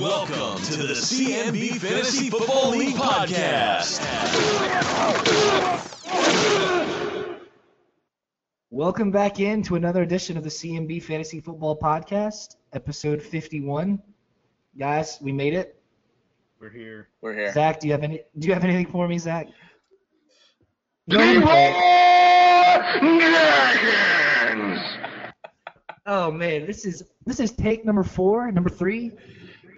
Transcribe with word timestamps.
Welcome 0.00 0.62
to 0.62 0.76
the 0.78 0.94
CMB 0.94 1.72
Fantasy 1.72 2.30
Football 2.30 2.70
League 2.70 2.96
podcast. 2.96 4.00
Welcome 8.70 9.10
back 9.10 9.40
in 9.40 9.62
to 9.64 9.74
another 9.76 10.00
edition 10.00 10.38
of 10.38 10.42
the 10.42 10.48
CMB 10.48 11.02
Fantasy 11.02 11.38
Football 11.38 11.78
Podcast, 11.78 12.56
episode 12.72 13.20
51. 13.20 14.00
Guys, 14.78 15.18
we 15.20 15.32
made 15.32 15.52
it. 15.52 15.78
We're 16.58 16.70
here. 16.70 17.08
We're 17.20 17.34
here. 17.34 17.52
Zach, 17.52 17.78
do 17.80 17.86
you 17.86 17.92
have 17.92 18.02
any? 18.02 18.22
Do 18.38 18.48
you 18.48 18.54
have 18.54 18.64
anything 18.64 18.86
for 18.86 19.06
me, 19.06 19.18
Zach? 19.18 19.48
Oh 26.06 26.30
man, 26.30 26.64
this 26.66 26.86
is 26.86 27.02
this 27.26 27.38
is 27.38 27.52
take 27.52 27.84
number 27.84 28.02
four, 28.02 28.50
number 28.50 28.70
three. 28.70 29.12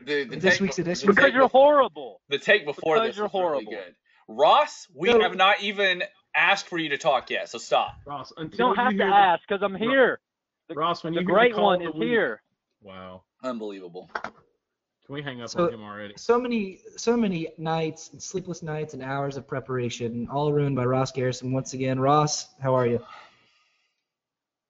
The, 0.04 0.24
the 0.24 0.36
This 0.36 0.54
take 0.54 0.60
week's 0.60 0.78
edition? 0.78 1.06
the 1.06 1.12
Because 1.12 1.26
take 1.26 1.34
you're 1.34 1.44
before- 1.44 1.74
horrible. 1.74 2.20
The 2.28 2.38
take 2.38 2.64
before 2.66 2.96
Because 2.96 3.08
this 3.10 3.16
you're 3.16 3.24
was 3.26 3.32
really 3.34 3.64
horrible. 3.64 3.72
good. 3.72 3.94
Ross, 4.28 4.86
we 4.94 5.12
No. 5.12 5.20
have 5.20 5.36
not 5.36 5.62
even 5.62 6.02
asked 6.34 6.68
for 6.68 6.78
you 6.78 6.90
to 6.90 6.98
talk 6.98 7.30
yet, 7.30 7.48
so 7.48 7.58
stop. 7.58 7.96
Ross, 8.06 8.32
You 8.38 8.48
don't 8.48 8.76
have 8.76 8.90
to 8.92 8.96
hear 8.96 9.06
ask 9.12 9.42
because 9.46 9.62
I'm 9.62 9.74
here. 9.74 10.20
The, 10.68 10.74
Ross, 10.74 11.02
when 11.04 11.14
the 11.14 11.20
you 11.20 11.26
great 11.26 11.56
one 11.56 11.82
is 11.82 11.92
week- 11.94 12.04
here. 12.08 12.42
Wow. 12.80 13.24
Unbelievable. 13.42 14.08
Can 14.14 15.14
we 15.16 15.22
hang 15.22 15.42
up 15.42 15.48
So- 15.50 15.66
on 15.66 15.74
him 15.74 15.82
already? 15.82 16.14
So 16.16 16.38
many, 16.40 16.80
so 16.96 17.16
many 17.16 17.48
nights, 17.58 18.10
and 18.12 18.22
sleepless 18.22 18.62
nights, 18.62 18.94
and 18.94 19.02
hours 19.02 19.36
of 19.36 19.46
preparation, 19.46 20.28
all 20.30 20.52
ruined 20.52 20.76
by 20.76 20.84
Ross 20.84 21.10
Garrison 21.12 21.52
once 21.52 21.74
again. 21.74 21.98
Ross, 22.00 22.48
how 22.60 22.74
are 22.74 22.86
you? 22.86 23.04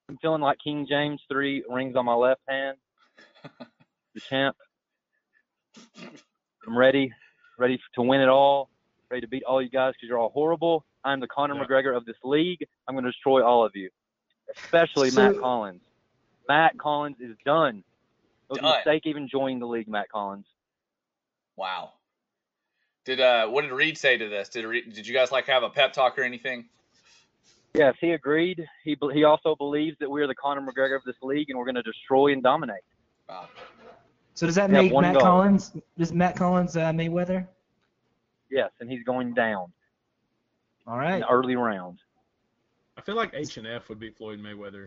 I'm 0.08 0.16
feeling 0.19 0.41
like 0.42 0.58
King 0.58 0.86
James 0.88 1.22
three 1.30 1.62
rings 1.69 1.94
on 1.96 2.05
my 2.06 2.14
left 2.14 2.41
hand. 2.48 2.77
The 4.14 4.20
champ. 4.20 4.55
I'm 6.67 6.77
ready, 6.77 7.12
ready 7.59 7.81
to 7.95 8.03
win 8.03 8.20
it 8.20 8.28
all. 8.28 8.69
Ready 9.11 9.20
to 9.23 9.28
beat 9.28 9.42
all 9.45 9.61
you 9.61 9.69
guys 9.69 9.92
because 9.95 10.09
you're 10.09 10.19
all 10.19 10.31
horrible. 10.31 10.84
I'm 11.05 11.20
the 11.20 11.27
Conor 11.27 11.55
Yeah. 11.56 11.64
McGregor 11.64 11.97
of 11.97 12.05
this 12.05 12.17
league. 12.25 12.67
I'm 12.89 12.95
going 12.95 13.05
to 13.05 13.11
destroy 13.11 13.45
all 13.45 13.64
of 13.64 13.73
you, 13.75 13.91
especially 14.56 15.11
So- 15.11 15.33
Matt 15.33 15.41
Collins. 15.41 15.83
Matt 16.48 16.79
Collins 16.79 17.17
is 17.20 17.37
done. 17.45 17.79
It 17.79 17.84
was 18.48 18.59
Done. 18.59 18.73
a 18.73 18.77
mistake 18.77 19.03
even 19.06 19.29
joining 19.29 19.59
the 19.61 19.67
league, 19.67 19.89
Matt 19.89 20.09
Collins. 20.11 20.47
Wow. 21.56 21.92
Did 23.05 23.20
uh, 23.20 23.48
what 23.48 23.62
did 23.62 23.73
Reed 23.73 23.97
say 23.98 24.17
to 24.17 24.29
this? 24.29 24.48
Did 24.48 24.64
Reed, 24.64 24.92
did 24.95 25.07
you 25.07 25.14
guys 25.14 25.33
like 25.33 25.47
have 25.47 25.62
a 25.62 25.70
pep 25.70 25.92
talk 25.92 26.19
or 26.19 26.23
anything? 26.23 26.67
Yes, 27.75 27.95
he 28.01 28.11
agreed. 28.12 28.64
He 28.84 28.97
he 29.12 29.25
also 29.25 29.57
believes 29.57 29.97
that 30.01 30.11
we're 30.11 30.27
the 30.27 30.34
Conor 30.34 30.61
McGregor 30.61 30.97
of 30.97 31.05
this 31.05 31.17
league 31.23 31.48
and 31.51 31.59
we're 31.59 31.64
going 31.64 31.75
to 31.77 31.83
destroy 31.83 32.33
and 32.33 32.42
dominate. 32.42 32.83
Wow. 33.29 33.48
So 34.34 34.47
does 34.47 34.55
that 34.55 34.70
We 34.70 34.77
have 34.77 34.84
make 34.84 34.92
Matt 35.00 35.14
goal. 35.14 35.22
Collins? 35.22 35.72
Does 35.98 36.12
Matt 36.12 36.36
Collins 36.36 36.77
uh, 36.77 36.91
Mayweather? 36.92 37.47
Yes, 38.50 38.70
and 38.80 38.91
he's 38.91 39.02
going 39.05 39.34
down 39.34 39.72
All 40.86 40.97
right. 40.98 41.14
in 41.14 41.20
the 41.20 41.28
early 41.28 41.56
rounds. 41.56 42.00
I 42.97 43.00
feel 43.00 43.14
like 43.16 43.30
H 43.34 43.56
and 43.56 43.66
F 43.66 43.89
would 43.89 43.98
be 43.98 44.11
Floyd 44.11 44.39
Mayweather. 44.41 44.86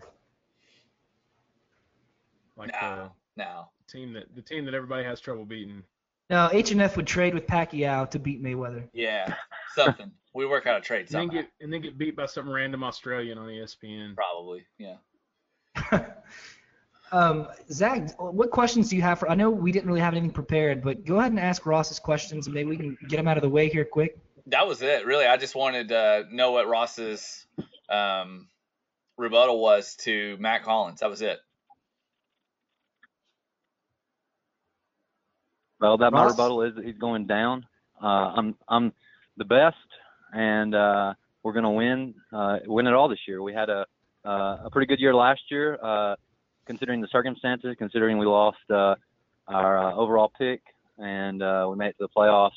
Like 2.56 2.72
No, 2.80 3.12
no. 3.36 3.68
the 3.86 3.92
team 3.92 4.12
that 4.14 4.34
the 4.34 4.42
team 4.42 4.64
that 4.64 4.74
everybody 4.74 5.04
has 5.04 5.20
trouble 5.20 5.44
beating. 5.44 5.82
Now 6.30 6.48
H 6.52 6.70
and 6.72 6.80
F 6.80 6.96
would 6.96 7.06
trade 7.06 7.34
with 7.34 7.46
Pacquiao 7.46 8.08
to 8.10 8.18
beat 8.18 8.42
Mayweather. 8.42 8.88
Yeah, 8.92 9.34
something. 9.74 10.10
we 10.34 10.46
work 10.46 10.66
out 10.66 10.78
a 10.78 10.80
trade 10.80 11.06
And 11.12 11.22
then 11.22 11.28
get 11.28 11.50
and 11.60 11.72
then 11.72 11.82
get 11.82 11.98
beat 11.98 12.16
by 12.16 12.26
some 12.26 12.48
random 12.50 12.82
Australian 12.84 13.38
on 13.38 13.48
ESPN. 13.48 14.14
Probably. 14.14 14.64
Yeah. 14.78 14.96
um, 17.12 17.48
Zach, 17.70 18.20
what 18.20 18.50
questions 18.50 18.90
do 18.90 18.96
you 18.96 19.02
have 19.02 19.18
for? 19.18 19.30
I 19.30 19.34
know 19.34 19.50
we 19.50 19.72
didn't 19.72 19.86
really 19.86 20.00
have 20.00 20.12
anything 20.12 20.30
prepared, 20.30 20.82
but 20.82 21.04
go 21.04 21.18
ahead 21.18 21.32
and 21.32 21.40
ask 21.40 21.64
Ross's 21.64 21.98
questions, 21.98 22.46
and 22.46 22.54
maybe 22.54 22.70
we 22.70 22.76
can 22.76 22.98
get 23.08 23.16
them 23.16 23.28
out 23.28 23.36
of 23.36 23.42
the 23.42 23.48
way 23.48 23.68
here 23.68 23.84
quick. 23.84 24.18
That 24.46 24.66
was 24.66 24.82
it. 24.82 25.06
Really, 25.06 25.26
I 25.26 25.36
just 25.36 25.54
wanted 25.54 25.88
to 25.88 26.26
know 26.30 26.52
what 26.52 26.68
Ross's 26.68 27.46
um, 27.88 28.48
rebuttal 29.16 29.60
was 29.60 29.96
to 29.96 30.36
Matt 30.38 30.64
Collins. 30.64 31.00
That 31.00 31.10
was 31.10 31.22
it. 31.22 31.38
Well, 35.80 35.98
that 35.98 36.12
my 36.12 36.24
rebuttal 36.24 36.62
is 36.62 36.74
that 36.76 36.84
he's 36.84 36.96
going 36.96 37.26
down. 37.26 37.66
Uh, 38.02 38.06
I'm 38.36 38.56
I'm 38.68 38.92
the 39.36 39.44
best, 39.44 39.76
and 40.32 40.74
uh, 40.74 41.14
we're 41.42 41.52
going 41.52 41.64
to 41.64 41.70
win 41.70 42.14
uh, 42.32 42.58
win 42.66 42.86
it 42.86 42.94
all 42.94 43.08
this 43.08 43.20
year. 43.28 43.42
We 43.42 43.52
had 43.52 43.68
a 43.68 43.86
uh, 44.24 44.58
a 44.64 44.70
pretty 44.70 44.86
good 44.86 45.00
year 45.00 45.14
last 45.14 45.42
year, 45.50 45.78
uh, 45.82 46.16
considering 46.66 47.00
the 47.00 47.08
circumstances, 47.08 47.74
considering 47.78 48.18
we 48.18 48.26
lost 48.26 48.58
uh, 48.70 48.94
our 49.48 49.78
uh, 49.78 49.94
overall 49.94 50.30
pick, 50.38 50.62
and 50.98 51.42
uh, 51.42 51.66
we 51.70 51.76
made 51.76 51.88
it 51.88 51.96
to 51.98 52.06
the 52.06 52.08
playoffs. 52.08 52.50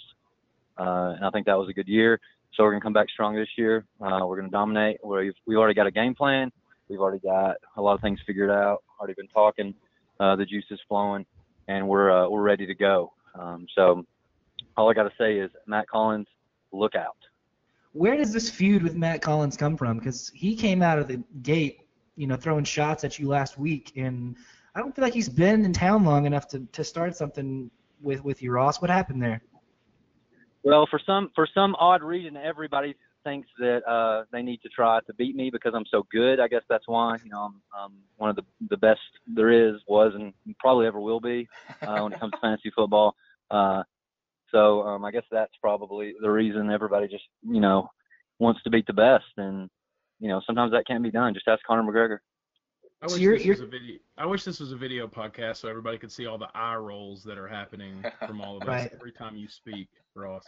Uh, 0.77 1.15
and 1.15 1.25
I 1.25 1.29
think 1.29 1.45
that 1.45 1.57
was 1.57 1.69
a 1.69 1.73
good 1.73 1.87
year. 1.87 2.19
So 2.55 2.63
we're 2.63 2.71
going 2.71 2.81
to 2.81 2.85
come 2.85 2.93
back 2.93 3.09
strong 3.09 3.35
this 3.35 3.49
year. 3.57 3.85
Uh, 4.01 4.21
we're 4.23 4.37
going 4.37 4.49
to 4.49 4.51
dominate. 4.51 4.97
We've 5.03 5.33
we've 5.45 5.57
already 5.57 5.75
got 5.75 5.87
a 5.87 5.91
game 5.91 6.15
plan. 6.15 6.51
We've 6.87 6.99
already 6.99 7.19
got 7.19 7.57
a 7.77 7.81
lot 7.81 7.93
of 7.93 8.01
things 8.01 8.19
figured 8.25 8.49
out. 8.49 8.83
Already 8.99 9.13
been 9.13 9.27
talking. 9.27 9.75
Uh, 10.19 10.35
the 10.35 10.45
juice 10.45 10.65
is 10.71 10.79
flowing 10.87 11.25
and 11.69 11.87
we're 11.87 12.11
uh, 12.11 12.27
we're 12.27 12.41
ready 12.41 12.65
to 12.65 12.75
go. 12.75 13.13
Um, 13.35 13.67
so 13.73 14.05
all 14.75 14.89
I 14.89 14.93
got 14.93 15.03
to 15.03 15.13
say 15.17 15.37
is 15.37 15.49
Matt 15.67 15.87
Collins, 15.87 16.27
look 16.73 16.95
out. 16.95 17.15
Where 17.93 18.17
does 18.17 18.33
this 18.33 18.49
feud 18.49 18.83
with 18.83 18.95
Matt 18.95 19.21
Collins 19.21 19.55
come 19.55 19.77
from? 19.77 19.97
Because 19.97 20.31
he 20.35 20.55
came 20.55 20.81
out 20.81 20.99
of 20.99 21.07
the 21.07 21.23
gate, 21.41 21.87
you 22.19 22.27
know, 22.27 22.35
throwing 22.35 22.65
shots 22.65 23.05
at 23.05 23.17
you 23.17 23.29
last 23.29 23.57
week, 23.57 23.93
and 23.95 24.35
I 24.75 24.79
don't 24.79 24.93
feel 24.93 25.03
like 25.03 25.13
he's 25.13 25.29
been 25.29 25.63
in 25.63 25.71
town 25.71 26.03
long 26.03 26.25
enough 26.25 26.49
to, 26.49 26.59
to 26.73 26.83
start 26.83 27.15
something 27.15 27.71
with 28.01 28.21
with 28.25 28.43
you, 28.43 28.51
Ross. 28.51 28.81
What 28.81 28.91
happened 28.91 29.23
there? 29.23 29.41
Well, 30.63 30.85
for 30.91 30.99
some 31.05 31.31
for 31.33 31.47
some 31.53 31.75
odd 31.75 32.03
reason, 32.03 32.35
everybody 32.35 32.93
thinks 33.23 33.47
that 33.59 33.87
uh, 33.89 34.25
they 34.33 34.41
need 34.41 34.61
to 34.63 34.69
try 34.69 34.99
to 35.07 35.13
beat 35.13 35.33
me 35.33 35.49
because 35.49 35.71
I'm 35.73 35.85
so 35.89 36.05
good. 36.11 36.41
I 36.41 36.49
guess 36.49 36.63
that's 36.67 36.89
why. 36.89 37.15
You 37.23 37.31
know, 37.31 37.39
I'm, 37.39 37.61
I'm 37.73 37.93
one 38.17 38.29
of 38.29 38.35
the 38.35 38.43
the 38.69 38.77
best 38.77 38.99
there 39.25 39.51
is, 39.51 39.79
was, 39.87 40.11
and 40.13 40.33
probably 40.59 40.87
ever 40.87 40.99
will 40.99 41.21
be 41.21 41.47
uh, 41.81 42.01
when 42.01 42.11
it 42.11 42.19
comes 42.19 42.33
to 42.33 42.37
fantasy 42.41 42.71
football. 42.75 43.15
Uh, 43.49 43.83
so 44.51 44.81
um, 44.81 45.05
I 45.05 45.11
guess 45.11 45.23
that's 45.31 45.53
probably 45.61 46.15
the 46.21 46.29
reason 46.29 46.69
everybody 46.69 47.07
just 47.07 47.23
you 47.47 47.61
know 47.61 47.89
wants 48.39 48.61
to 48.63 48.69
beat 48.69 48.87
the 48.87 48.93
best, 48.93 49.31
and 49.37 49.69
you 50.19 50.27
know 50.27 50.41
sometimes 50.45 50.71
that 50.71 50.85
can't 50.87 51.03
be 51.03 51.11
done. 51.11 51.33
Just 51.33 51.47
ask 51.47 51.63
Conor 51.65 51.83
McGregor. 51.83 52.17
I 53.01 53.07
So 53.07 53.13
wish 53.15 53.21
you're- 53.21 53.37
this 53.37 53.45
you're- 53.45 53.59
was 53.59 53.67
a 53.67 53.71
video. 53.71 53.97
I 54.17 54.25
wish 54.25 54.43
this 54.43 54.59
was 54.59 54.71
a 54.73 54.75
video 54.75 55.07
podcast 55.07 55.57
so 55.57 55.69
everybody 55.69 55.97
could 55.97 56.11
see 56.11 56.25
all 56.25 56.37
the 56.37 56.49
eye 56.53 56.75
rolls 56.75 57.23
that 57.23 57.37
are 57.37 57.47
happening 57.47 58.03
from 58.27 58.41
all 58.41 58.57
of 58.57 58.63
us 58.63 58.67
Right. 58.67 58.91
every 58.93 59.13
time 59.13 59.37
you 59.37 59.47
speak, 59.47 59.87
Ross. 60.15 60.43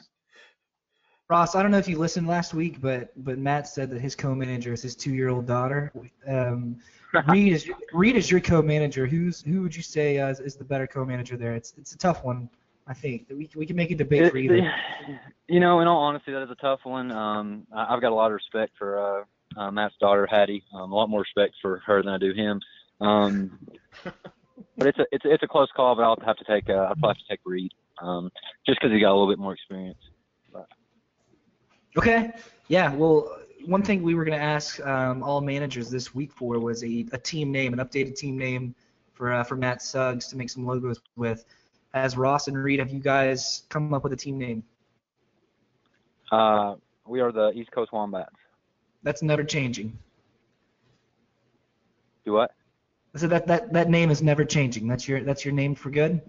Ross, 1.29 1.55
I 1.55 1.61
don't 1.63 1.71
know 1.71 1.77
if 1.77 1.87
you 1.87 1.97
listened 1.97 2.27
last 2.27 2.53
week, 2.53 2.81
but 2.81 3.11
but 3.23 3.37
Matt 3.37 3.67
said 3.67 3.89
that 3.91 4.01
his 4.01 4.15
co-manager 4.15 4.73
is 4.73 4.81
his 4.81 4.95
two-year-old 4.97 5.45
daughter. 5.47 5.93
Um, 6.27 6.75
Reed 7.29 7.53
is 7.53 7.69
Reed 7.93 8.17
is 8.17 8.29
your 8.29 8.41
co-manager. 8.41 9.05
Who's 9.05 9.41
who 9.41 9.61
would 9.61 9.73
you 9.75 9.81
say 9.83 10.19
uh, 10.19 10.27
is, 10.29 10.41
is 10.41 10.55
the 10.57 10.65
better 10.65 10.87
co-manager 10.87 11.37
there? 11.37 11.53
It's 11.55 11.73
it's 11.77 11.93
a 11.93 11.97
tough 11.97 12.25
one. 12.25 12.49
I 12.87 12.93
think 12.93 13.27
we 13.29 13.49
we 13.55 13.65
can 13.65 13.77
make 13.77 13.91
a 13.91 13.95
debate 13.95 14.29
for 14.29 14.37
either. 14.37 14.69
You 15.47 15.59
know, 15.61 15.79
in 15.79 15.87
all 15.87 16.01
honesty, 16.01 16.33
that 16.33 16.41
is 16.43 16.49
a 16.51 16.55
tough 16.55 16.81
one. 16.83 17.11
Um, 17.11 17.65
I, 17.73 17.93
I've 17.93 18.01
got 18.01 18.11
a 18.11 18.15
lot 18.15 18.27
of 18.27 18.33
respect 18.33 18.73
for 18.77 18.97
uh, 19.21 19.23
uh, 19.57 19.72
Matt's 19.72 19.95
daughter, 20.00 20.28
Hattie. 20.29 20.63
Um, 20.73 20.91
a 20.91 20.95
lot 20.95 21.09
more 21.09 21.22
respect 21.22 21.56
for 21.62 21.81
her 21.85 22.01
than 22.01 22.13
I 22.13 22.17
do 22.17 22.34
him. 22.34 22.59
Um, 23.00 23.59
but 24.78 24.88
it's 24.88 25.00
a 25.00 25.06
it's 25.12 25.25
it's 25.25 25.44
a 25.44 25.47
close 25.47 25.69
call. 25.75 25.95
But 25.95 26.03
I'll 26.03 26.17
have 26.25 26.38
to 26.38 26.45
take 26.45 26.69
uh, 26.69 26.73
I'll 26.73 26.95
probably 26.95 27.09
have 27.09 27.17
to 27.17 27.23
take 27.29 27.39
Reed, 27.45 27.72
um, 28.01 28.31
just 28.66 28.79
because 28.79 28.94
he 28.94 29.00
got 29.00 29.11
a 29.11 29.17
little 29.17 29.29
bit 29.29 29.40
more 29.40 29.53
experience. 29.53 30.00
Okay. 31.97 32.31
Yeah. 32.67 32.94
Well, 32.94 33.38
one 33.66 33.84
thing 33.84 34.01
we 34.01 34.16
were 34.16 34.23
going 34.23 34.38
to 34.38 34.44
ask 34.44 34.79
um, 34.85 35.23
all 35.23 35.41
managers 35.41 35.90
this 35.90 36.16
week 36.16 36.31
for 36.31 36.57
was 36.59 36.84
a, 36.84 37.06
a 37.11 37.17
team 37.17 37.51
name, 37.51 37.73
an 37.73 37.79
updated 37.79 38.16
team 38.16 38.38
name 38.38 38.73
for 39.13 39.31
uh, 39.34 39.44
for 39.44 39.56
Matt 39.56 39.81
Suggs 39.81 40.28
to 40.28 40.38
make 40.38 40.50
some 40.50 40.66
logos 40.66 41.00
with. 41.16 41.46
As 41.93 42.16
Ross 42.16 42.47
and 42.47 42.58
Reed, 42.58 42.79
have 42.79 42.91
you 42.91 42.99
guys 42.99 43.64
come 43.67 43.93
up 43.93 44.03
with 44.03 44.14
a 44.14 44.17
team 44.17 44.37
name? 44.37 44.64
Uh, 46.31 46.75
we 47.05 47.20
are 47.20 47.34
the 47.34 47.52
East 47.52 47.72
Coast 47.72 47.91
Wombats. 47.91 48.29
That's 49.03 49.21
never 49.21 49.43
changing. 49.43 49.97
Do 52.25 52.33
what? 52.33 52.51
So 53.15 53.27
that, 53.27 53.47
that 53.47 53.73
that 53.73 53.89
name 53.89 54.09
is 54.09 54.21
never 54.21 54.45
changing. 54.45 54.87
That's 54.87 55.07
your 55.07 55.21
that's 55.21 55.43
your 55.43 55.53
name 55.53 55.75
for 55.75 55.89
good. 55.89 56.21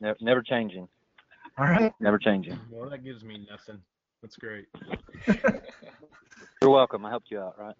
Never, 0.00 0.16
never 0.20 0.42
changing. 0.42 0.88
All 1.58 1.66
right. 1.66 1.92
Never 2.00 2.18
changing. 2.18 2.58
Well, 2.70 2.90
that 2.90 3.04
gives 3.04 3.24
me 3.24 3.46
nothing. 3.48 3.80
That's 4.20 4.36
great. 4.36 4.66
You're 6.62 6.70
welcome. 6.70 7.04
I 7.06 7.10
helped 7.10 7.30
you 7.30 7.40
out, 7.40 7.58
right? 7.58 7.74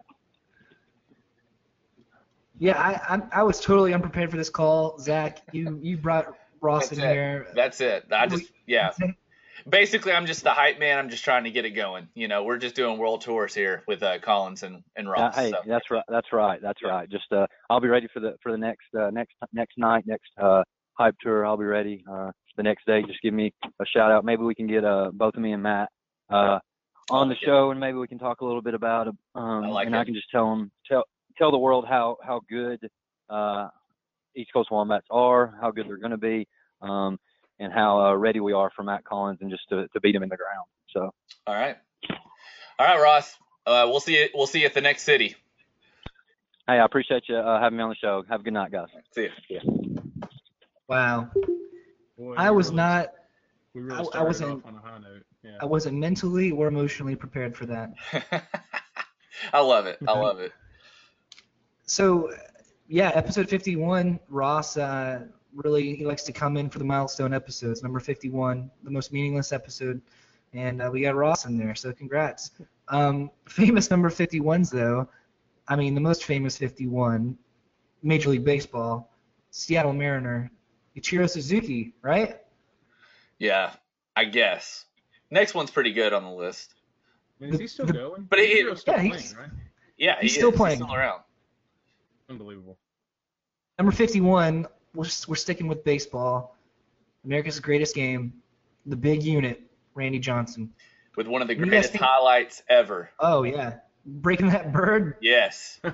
Yeah, 2.59 2.79
I, 2.79 3.15
I 3.15 3.21
I 3.41 3.43
was 3.43 3.59
totally 3.59 3.93
unprepared 3.93 4.31
for 4.31 4.37
this 4.37 4.49
call, 4.49 4.97
Zach. 4.99 5.41
You 5.51 5.79
you 5.81 5.97
brought 5.97 6.33
Ross 6.61 6.89
That's 6.89 6.99
in 6.99 7.05
it. 7.05 7.13
here. 7.13 7.47
That's 7.53 7.81
it. 7.81 8.05
I 8.11 8.27
just 8.27 8.51
yeah. 8.65 8.91
Basically, 9.69 10.13
I'm 10.13 10.25
just 10.25 10.43
the 10.43 10.51
hype 10.51 10.79
man. 10.79 10.97
I'm 10.97 11.09
just 11.09 11.23
trying 11.23 11.43
to 11.43 11.51
get 11.51 11.65
it 11.65 11.71
going. 11.71 12.07
You 12.15 12.27
know, 12.27 12.43
we're 12.43 12.57
just 12.57 12.75
doing 12.75 12.97
world 12.97 13.21
tours 13.21 13.53
here 13.53 13.83
with 13.87 14.01
uh, 14.03 14.19
Collins 14.19 14.63
and 14.63 14.83
and 14.95 15.07
Yeah, 15.07 15.23
Ross. 15.23 15.35
hey, 15.35 15.51
so. 15.51 15.57
that's 15.65 15.91
right. 15.91 16.03
That's 16.07 16.31
right. 16.31 16.61
That's 16.61 16.81
right. 16.83 17.09
Just 17.09 17.31
uh, 17.31 17.47
I'll 17.69 17.81
be 17.81 17.89
ready 17.89 18.07
for 18.13 18.19
the 18.19 18.35
for 18.41 18.51
the 18.51 18.57
next 18.57 18.85
uh, 18.97 19.09
next 19.09 19.33
next 19.51 19.77
night, 19.77 20.05
next 20.07 20.29
uh, 20.41 20.63
hype 20.93 21.15
tour. 21.21 21.45
I'll 21.45 21.57
be 21.57 21.65
ready 21.65 22.03
uh, 22.09 22.31
the 22.55 22.63
next 22.63 22.85
day. 22.85 23.01
Just 23.03 23.21
give 23.21 23.33
me 23.33 23.53
a 23.81 23.85
shout 23.85 24.11
out. 24.11 24.23
Maybe 24.23 24.43
we 24.43 24.55
can 24.55 24.67
get 24.67 24.85
uh, 24.85 25.11
both 25.13 25.35
of 25.35 25.41
me 25.41 25.51
and 25.51 25.63
Matt 25.63 25.89
uh, 26.29 26.59
on 27.09 27.27
the 27.27 27.33
like 27.33 27.43
it. 27.43 27.45
show, 27.45 27.71
and 27.71 27.79
maybe 27.79 27.97
we 27.97 28.07
can 28.07 28.19
talk 28.19 28.41
a 28.41 28.45
little 28.45 28.61
bit 28.61 28.73
about 28.73 29.07
it. 29.07 29.15
Um, 29.35 29.65
I 29.65 29.67
like 29.67 29.87
and 29.87 29.95
it. 29.95 29.99
I 29.99 30.05
can 30.05 30.13
just 30.13 30.29
tell 30.29 30.49
them, 30.49 30.71
tell 30.89 31.03
tell 31.37 31.51
the 31.51 31.57
world 31.57 31.85
how 31.87 32.17
how 32.23 32.41
good 32.49 32.79
uh, 33.29 33.67
East 34.35 34.51
Coast 34.53 34.71
Wombats 34.71 35.07
are, 35.11 35.57
how 35.61 35.71
good 35.71 35.87
they're 35.87 35.97
going 35.97 36.11
to 36.11 36.17
be, 36.17 36.47
um, 36.81 37.17
and 37.59 37.71
how 37.73 37.99
uh, 37.99 38.13
ready 38.15 38.39
we 38.39 38.53
are 38.53 38.69
for 38.75 38.83
Matt 38.83 39.03
Collins 39.03 39.39
and 39.41 39.49
just 39.49 39.67
to, 39.69 39.87
to 39.89 39.99
beat 39.99 40.15
him 40.15 40.23
in 40.23 40.29
the 40.29 40.37
ground. 40.37 40.67
So 40.93 41.13
All 41.47 41.55
right. 41.55 41.75
All 42.79 42.85
right, 42.85 43.01
Ross. 43.01 43.35
Uh, 43.65 43.85
we'll 43.89 43.99
see 43.99 44.17
you. 44.19 44.29
We'll 44.33 44.47
see 44.47 44.59
you 44.61 44.65
at 44.65 44.73
the 44.73 44.81
next 44.81 45.03
city. 45.03 45.35
hey, 46.67 46.73
I 46.79 46.85
appreciate 46.85 47.23
you 47.27 47.35
uh, 47.37 47.59
having 47.59 47.77
me 47.77 47.83
on 47.83 47.89
the 47.89 47.95
show. 47.95 48.23
Have 48.29 48.41
a 48.41 48.43
good 48.43 48.53
night, 48.53 48.71
guys. 48.71 48.87
See 49.13 49.23
you. 49.23 49.29
Yeah. 49.49 49.59
Wow. 50.87 51.29
Boy, 52.17 52.35
I 52.37 52.51
was 52.51 52.67
really- 52.67 52.77
not 52.77 53.13
We 53.73 53.81
really 53.81 53.97
I- 53.97 54.01
I 54.01 54.03
started 54.05 54.27
wasn't- 54.27 54.65
off 54.65 54.65
on 54.65 54.75
a 54.75 54.79
high 54.79 54.97
note. 54.99 55.23
Yeah. 55.43 55.57
I 55.61 55.65
wasn't 55.65 55.97
mentally 55.97 56.51
or 56.51 56.67
emotionally 56.67 57.15
prepared 57.15 57.55
for 57.55 57.65
that. 57.67 57.93
I 59.53 59.61
love 59.61 59.85
it. 59.85 59.97
I 60.07 60.11
love 60.17 60.39
it. 60.39 60.51
So, 61.85 62.31
yeah, 62.87 63.11
episode 63.13 63.47
51, 63.49 64.19
Ross 64.29 64.75
uh, 64.77 65.25
really 65.53 65.95
he 65.95 66.05
likes 66.05 66.23
to 66.23 66.31
come 66.33 66.57
in 66.57 66.69
for 66.69 66.79
the 66.79 66.85
milestone 66.85 67.33
episodes. 67.33 67.83
Number 67.83 67.99
51, 67.99 68.69
the 68.83 68.91
most 68.91 69.11
meaningless 69.11 69.51
episode, 69.51 70.01
and 70.53 70.81
uh, 70.81 70.89
we 70.91 71.01
got 71.01 71.15
Ross 71.15 71.45
in 71.45 71.57
there. 71.57 71.75
So, 71.75 71.91
congrats. 71.93 72.51
Um, 72.89 73.31
famous 73.47 73.89
number 73.91 74.09
51s 74.09 74.69
though. 74.71 75.07
I 75.67 75.75
mean, 75.75 75.93
the 75.95 76.01
most 76.01 76.23
famous 76.23 76.57
51, 76.57 77.37
Major 78.03 78.29
League 78.29 78.45
Baseball, 78.45 79.11
Seattle 79.51 79.93
Mariner, 79.93 80.49
Ichiro 80.95 81.29
Suzuki, 81.29 81.93
right? 82.01 82.37
Yeah, 83.39 83.71
I 84.15 84.25
guess. 84.25 84.85
Next 85.29 85.53
one's 85.53 85.71
pretty 85.71 85.91
good 85.91 86.13
on 86.13 86.23
the 86.23 86.31
list. 86.31 86.73
I 87.39 87.45
mean, 87.45 87.53
is 87.53 87.59
he 87.59 87.67
still 87.67 87.85
the- 87.85 87.93
going? 87.93 88.23
but 88.29 88.39
he- 88.39 88.63
Ichiro's 88.63 88.81
still 88.81 88.93
yeah, 88.93 88.99
playing, 88.99 89.13
he's- 89.13 89.35
right? 89.35 89.49
Yeah, 89.97 90.15
He's 90.21 90.31
he 90.33 90.37
still 90.37 90.51
is. 90.51 90.55
playing. 90.55 90.77
He's 90.77 90.85
still 90.85 90.95
around. 90.95 91.21
Unbelievable. 92.29 92.77
Number 93.77 93.91
51, 93.91 94.67
we're, 94.97 95.05
we're 95.27 95.35
sticking 95.35 95.67
with 95.67 95.83
baseball. 95.83 96.55
America's 97.23 97.59
greatest 97.59 97.93
game, 97.95 98.33
the 98.85 98.95
big 98.95 99.23
unit, 99.23 99.61
Randy 99.93 100.19
Johnson. 100.19 100.73
With 101.15 101.27
one 101.27 101.41
of 101.41 101.47
the 101.47 101.55
greatest 101.55 101.91
think- 101.93 102.03
highlights 102.03 102.63
ever. 102.69 103.09
Oh 103.19 103.43
yeah, 103.43 103.75
breaking 104.05 104.47
that 104.49 104.71
bird. 104.73 105.15
Yes. 105.21 105.79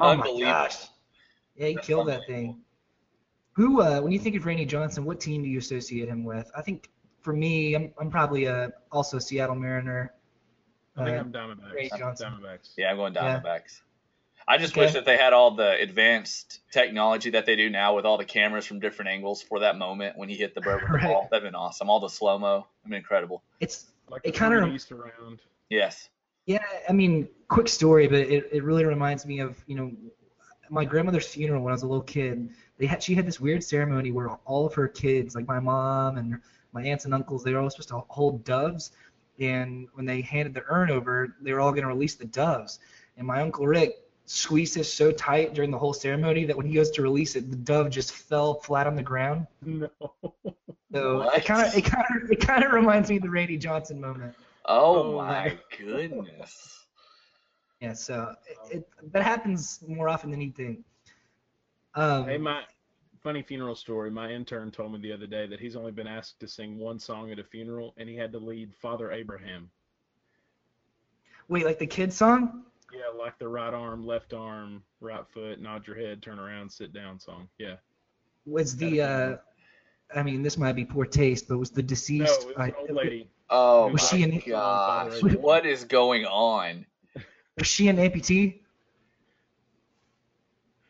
Oh 0.00 0.14
my 0.16 0.40
gosh. 0.40 0.76
Yeah, 1.56 1.68
he 1.68 1.74
That's 1.74 1.86
killed 1.86 2.08
that 2.08 2.26
thing. 2.26 2.60
Who, 3.52 3.82
uh, 3.82 4.00
when 4.00 4.12
you 4.12 4.18
think 4.20 4.36
of 4.36 4.46
Randy 4.46 4.64
Johnson, 4.64 5.04
what 5.04 5.18
team 5.18 5.42
do 5.42 5.48
you 5.48 5.58
associate 5.58 6.08
him 6.08 6.22
with? 6.24 6.48
I 6.56 6.62
think 6.62 6.88
for 7.20 7.32
me, 7.32 7.74
I'm, 7.74 7.92
I'm 8.00 8.10
probably 8.10 8.46
uh, 8.46 8.68
also 8.92 9.16
a 9.16 9.20
Seattle 9.20 9.56
Mariner. 9.56 10.12
I 10.96 11.04
think 11.04 11.16
Uh, 11.16 11.20
I'm 11.20 11.32
Diamondbacks. 11.32 11.74
Ray 11.74 11.90
Johnson. 11.98 12.32
Diamondbacks. 12.32 12.70
Yeah, 12.76 12.90
I'm 12.92 12.96
going 12.96 13.14
Yeah. 13.14 13.40
Diamondbacks. 13.40 13.80
I 14.48 14.56
just 14.58 14.72
Okay. 14.72 14.80
wish 14.80 14.94
that 14.94 15.04
they 15.04 15.18
had 15.18 15.32
all 15.34 15.50
the 15.50 15.72
advanced 15.80 16.60
technology 16.72 17.28
that 17.30 17.44
they 17.44 17.54
do 17.54 17.68
now 17.68 17.94
with 17.94 18.06
all 18.06 18.16
the 18.16 18.24
cameras 18.24 18.64
from 18.64 18.80
different 18.80 19.10
angles 19.10 19.42
for 19.42 19.60
that 19.60 19.76
moment 19.76 20.16
when 20.16 20.28
he 20.30 20.36
hit 20.36 20.54
the 20.54 20.60
bird 20.62 20.80
with 20.82 20.90
Right. 20.90 21.02
the 21.02 21.08
ball. 21.08 21.28
That'd 21.30 21.44
been 21.44 21.54
awesome. 21.54 21.90
All 21.90 22.00
the 22.00 22.08
slow 22.08 22.38
mo. 22.38 22.66
I 22.84 22.88
mean, 22.88 22.96
incredible. 22.96 23.42
It's 23.60 23.86
Like 24.08 24.22
It 24.24 24.34
kinda- 24.34 24.56
Ruben 24.56 24.74
East 24.74 24.90
around. 24.90 25.40
Yes. 25.68 26.08
yeah, 26.46 26.64
I 26.88 26.92
mean, 26.92 27.28
quick 27.48 27.68
story, 27.68 28.06
but 28.08 28.20
it, 28.20 28.48
it 28.50 28.64
really 28.64 28.86
reminds 28.86 29.26
me 29.26 29.40
of 29.40 29.62
you 29.66 29.74
know 29.76 29.92
my 30.70 30.84
grandmother's 30.84 31.26
funeral 31.28 31.62
when 31.62 31.72
I 31.72 31.74
was 31.74 31.82
a 31.82 31.86
little 31.86 32.02
kid. 32.02 32.48
They 32.78 32.86
had 32.86 33.02
she 33.02 33.14
had 33.14 33.26
this 33.26 33.38
weird 33.40 33.62
ceremony 33.62 34.12
where 34.12 34.30
all 34.46 34.64
of 34.66 34.72
her 34.74 34.88
kids, 34.88 35.34
like 35.34 35.46
my 35.46 35.60
mom 35.60 36.16
and 36.16 36.40
my 36.72 36.82
aunts 36.84 37.04
and 37.04 37.12
uncles, 37.12 37.44
they 37.44 37.52
were 37.52 37.60
all 37.60 37.68
supposed 37.70 37.88
to 37.90 37.98
hold 38.08 38.44
doves, 38.44 38.92
and 39.38 39.88
when 39.92 40.06
they 40.06 40.22
handed 40.22 40.54
the 40.54 40.64
urn 40.68 40.90
over, 40.90 41.36
they 41.42 41.52
were 41.52 41.60
all 41.60 41.70
going 41.72 41.82
to 41.82 41.88
release 41.88 42.14
the 42.14 42.24
doves. 42.26 42.78
And 43.18 43.26
my 43.26 43.42
uncle 43.42 43.66
Rick 43.66 44.07
squeezed 44.30 44.74
this 44.76 44.92
so 44.92 45.10
tight 45.12 45.54
during 45.54 45.70
the 45.70 45.78
whole 45.78 45.92
ceremony 45.94 46.44
that 46.44 46.56
when 46.56 46.66
he 46.66 46.74
goes 46.74 46.90
to 46.92 47.02
release 47.02 47.34
it, 47.36 47.50
the 47.50 47.56
dove 47.56 47.90
just 47.90 48.12
fell 48.12 48.54
flat 48.54 48.86
on 48.86 48.94
the 48.96 49.02
ground. 49.02 49.46
No. 49.64 49.90
So 50.92 51.18
What? 51.18 51.36
it 51.38 51.44
kind 51.44 51.66
of 51.66 51.74
it 51.76 51.84
kind 51.84 52.04
of 52.22 52.30
it 52.30 52.40
kind 52.40 52.64
of 52.64 52.72
reminds 52.72 53.10
me 53.10 53.16
of 53.16 53.22
the 53.22 53.30
Randy 53.30 53.58
Johnson 53.58 54.00
moment. 54.00 54.34
Oh, 54.64 55.12
Oh, 55.12 55.16
my 55.16 55.44
man. 55.48 55.58
goodness. 55.78 56.84
Yeah, 57.80 57.92
so 57.92 58.34
it, 58.70 58.76
it 58.76 58.88
that 59.12 59.22
happens 59.22 59.80
more 59.86 60.08
often 60.08 60.30
than 60.30 60.40
you 60.40 60.50
think. 60.50 60.80
Um, 61.94 62.24
Hey, 62.24 62.38
my 62.38 62.62
funny 63.22 63.42
funeral 63.42 63.74
story. 63.74 64.10
My 64.10 64.30
intern 64.30 64.70
told 64.70 64.92
me 64.92 64.98
the 65.00 65.12
other 65.12 65.26
day 65.26 65.46
that 65.46 65.60
he's 65.60 65.76
only 65.76 65.92
been 65.92 66.06
asked 66.06 66.40
to 66.40 66.48
sing 66.48 66.78
one 66.78 66.98
song 66.98 67.30
at 67.32 67.38
a 67.38 67.44
funeral, 67.44 67.94
and 67.96 68.08
he 68.08 68.16
had 68.16 68.32
to 68.32 68.38
lead 68.38 68.74
Father 68.74 69.10
Abraham. 69.12 69.70
wait, 71.48 71.64
like 71.64 71.78
the 71.78 71.86
kid 71.86 72.12
song? 72.12 72.64
Yeah, 72.92 73.00
like 73.18 73.38
the 73.38 73.48
right 73.48 73.72
arm, 73.74 74.06
left 74.06 74.32
arm, 74.32 74.82
right 75.00 75.24
foot, 75.34 75.60
nod 75.60 75.86
your 75.86 75.96
head, 75.96 76.22
turn 76.22 76.38
around, 76.38 76.70
sit 76.72 76.92
down 76.92 77.18
song. 77.20 77.48
Yeah. 77.58 77.74
Was 78.46 78.76
the 78.76 79.02
uh, 79.02 79.36
I 80.14 80.22
mean, 80.22 80.42
this 80.42 80.56
might 80.56 80.72
be 80.72 80.84
poor 80.86 81.04
taste, 81.04 81.48
but 81.48 81.58
was 81.58 81.70
the 81.70 81.82
No, 81.82 81.88
deceased? 81.88 82.42
it 82.42 82.46
was 82.48 82.56
I- 82.56 82.66
an 82.68 82.74
old 82.78 82.90
lady. 82.92 83.28
Oh, 83.50 83.88
Was 83.88 84.02
my 84.12 84.18
she 84.18 84.22
an- 84.24 84.42
gosh. 84.46 85.22
Was- 85.22 85.36
What 85.36 85.66
is 85.66 85.84
going 85.84 86.24
on? 86.26 86.84
was 87.58 87.66
she 87.66 87.88
an 87.88 87.96
amputee? 87.96 88.60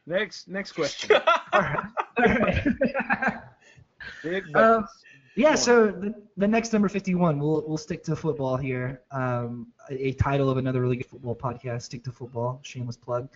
Next, 0.06 0.48
next 0.48 0.72
question. 0.72 1.16
All 1.52 1.60
right. 1.60 1.84
All 2.18 2.24
right. 2.24 2.66
Big 4.22 4.44
Um, 4.46 4.52
buckets. 4.82 5.02
Yeah, 5.38 5.54
so 5.54 5.86
the, 5.86 6.12
the 6.36 6.48
next 6.48 6.72
number 6.72 6.88
51, 6.88 7.38
we'll 7.38 7.62
we'll 7.64 7.78
stick 7.78 8.02
to 8.02 8.16
football 8.16 8.56
here. 8.56 9.02
Um, 9.12 9.68
a, 9.88 10.08
a 10.08 10.12
title 10.14 10.50
of 10.50 10.56
another 10.56 10.80
really 10.80 10.96
good 10.96 11.06
football 11.06 11.36
podcast, 11.36 11.82
Stick 11.82 12.02
to 12.04 12.10
Football, 12.10 12.58
shameless 12.64 12.96
plug. 12.96 13.28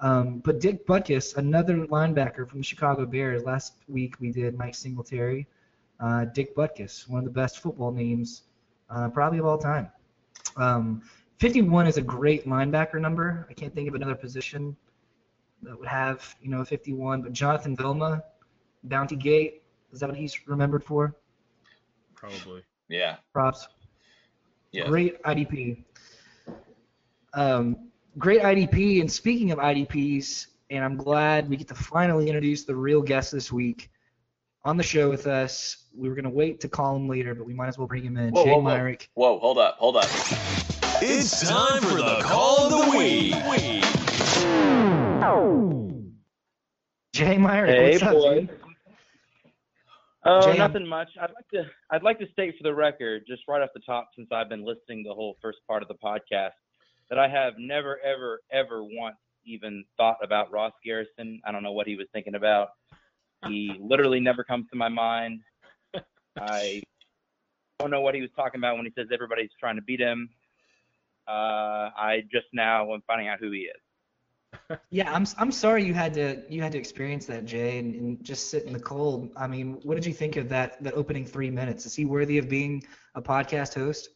Um, 0.00 0.38
but 0.38 0.60
Dick 0.60 0.86
Butkus, 0.86 1.36
another 1.36 1.86
linebacker 1.88 2.48
from 2.48 2.60
the 2.60 2.64
Chicago 2.64 3.04
Bears. 3.04 3.44
Last 3.44 3.74
week 3.86 4.14
we 4.18 4.32
did 4.32 4.56
Mike 4.56 4.74
Singletary. 4.74 5.46
Uh, 6.00 6.24
Dick 6.24 6.56
Butkus, 6.56 7.06
one 7.06 7.18
of 7.18 7.26
the 7.26 7.38
best 7.38 7.58
football 7.58 7.92
names 7.92 8.44
uh, 8.88 9.10
probably 9.10 9.38
of 9.38 9.44
all 9.44 9.58
time. 9.58 9.90
Um, 10.56 11.02
51 11.38 11.86
is 11.86 11.98
a 11.98 12.02
great 12.02 12.46
linebacker 12.46 12.98
number. 12.98 13.46
I 13.50 13.52
can't 13.52 13.74
think 13.74 13.88
of 13.88 13.94
another 13.94 14.14
position 14.14 14.74
that 15.60 15.78
would 15.78 15.88
have, 15.88 16.34
you 16.40 16.48
know, 16.48 16.64
51. 16.64 17.20
But 17.20 17.34
Jonathan 17.34 17.76
Vilma, 17.76 18.24
Bounty 18.84 19.16
Gate, 19.16 19.64
is 19.92 20.00
that 20.00 20.08
what 20.08 20.16
he's 20.16 20.48
remembered 20.48 20.82
for? 20.82 21.14
Probably. 22.22 22.62
Yeah. 22.88 23.16
Props. 23.32 23.66
Yeah. 24.70 24.86
Great 24.86 25.20
IDP. 25.24 25.82
Um, 27.34 27.88
great 28.16 28.42
IDP. 28.42 29.00
And 29.00 29.10
speaking 29.10 29.50
of 29.50 29.58
IDPs, 29.58 30.46
and 30.70 30.84
I'm 30.84 30.96
glad 30.96 31.48
we 31.48 31.56
get 31.56 31.66
to 31.68 31.74
finally 31.74 32.28
introduce 32.28 32.62
the 32.64 32.76
real 32.76 33.02
guest 33.02 33.32
this 33.32 33.50
week 33.50 33.90
on 34.64 34.76
the 34.76 34.84
show 34.84 35.10
with 35.10 35.26
us. 35.26 35.88
We 35.96 36.08
were 36.08 36.14
going 36.14 36.24
to 36.24 36.30
wait 36.30 36.60
to 36.60 36.68
call 36.68 36.94
him 36.94 37.08
later, 37.08 37.34
but 37.34 37.44
we 37.44 37.54
might 37.54 37.66
as 37.66 37.76
well 37.76 37.88
bring 37.88 38.04
him 38.04 38.16
in. 38.16 38.30
Whoa, 38.30 38.44
Jay 38.44 38.50
whoa, 38.52 38.60
whoa. 38.60 38.76
Myrick. 38.76 39.10
Whoa, 39.14 39.40
hold 39.40 39.58
up, 39.58 39.76
hold 39.78 39.96
up. 39.96 40.06
It's 41.02 41.48
time 41.48 41.82
for 41.82 41.96
the 41.96 42.20
call 42.22 42.72
of 42.72 42.92
the 42.92 42.96
week. 42.96 43.34
Jay 47.12 47.36
Myrick. 47.36 47.70
Hey, 47.70 47.90
what's 47.90 48.02
up, 48.04 48.12
boy. 48.12 48.40
dude? 48.42 48.61
Oh, 50.24 50.40
Jay, 50.42 50.50
I'm- 50.50 50.58
nothing 50.58 50.86
much. 50.86 51.08
I'd 51.20 51.32
like 51.34 51.48
to 51.52 51.64
I'd 51.90 52.02
like 52.02 52.18
to 52.20 52.30
state 52.32 52.54
for 52.56 52.62
the 52.62 52.74
record, 52.74 53.24
just 53.26 53.42
right 53.48 53.60
off 53.62 53.70
the 53.74 53.80
top, 53.80 54.10
since 54.16 54.28
I've 54.32 54.48
been 54.48 54.64
listening 54.64 55.02
the 55.02 55.14
whole 55.14 55.36
first 55.42 55.58
part 55.66 55.82
of 55.82 55.88
the 55.88 55.94
podcast, 55.94 56.52
that 57.10 57.18
I 57.18 57.28
have 57.28 57.54
never, 57.58 57.98
ever, 58.00 58.40
ever 58.52 58.84
once 58.84 59.16
even 59.44 59.84
thought 59.96 60.18
about 60.22 60.52
Ross 60.52 60.72
Garrison. 60.84 61.40
I 61.44 61.50
don't 61.50 61.62
know 61.64 61.72
what 61.72 61.86
he 61.88 61.96
was 61.96 62.06
thinking 62.12 62.36
about. 62.36 62.68
He 63.48 63.72
literally 63.80 64.20
never 64.20 64.44
comes 64.44 64.66
to 64.70 64.76
my 64.76 64.88
mind. 64.88 65.40
I 66.38 66.82
don't 67.80 67.90
know 67.90 68.00
what 68.00 68.14
he 68.14 68.20
was 68.20 68.30
talking 68.36 68.60
about 68.60 68.76
when 68.76 68.86
he 68.86 68.92
says 68.94 69.08
everybody's 69.12 69.50
trying 69.58 69.74
to 69.76 69.82
beat 69.82 69.98
him. 70.00 70.30
Uh, 71.26 71.90
I 71.96 72.22
just 72.30 72.46
now 72.52 72.94
am 72.94 73.02
finding 73.06 73.26
out 73.28 73.40
who 73.40 73.50
he 73.50 73.62
is. 73.62 73.80
Yeah, 74.90 75.12
I'm 75.12 75.26
I'm 75.38 75.50
sorry 75.52 75.84
you 75.84 75.94
had 75.94 76.14
to 76.14 76.42
you 76.48 76.62
had 76.62 76.72
to 76.72 76.78
experience 76.78 77.26
that, 77.26 77.44
Jay, 77.44 77.78
and, 77.78 77.94
and 77.94 78.24
just 78.24 78.50
sit 78.50 78.64
in 78.64 78.72
the 78.72 78.80
cold. 78.80 79.30
I 79.36 79.46
mean, 79.46 79.78
what 79.82 79.94
did 79.94 80.06
you 80.06 80.12
think 80.12 80.36
of 80.36 80.48
that 80.50 80.82
that 80.82 80.94
opening 80.94 81.24
three 81.24 81.50
minutes? 81.50 81.86
Is 81.86 81.94
he 81.94 82.04
worthy 82.04 82.38
of 82.38 82.48
being 82.48 82.82
a 83.14 83.22
podcast 83.22 83.74
host? 83.74 84.10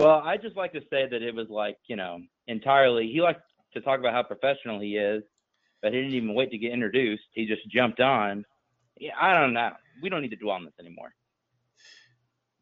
Well, 0.00 0.22
I 0.24 0.36
just 0.36 0.56
like 0.56 0.72
to 0.72 0.80
say 0.90 1.06
that 1.10 1.22
it 1.22 1.34
was 1.34 1.48
like, 1.50 1.76
you 1.86 1.96
know, 1.96 2.20
entirely. 2.48 3.10
He 3.12 3.20
likes 3.20 3.40
to 3.74 3.80
talk 3.80 4.00
about 4.00 4.12
how 4.12 4.22
professional 4.22 4.80
he 4.80 4.96
is, 4.96 5.22
but 5.82 5.92
he 5.92 5.98
didn't 6.00 6.14
even 6.14 6.34
wait 6.34 6.50
to 6.52 6.58
get 6.58 6.72
introduced. 6.72 7.24
He 7.32 7.46
just 7.46 7.68
jumped 7.70 8.00
on. 8.00 8.44
Yeah, 8.98 9.12
I 9.20 9.38
don't 9.38 9.52
know. 9.52 9.70
We 10.02 10.08
don't 10.08 10.22
need 10.22 10.30
to 10.30 10.36
dwell 10.36 10.56
on 10.56 10.64
this 10.64 10.74
anymore. 10.80 11.12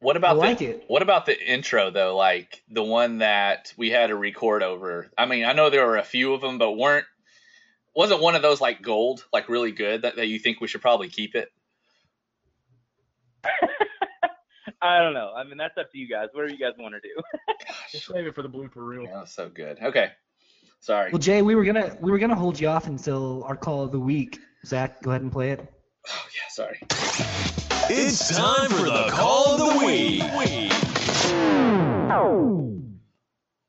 What 0.01 0.17
about 0.17 0.37
I 0.37 0.39
like 0.39 0.59
the, 0.59 0.67
it. 0.67 0.85
What 0.87 1.03
about 1.03 1.27
the 1.27 1.37
intro 1.39 1.91
though? 1.91 2.17
Like 2.17 2.63
the 2.71 2.85
one 2.85 3.19
that 3.19 3.73
we 3.77 3.91
had 3.91 4.09
to 4.09 4.17
record 4.17 4.63
over. 4.63 5.11
I 5.19 5.27
mean, 5.27 5.45
I 5.45 5.53
know 5.53 5.71
there 5.71 5.87
were 5.87 5.97
a 5.97 6.05
few 6.05 6.35
of 6.35 6.41
them, 6.41 6.59
but 6.59 6.73
weren't 6.73 7.07
wasn't 7.95 8.23
one 8.23 8.37
of 8.37 8.43
those 8.43 8.61
like 8.61 8.81
gold, 8.81 9.25
like 9.33 9.49
really 9.49 9.73
good 9.73 10.03
that, 10.03 10.17
that 10.17 10.29
you 10.29 10.39
think 10.39 10.61
we 10.61 10.69
should 10.69 10.83
probably 10.83 11.09
keep 11.09 11.35
it? 11.35 11.51
I 14.81 15.01
don't 15.03 15.15
know. 15.15 15.33
I 15.37 15.43
mean, 15.43 15.59
that's 15.59 15.77
up 15.77 15.91
to 15.91 15.99
you 15.99 16.09
guys. 16.09 16.29
Whatever 16.33 16.53
you 16.53 16.59
guys 16.59 16.75
want 16.79 16.95
to 16.95 17.01
do. 17.01 17.21
Just 17.91 18.07
save 18.07 18.27
it 18.27 18.35
for 18.37 18.43
the 18.43 18.49
blooper 18.49 18.77
reel. 18.77 19.03
Yeah, 19.03 19.19
that's 19.19 19.35
so 19.35 19.49
good. 19.49 19.79
Okay. 19.83 20.13
Sorry. 20.81 21.11
Well, 21.11 21.19
Jay, 21.19 21.43
we 21.43 21.57
were 21.57 21.65
gonna 21.65 21.97
we 22.01 22.13
were 22.13 22.19
gonna 22.19 22.37
hold 22.37 22.61
you 22.61 22.69
off 22.69 22.87
until 22.87 23.43
our 23.45 23.57
call 23.57 23.83
of 23.83 23.91
the 23.91 23.99
week. 23.99 24.39
Zach, 24.65 25.03
go 25.03 25.11
ahead 25.11 25.23
and 25.23 25.33
play 25.33 25.51
it. 25.51 25.73
Oh 26.09 26.27
yeah, 26.37 26.49
sorry. 26.51 27.67
It's 27.91 28.37
time 28.37 28.69
for 28.71 28.85
the 28.85 29.09
call 29.11 29.55
of 29.55 29.59
the 29.81 29.87
week. 29.87 30.23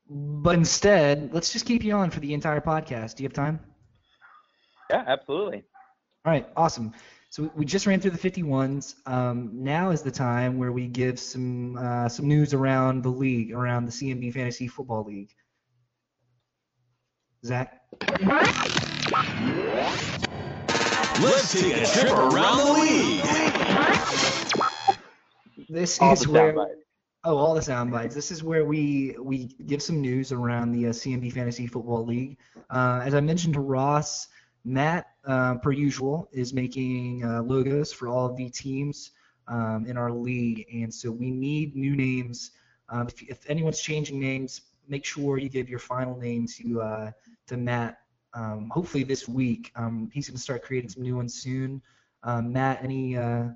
But 0.08 0.54
instead, 0.56 1.32
let's 1.32 1.52
just 1.52 1.66
keep 1.66 1.84
you 1.84 1.92
on 1.94 2.10
for 2.10 2.20
the 2.20 2.32
entire 2.34 2.60
podcast. 2.60 3.16
Do 3.16 3.22
you 3.22 3.28
have 3.28 3.34
time? 3.34 3.60
yeah, 4.90 5.04
absolutely. 5.06 5.62
All 6.24 6.32
right, 6.32 6.48
awesome. 6.56 6.92
So 7.30 7.44
we- 7.44 7.50
we 7.56 7.64
just 7.64 7.86
ran 7.86 8.00
through 8.00 8.10
the 8.10 8.18
51s. 8.18 8.96
Um, 9.06 9.50
now 9.54 9.90
is 9.90 10.02
the 10.02 10.10
time 10.10 10.58
where 10.58 10.72
we 10.72 10.88
give 10.88 11.18
some 11.20 11.76
uh, 11.76 12.08
some 12.08 12.26
news 12.26 12.52
around 12.54 13.02
the 13.04 13.08
league, 13.10 13.52
around 13.52 13.84
the 13.86 13.92
CMB 13.92 14.32
Fantasy 14.34 14.66
Football 14.66 15.04
League. 15.04 15.30
Zach. 17.44 17.80
Let's 21.20 21.52
take 21.52 21.76
a 21.76 21.86
trip 21.86 22.10
around 22.12 22.58
the 22.58 22.72
league. 22.80 23.59
This 25.68 26.00
All 26.00 26.12
is 26.12 26.26
where 26.26 26.52
bites. 26.52 26.74
oh 27.24 27.36
all 27.36 27.54
the 27.54 27.62
sound 27.62 27.92
bites. 27.92 28.14
This 28.14 28.30
is 28.32 28.42
where 28.42 28.64
we 28.64 29.16
we 29.20 29.46
give 29.66 29.82
some 29.82 30.00
news 30.00 30.32
around 30.32 30.72
the 30.72 30.88
uh, 30.88 30.90
CMB 30.90 31.32
Fantasy 31.32 31.66
Football 31.68 32.04
League. 32.06 32.38
Uh, 32.68 33.02
as 33.04 33.14
I 33.14 33.20
mentioned 33.20 33.54
to 33.54 33.60
Ross, 33.60 34.26
Matt, 34.64 35.06
uh, 35.24 35.54
per 35.56 35.70
usual, 35.70 36.28
is 36.32 36.52
making 36.52 37.24
uh, 37.24 37.42
logos 37.42 37.92
for 37.92 38.08
all 38.08 38.26
of 38.26 38.36
the 38.36 38.50
teams 38.50 39.12
um, 39.46 39.86
in 39.86 39.96
our 39.96 40.10
league, 40.10 40.66
and 40.72 40.92
so 40.92 41.10
we 41.10 41.30
need 41.30 41.76
new 41.76 41.94
names. 41.94 42.50
Um, 42.88 43.06
if, 43.06 43.22
if 43.22 43.48
anyone's 43.48 43.80
changing 43.80 44.18
names, 44.18 44.62
make 44.88 45.04
sure 45.04 45.38
you 45.38 45.48
give 45.48 45.68
your 45.68 45.78
final 45.78 46.16
name 46.16 46.46
to 46.58 46.80
uh, 46.82 47.10
to 47.46 47.56
Matt. 47.56 47.98
Um, 48.34 48.70
hopefully 48.70 49.04
this 49.04 49.28
week. 49.28 49.72
Um, 49.76 50.10
he's 50.12 50.28
going 50.28 50.36
to 50.36 50.42
start 50.42 50.62
creating 50.62 50.90
some 50.90 51.02
new 51.02 51.16
ones 51.16 51.34
soon. 51.34 51.80
Um, 52.22 52.52
Matt, 52.52 52.82
any 52.82 53.16
uh, 53.16 53.48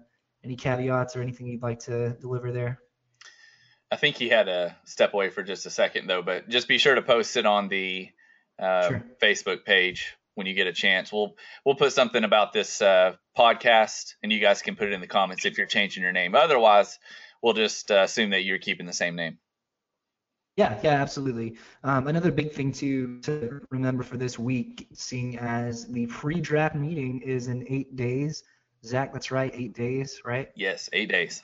any 0.44 0.56
caveats 0.56 1.16
or 1.16 1.22
anything 1.22 1.46
you'd 1.46 1.62
like 1.62 1.80
to 1.80 2.10
deliver 2.20 2.52
there? 2.52 2.78
I 3.90 3.96
think 3.96 4.16
he 4.16 4.28
had 4.28 4.46
to 4.46 4.76
step 4.84 5.14
away 5.14 5.30
for 5.30 5.42
just 5.42 5.66
a 5.66 5.70
second 5.70 6.06
though, 6.06 6.22
but 6.22 6.48
just 6.48 6.68
be 6.68 6.78
sure 6.78 6.94
to 6.94 7.02
post 7.02 7.36
it 7.36 7.46
on 7.46 7.68
the 7.68 8.08
uh, 8.58 8.88
Sure. 8.88 9.04
Facebook 9.22 9.64
page 9.64 10.16
when 10.34 10.46
you 10.46 10.54
get 10.54 10.66
a 10.66 10.72
chance. 10.72 11.12
We'll 11.12 11.36
we'll 11.64 11.76
put 11.76 11.92
something 11.92 12.24
about 12.24 12.52
this 12.52 12.82
uh, 12.82 13.14
podcast, 13.36 14.14
and 14.22 14.32
you 14.32 14.40
guys 14.40 14.62
can 14.62 14.76
put 14.76 14.88
it 14.88 14.92
in 14.92 15.00
the 15.00 15.06
comments 15.06 15.44
if 15.44 15.58
you're 15.58 15.66
changing 15.66 16.02
your 16.02 16.12
name. 16.12 16.34
Otherwise, 16.34 16.98
we'll 17.42 17.54
just 17.54 17.90
uh, 17.90 18.02
assume 18.04 18.30
that 18.30 18.42
you're 18.44 18.58
keeping 18.58 18.86
the 18.86 18.92
same 18.92 19.16
name. 19.16 19.38
Yeah, 20.56 20.78
yeah, 20.84 21.02
absolutely. 21.02 21.56
Um, 21.82 22.06
another 22.06 22.30
big 22.30 22.52
thing 22.52 22.70
to, 22.74 23.20
to 23.22 23.60
remember 23.70 24.04
for 24.04 24.16
this 24.16 24.38
week, 24.38 24.86
seeing 24.92 25.36
as 25.36 25.86
the 25.88 26.06
pre-draft 26.06 26.76
meeting 26.76 27.20
is 27.22 27.48
in 27.48 27.66
eight 27.68 27.96
days. 27.96 28.44
Zach, 28.84 29.12
that's 29.12 29.30
right, 29.30 29.52
eight 29.54 29.74
days, 29.74 30.20
right? 30.24 30.50
Yes, 30.54 30.90
eight 30.92 31.08
days. 31.08 31.42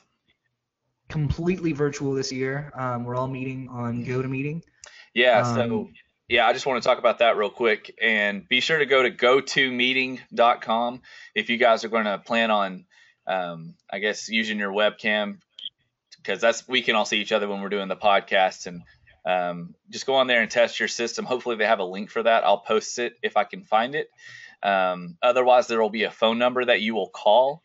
Completely 1.09 1.71
virtual 1.71 2.13
this 2.13 2.31
year. 2.31 2.71
Um, 2.75 3.03
we're 3.03 3.15
all 3.15 3.27
meeting 3.27 3.67
on 3.69 4.05
GoToMeeting. 4.05 4.63
Yeah, 5.13 5.41
Um, 5.41 5.55
so 5.55 5.89
yeah, 6.29 6.47
I 6.47 6.53
just 6.53 6.65
want 6.65 6.81
to 6.81 6.87
talk 6.87 6.99
about 6.99 7.19
that 7.19 7.35
real 7.35 7.49
quick 7.49 7.93
and 8.01 8.47
be 8.47 8.61
sure 8.61 8.79
to 8.79 8.85
go 8.85 9.03
to 9.03 9.11
gotomeeting.com 9.11 11.01
if 11.35 11.49
you 11.49 11.57
guys 11.57 11.83
are 11.83 11.89
going 11.89 12.05
to 12.05 12.19
plan 12.19 12.51
on, 12.51 12.85
um, 13.27 13.75
I 13.91 13.99
guess, 13.99 14.29
using 14.29 14.57
your 14.57 14.71
webcam 14.71 15.39
because 16.17 16.39
that's 16.39 16.67
we 16.67 16.81
can 16.81 16.95
all 16.95 17.05
see 17.05 17.19
each 17.19 17.31
other 17.31 17.49
when 17.49 17.61
we're 17.61 17.69
doing 17.69 17.87
the 17.87 17.95
podcast 17.95 18.67
and 18.67 18.83
um, 19.25 19.75
just 19.89 20.05
go 20.05 20.15
on 20.15 20.27
there 20.27 20.41
and 20.41 20.49
test 20.49 20.79
your 20.79 20.87
system. 20.87 21.25
Hopefully, 21.25 21.55
they 21.55 21.65
have 21.65 21.79
a 21.79 21.83
link 21.83 22.09
for 22.09 22.23
that. 22.23 22.43
I'll 22.43 22.59
post 22.59 22.97
it 22.99 23.13
if 23.21 23.37
I 23.37 23.43
can 23.43 23.63
find 23.63 23.95
it. 23.95 24.07
Um, 24.63 25.17
otherwise, 25.21 25.67
there 25.67 25.81
will 25.81 25.89
be 25.89 26.03
a 26.03 26.11
phone 26.11 26.37
number 26.37 26.65
that 26.65 26.81
you 26.81 26.93
will 26.95 27.09
call 27.09 27.63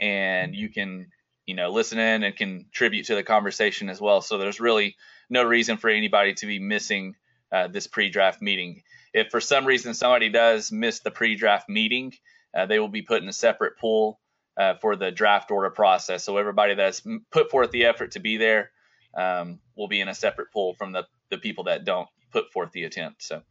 and 0.00 0.54
you 0.54 0.68
can, 0.68 1.08
you 1.46 1.54
know, 1.54 1.70
listen 1.70 1.98
in 1.98 2.22
and 2.22 2.36
contribute 2.36 3.06
to 3.06 3.14
the 3.14 3.22
conversation 3.22 3.88
as 3.88 4.00
well. 4.00 4.20
So 4.20 4.38
there's 4.38 4.60
really 4.60 4.96
no 5.28 5.44
reason 5.44 5.76
for 5.76 5.90
anybody 5.90 6.34
to 6.34 6.46
be 6.46 6.58
missing 6.58 7.14
uh, 7.52 7.68
this 7.68 7.86
pre-draft 7.86 8.40
meeting. 8.40 8.82
If 9.12 9.30
for 9.30 9.40
some 9.40 9.66
reason 9.66 9.94
somebody 9.94 10.28
does 10.28 10.70
miss 10.70 11.00
the 11.00 11.10
pre-draft 11.10 11.68
meeting, 11.68 12.12
uh, 12.56 12.66
they 12.66 12.78
will 12.78 12.88
be 12.88 13.02
put 13.02 13.22
in 13.22 13.28
a 13.28 13.32
separate 13.32 13.78
pool 13.78 14.20
uh, 14.58 14.74
for 14.80 14.96
the 14.96 15.10
draft 15.10 15.50
order 15.50 15.70
process. 15.70 16.24
So 16.24 16.36
everybody 16.36 16.74
that's 16.74 17.02
put 17.30 17.50
forth 17.50 17.70
the 17.70 17.86
effort 17.86 18.12
to 18.12 18.20
be 18.20 18.36
there 18.36 18.70
um, 19.16 19.60
will 19.76 19.88
be 19.88 20.00
in 20.00 20.08
a 20.08 20.14
separate 20.14 20.52
pool 20.52 20.74
from 20.74 20.92
the, 20.92 21.06
the 21.30 21.38
people 21.38 21.64
that 21.64 21.84
don't 21.84 22.08
put 22.30 22.52
forth 22.52 22.72
the 22.72 22.84
attempt. 22.84 23.22
So 23.22 23.42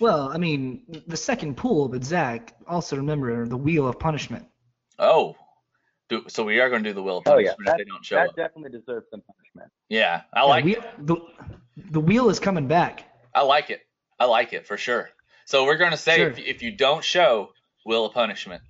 Well, 0.00 0.28
I 0.32 0.38
mean, 0.38 1.02
the 1.06 1.16
second 1.16 1.56
pool, 1.56 1.88
but 1.88 2.04
Zach, 2.04 2.54
also 2.66 2.96
remember 2.96 3.46
the 3.46 3.56
wheel 3.56 3.88
of 3.88 3.98
punishment. 3.98 4.46
oh, 4.98 5.36
do, 6.08 6.24
so 6.28 6.42
we 6.44 6.58
are 6.60 6.70
going 6.70 6.82
to 6.84 6.88
do 6.90 6.94
the 6.94 7.02
Wheel 7.02 7.18
of 7.18 7.24
Oh, 7.26 7.36
yeah. 7.36 7.48
punishment 7.54 7.68
if 7.68 7.76
they 7.76 7.84
don't 7.90 8.02
show 8.04 8.16
That 8.16 8.28
up. 8.30 8.36
definitely 8.36 8.70
deserves 8.78 9.06
some 9.10 9.20
punishment. 9.20 9.70
Yeah, 9.90 10.22
I 10.32 10.40
Yeah, 10.40 10.44
like 10.44 10.64
we- 10.64 10.76
the, 11.00 11.16
the 11.90 12.00
wheel 12.00 12.30
is 12.30 12.40
coming 12.40 12.66
back. 12.66 13.04
I 13.34 13.42
like 13.42 13.68
it. 13.68 13.82
I 14.18 14.24
like 14.24 14.54
it 14.54 14.66
for 14.66 14.78
sure. 14.78 15.10
So 15.44 15.64
we're 15.66 15.76
going 15.76 15.90
to 15.90 15.98
say 15.98 16.16
Sure. 16.16 16.28
if, 16.30 16.38
if 16.38 16.62
you 16.62 16.70
don't 16.72 17.04
show, 17.04 17.50
Wheel 17.84 18.06
of 18.06 18.14
punishment. 18.14 18.62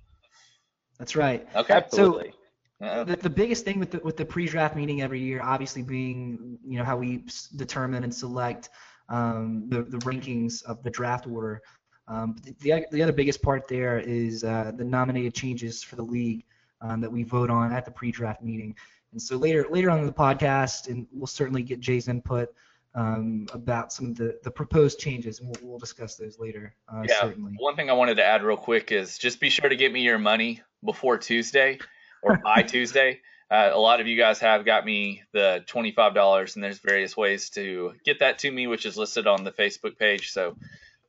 That's 0.97 1.15
right. 1.15 1.47
Okay. 1.55 1.73
Absolutely. 1.73 2.33
Uh, 2.81 3.03
The, 3.05 3.15
the 3.15 3.29
biggest 3.29 3.63
thing 3.65 3.79
with 3.79 3.91
the 3.91 3.99
with 3.99 4.15
the 4.17 4.25
pre-draft 4.25 4.75
meeting 4.75 5.01
every 5.01 5.19
year, 5.19 5.41
obviously 5.41 5.81
being 5.81 6.57
you 6.65 6.77
know 6.77 6.83
how 6.85 6.97
we 6.97 7.23
s- 7.27 7.47
determine 7.55 8.03
and 8.03 8.13
select 8.13 8.69
um, 9.09 9.65
the 9.67 9.83
the 9.83 9.97
rankings 9.99 10.63
of 10.63 10.81
the 10.83 10.89
draft 10.89 11.27
order. 11.27 11.61
Um, 12.07 12.35
the, 12.43 12.55
the 12.59 12.85
the 12.91 13.03
other 13.03 13.11
biggest 13.11 13.41
part 13.41 13.67
there 13.67 13.99
is 13.99 14.43
uh, 14.43 14.71
the 14.75 14.83
nominated 14.83 15.33
changes 15.33 15.83
for 15.83 15.95
the 15.95 16.03
league 16.03 16.43
um, 16.81 17.01
that 17.01 17.11
we 17.11 17.23
vote 17.23 17.49
on 17.49 17.71
at 17.73 17.85
the 17.85 17.91
pre-draft 17.91 18.41
meeting. 18.41 18.75
And 19.11 19.21
so 19.21 19.37
later 19.37 19.65
later 19.69 19.89
on 19.89 19.99
in 19.99 20.05
the 20.05 20.13
podcast, 20.13 20.87
and 20.87 21.07
we'll 21.11 21.27
certainly 21.27 21.63
get 21.63 21.79
Jay's 21.79 22.07
input 22.07 22.49
um, 22.95 23.47
about 23.53 23.93
some 23.93 24.07
of 24.07 24.15
the, 24.15 24.39
the 24.43 24.51
proposed 24.51 24.99
changes, 24.99 25.39
and 25.39 25.49
we'll, 25.49 25.69
we'll 25.71 25.79
discuss 25.79 26.15
those 26.15 26.39
later. 26.39 26.75
Uh, 26.91 27.03
Yeah. 27.07 27.21
certainly. 27.21 27.53
One 27.57 27.75
thing 27.75 27.89
I 27.89 27.93
wanted 27.93 28.15
to 28.15 28.25
add 28.25 28.43
real 28.43 28.57
quick 28.57 28.91
is 28.91 29.17
just 29.17 29.39
be 29.39 29.49
sure 29.49 29.69
to 29.69 29.75
get 29.75 29.91
me 29.91 30.01
your 30.01 30.17
money 30.19 30.61
before 30.83 31.17
Tuesday 31.17 31.79
or 32.23 32.37
by 32.37 32.63
Tuesday. 32.67 33.21
Uh, 33.51 33.71
a 33.73 33.79
lot 33.79 33.99
of 33.99 34.07
you 34.07 34.15
guys 34.15 34.39
have 34.39 34.63
got 34.63 34.85
me 34.85 35.23
the 35.33 35.63
$25, 35.67 36.55
and 36.55 36.63
there's 36.63 36.79
various 36.79 37.17
ways 37.17 37.49
to 37.51 37.93
get 38.05 38.19
that 38.19 38.39
to 38.39 38.51
me, 38.51 38.67
which 38.67 38.85
is 38.85 38.95
listed 38.95 39.25
on 39.25 39.43
the 39.43 39.51
Facebook 39.51 39.97
page. 39.97 40.31
So 40.31 40.55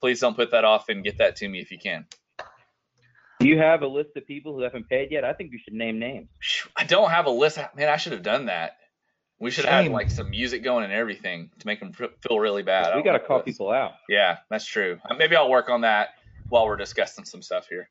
please 0.01 0.21
don't 0.21 0.35
put 0.35 0.53
that 0.53 0.65
off 0.65 0.89
and 0.89 1.05
get 1.05 1.19
that 1.19 1.37
to 1.37 1.49
me 1.49 1.61
if 1.61 1.71
you 1.71 1.79
can. 1.79 2.07
Do 3.41 3.49
you 3.49 3.59
have 3.59 3.83
a 3.83 3.87
list 3.87 4.11
of 4.17 4.27
people 4.27 4.55
who 4.55 4.63
haven't 4.63 4.89
paid 4.89 5.11
yet? 5.11 5.25
I 5.25 5.33
think 5.35 5.53
you 5.53 5.59
should 5.59 5.75
name 5.75 5.99
names. 5.99 6.29
I 6.77 6.85
don't 6.85 7.11
have 7.11 7.27
a 7.27 7.31
list. 7.31 7.59
Man, 7.77 7.89
I 7.89 7.97
should 7.97 8.13
have 8.13 8.23
done 8.23 8.47
that. 8.47 8.77
We 9.39 9.51
should 9.51 9.65
have 9.65 9.85
Shame. 9.85 9.93
like 9.93 10.11
some 10.11 10.31
music 10.31 10.63
going 10.63 10.85
and 10.85 10.93
everything 10.93 11.51
to 11.59 11.67
make 11.67 11.81
them 11.81 11.93
feel 11.95 12.39
really 12.39 12.63
bad. 12.63 12.95
We 12.95 13.03
got 13.03 13.15
to 13.15 13.21
call 13.21 13.41
people 13.41 13.71
out. 13.71 13.93
Yeah, 14.07 14.39
that's 14.51 14.67
true. 14.67 14.99
Uh, 15.09 15.15
Maybe 15.15 15.37
I'll 15.37 15.49
work 15.49 15.71
on 15.71 15.81
that 15.83 16.11
while 16.51 16.67
we're 16.67 16.77
discussing 16.77 17.25
some 17.25 17.41
stuff 17.41 17.67
here. 17.67 17.89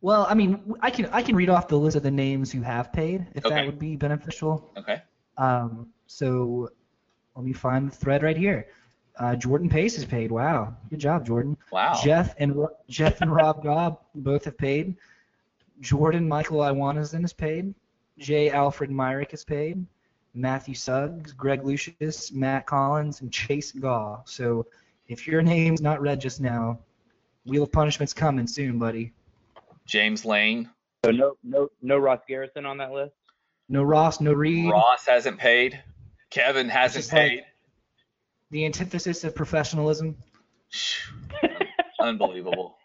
Well, 0.00 0.26
I 0.28 0.34
mean, 0.34 0.74
I 0.80 0.90
can 0.90 1.06
I 1.06 1.22
can 1.22 1.34
read 1.34 1.48
off 1.48 1.68
the 1.68 1.78
list 1.78 1.96
of 1.96 2.02
the 2.02 2.10
names 2.10 2.52
who 2.52 2.60
have 2.62 2.92
paid, 2.92 3.26
if 3.34 3.44
Okay. 3.46 3.54
that 3.54 3.66
would 3.66 3.78
be 3.78 3.96
beneficial. 3.96 4.70
Okay. 4.76 5.02
Um, 5.38 5.88
so 6.06 6.68
let 7.34 7.44
me 7.44 7.52
find 7.52 7.90
the 7.90 7.96
thread 7.96 8.22
right 8.22 8.36
here. 8.36 8.68
Uh, 9.18 9.34
Jordan 9.36 9.68
Pace 9.68 9.94
has 9.96 10.04
paid. 10.04 10.30
Wow, 10.30 10.76
good 10.90 10.98
job, 10.98 11.24
Jordan. 11.24 11.56
Wow. 11.72 11.98
Jeff 12.02 12.34
and 12.38 12.66
Jeff 12.88 13.20
and 13.20 13.32
Rob 13.34 13.62
Gobb 13.64 13.98
both 14.14 14.44
have 14.44 14.58
paid. 14.58 14.96
Jordan 15.80 16.28
Michael 16.28 16.58
Iwanazin 16.58 17.22
has 17.22 17.32
paid. 17.32 17.74
J. 18.18 18.50
Alfred 18.50 18.90
Myrick 18.90 19.30
has 19.32 19.44
paid. 19.44 19.84
Matthew 20.34 20.74
Suggs, 20.74 21.32
Greg 21.32 21.64
Lucius, 21.64 22.32
Matt 22.32 22.66
Collins, 22.66 23.20
and 23.20 23.32
Chase 23.32 23.70
Gaw. 23.72 24.20
So 24.24 24.66
if 25.08 25.26
your 25.28 25.42
name's 25.42 25.80
not 25.80 26.00
read 26.00 26.20
just 26.20 26.40
now, 26.40 26.78
Wheel 27.46 27.62
of 27.62 27.72
Punishment's 27.72 28.12
coming 28.12 28.46
soon, 28.46 28.78
buddy. 28.78 29.12
James 29.86 30.24
Lane. 30.24 30.70
So 31.04 31.10
no, 31.10 31.36
no, 31.42 31.68
no 31.82 31.98
Ross 31.98 32.20
Garrison 32.26 32.66
on 32.66 32.78
that 32.78 32.92
list. 32.92 33.14
No 33.68 33.82
Ross, 33.82 34.20
no 34.20 34.32
Reed. 34.32 34.70
Ross 34.70 35.06
hasn't 35.06 35.38
paid. 35.38 35.82
Kevin 36.30 36.68
hasn't 36.68 37.04
just 37.04 37.12
like- 37.12 37.30
paid. 37.30 37.42
The 38.50 38.66
antithesis 38.66 39.24
of 39.24 39.34
professionalism. 39.34 40.16
Unbelievable. 42.00 42.76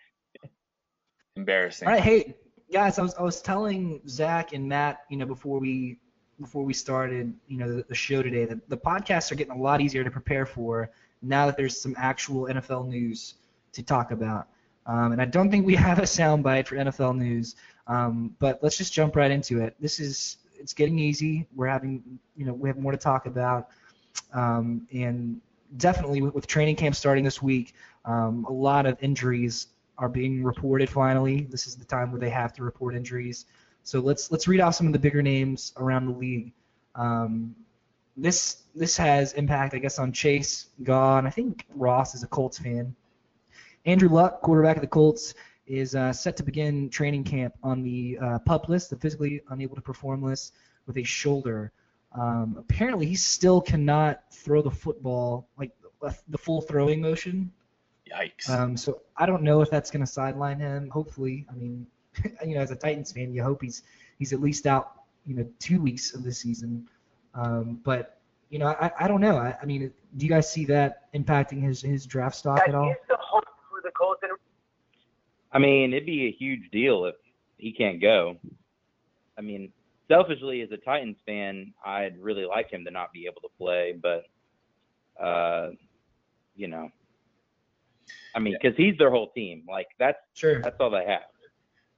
Embarrassing. 1.36 1.88
All 1.88 1.94
right, 1.94 2.02
hey 2.04 2.36
guys, 2.72 2.98
I 3.00 3.02
was 3.02 3.14
I 3.16 3.22
was 3.22 3.42
telling 3.42 4.02
Zach 4.08 4.54
and 4.54 4.68
Matt, 4.68 5.02
you 5.10 5.18
know, 5.18 5.26
before 5.26 5.60
we 5.60 6.00
before 6.40 6.64
we 6.64 6.74
started, 6.74 7.34
you 7.48 7.58
know, 7.58 7.76
the, 7.76 7.84
the 7.84 7.96
show 7.96 8.22
today, 8.24 8.46
that 8.46 8.68
the 8.70 8.78
podcasts 8.78 9.32
are 9.32 9.36
getting 9.36 9.54
a 9.54 9.62
lot 9.62 9.82
easier 9.82 10.04
to 10.04 10.12
prepare 10.12 10.46
for 10.46 10.90
now 11.22 11.46
that 11.46 11.58
there's 11.58 11.80
some 11.80 11.94
actual 11.98 12.46
NFL 12.46 12.88
news 12.88 13.36
to 13.74 13.84
talk 13.84 14.12
about. 14.12 14.48
Um, 14.90 15.12
and 15.12 15.22
I 15.22 15.26
don't 15.26 15.52
think 15.52 15.66
we 15.66 15.76
have 15.88 16.00
a 16.00 16.04
soundbite 16.04 16.68
for 16.68 16.76
NFL 16.76 17.18
news, 17.18 17.56
um, 17.88 18.36
but 18.40 18.60
let's 18.64 18.78
just 18.78 18.92
jump 18.92 19.16
right 19.16 19.30
into 19.30 19.62
it. 19.62 19.76
This 19.80 20.00
is 20.00 20.38
it's 20.60 20.74
getting 20.74 21.00
easy. 21.00 21.48
We're 21.56 21.68
having, 21.68 22.20
you 22.36 22.46
know, 22.46 22.54
we 22.54 22.68
have 22.68 22.78
more 22.78 22.92
to 22.92 22.98
talk 22.98 23.28
about, 23.28 23.70
um, 24.34 24.88
and 24.92 25.40
definitely 25.78 26.22
with, 26.22 26.34
with 26.34 26.48
training 26.48 26.76
camp 26.76 26.96
starting 26.96 27.24
this 27.24 27.42
week, 27.42 27.76
um, 28.04 28.46
a 28.50 28.52
lot 28.52 28.86
of 28.86 28.98
injuries 29.02 29.68
are 29.98 30.10
being 30.10 30.44
reported. 30.44 30.90
Finally, 30.90 31.48
this 31.52 31.68
is 31.68 31.76
the 31.76 31.86
time 31.86 32.12
where 32.12 32.20
they 32.20 32.30
have 32.30 32.52
to 32.54 32.64
report 32.64 32.96
injuries. 32.96 33.46
So 33.84 34.00
let's 34.00 34.32
let's 34.32 34.48
read 34.48 34.60
off 34.60 34.76
some 34.76 34.88
of 34.88 34.94
the 34.94 35.00
bigger 35.00 35.22
names 35.22 35.74
around 35.78 36.08
the 36.08 36.14
league. 36.14 36.52
Um, 36.96 37.56
this 38.18 38.64
this 38.76 38.98
has 38.98 39.34
impact, 39.34 39.76
I 39.76 39.78
guess, 39.78 40.00
on 40.00 40.12
Chase, 40.12 40.68
and 40.80 41.28
I 41.28 41.30
think 41.30 41.66
Ross 41.76 42.16
is 42.16 42.24
a 42.24 42.28
Colts 42.28 42.58
fan. 42.58 42.96
Andrew 43.86 44.10
Luck, 44.10 44.42
quarterback 44.42 44.78
of 44.78 44.82
the 44.82 44.88
Colts, 44.88 45.34
is 45.68 45.96
uh, 45.96 46.12
set 46.12 46.36
to 46.38 46.44
begin 46.44 46.90
training 46.90 47.24
camp 47.24 47.54
on 47.64 47.84
the 47.84 48.18
uh, 48.22 48.40
pup 48.40 48.70
list, 48.70 48.90
the 48.90 48.96
physically 48.96 49.42
unable 49.50 49.76
to 49.76 49.82
perform 49.82 50.24
list, 50.24 50.54
with 50.88 50.98
a 50.98 51.04
shoulder. 51.04 51.72
Um, 52.14 52.56
apparently, 52.58 53.06
he 53.06 53.16
still 53.16 53.62
cannot 53.62 54.24
throw 54.32 54.62
the 54.62 54.72
football 54.72 55.48
like 55.58 55.72
the 56.28 56.38
full 56.38 56.62
throwing 56.62 57.02
motion. 57.02 57.52
Yikes. 58.12 58.50
Um, 58.50 58.76
so 58.76 59.02
I 59.18 59.26
don't 59.26 59.44
know 59.44 59.62
if 59.62 59.70
that's 59.70 59.92
going 59.92 60.02
to 60.04 60.12
sideline 60.12 60.60
him. 60.60 60.90
Hopefully, 60.90 61.46
I 61.50 61.54
mean, 61.54 61.86
you 62.46 62.56
know, 62.56 62.62
as 62.62 62.72
a 62.72 62.76
Titans 62.76 63.12
fan, 63.12 63.34
you 63.34 63.44
hope 63.44 63.62
he's 63.62 63.84
he's 64.18 64.34
at 64.34 64.42
least 64.42 64.66
out, 64.66 65.04
you 65.26 65.36
know, 65.36 65.48
two 65.60 65.82
weeks 65.82 66.14
of 66.14 66.24
the 66.24 66.32
season. 66.32 66.88
Um, 67.36 67.80
but 67.84 68.20
you 68.50 68.58
know, 68.58 68.68
I, 68.68 68.92
I 69.00 69.08
don't 69.08 69.22
know. 69.22 69.38
I, 69.38 69.56
I 69.62 69.66
mean, 69.66 69.92
do 70.18 70.26
you 70.26 70.30
guys 70.30 70.52
see 70.52 70.66
that 70.66 71.14
impacting 71.14 71.62
his 71.62 71.82
his 71.82 72.06
draft 72.06 72.36
stock 72.36 72.62
at 72.68 72.74
all? 72.74 72.96
I 75.52 75.60
mean, 75.60 75.94
it'd 75.94 76.06
be 76.06 76.28
a 76.28 76.32
huge 76.32 76.70
deal 76.72 77.06
if 77.06 77.16
he 77.58 77.72
can't 77.74 78.02
go. 78.02 78.38
I 79.38 79.42
mean, 79.42 79.72
selfishly 80.08 80.62
as 80.62 80.72
a 80.72 80.78
Titans 80.78 81.18
fan, 81.26 81.74
I'd 81.86 82.20
really 82.20 82.46
like 82.46 82.70
him 82.72 82.86
to 82.86 82.92
not 82.92 83.12
be 83.14 83.26
able 83.26 83.42
to 83.42 83.50
play, 83.58 83.98
but 84.00 84.26
uh, 85.22 85.72
you 86.56 86.68
know, 86.68 86.90
I 88.36 88.40
mean, 88.40 88.58
because 88.62 88.78
he's 88.78 88.98
their 88.98 89.12
whole 89.12 89.32
team. 89.32 89.64
Like 89.70 89.88
that's 89.98 90.20
Sure. 90.34 90.62
that's 90.62 90.80
all 90.80 90.90
they 90.90 91.06
have. 91.06 91.24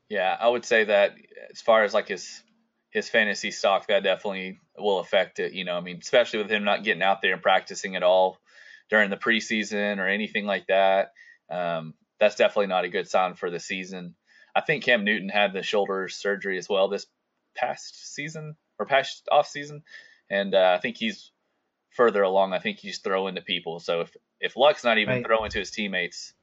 Yeah, 0.10 0.36
I 0.40 0.48
would 0.48 0.66
say 0.66 0.86
that 0.86 1.16
as 1.52 1.62
far 1.62 1.84
as 1.84 1.94
like 1.94 2.08
his 2.08 2.44
his 2.90 3.10
fantasy 3.10 3.52
stock, 3.52 3.88
that 3.88 4.04
definitely 4.04 4.60
will 4.78 5.00
affect 5.00 5.40
it. 5.40 5.54
You 5.54 5.66
know, 5.66 5.78
I 5.78 5.82
mean, 5.82 6.00
especially 6.02 6.40
with 6.40 6.52
him 6.52 6.64
not 6.64 6.84
getting 6.84 7.04
out 7.04 7.22
there 7.22 7.34
and 7.34 7.42
practicing 7.42 7.96
at 7.96 8.04
all 8.04 8.38
during 8.90 9.10
the 9.10 9.18
preseason 9.18 10.00
or 10.00 10.08
anything 10.08 10.46
like 10.46 10.68
that. 10.68 11.14
Um, 11.50 11.94
that's 12.22 12.36
definitely 12.36 12.68
not 12.68 12.86
a 12.86 12.90
good 12.90 13.10
sign 13.10 13.34
for 13.34 13.50
the 13.50 13.60
season. 13.60 14.14
I 14.56 14.62
think 14.62 14.84
Cam 14.84 15.04
Newton 15.04 15.28
had 15.28 15.54
the 15.54 15.64
shoulder 15.64 16.08
surgery 16.08 16.58
as 16.60 16.70
well 16.70 16.88
this 16.88 17.08
past 17.56 18.14
season 18.14 18.56
or 18.80 18.86
past 18.86 19.28
off 19.32 19.48
season, 19.48 19.84
and 20.30 20.54
uh, 20.54 20.76
I 20.78 20.80
think 20.80 20.98
he's 20.98 21.32
further 21.90 22.22
along. 22.22 22.54
I 22.54 22.60
think 22.60 22.78
he's 22.78 23.00
throwing 23.00 23.36
to 23.36 23.42
people. 23.42 23.80
So 23.80 24.02
if 24.02 24.16
if 24.40 24.56
Luck's 24.56 24.84
not 24.84 25.00
even 25.00 25.16
Right. 25.16 25.26
throwing 25.26 25.50
to 25.50 25.60
his 25.60 25.72
teammates, 25.72 26.34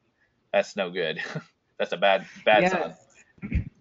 that's 0.52 0.75
no 0.76 0.90
good. 0.90 1.20
that's 1.78 1.92
a 1.92 1.97
bad 1.97 2.26
bad 2.44 2.64
Yeah. 2.64 2.68
sign. 2.70 2.94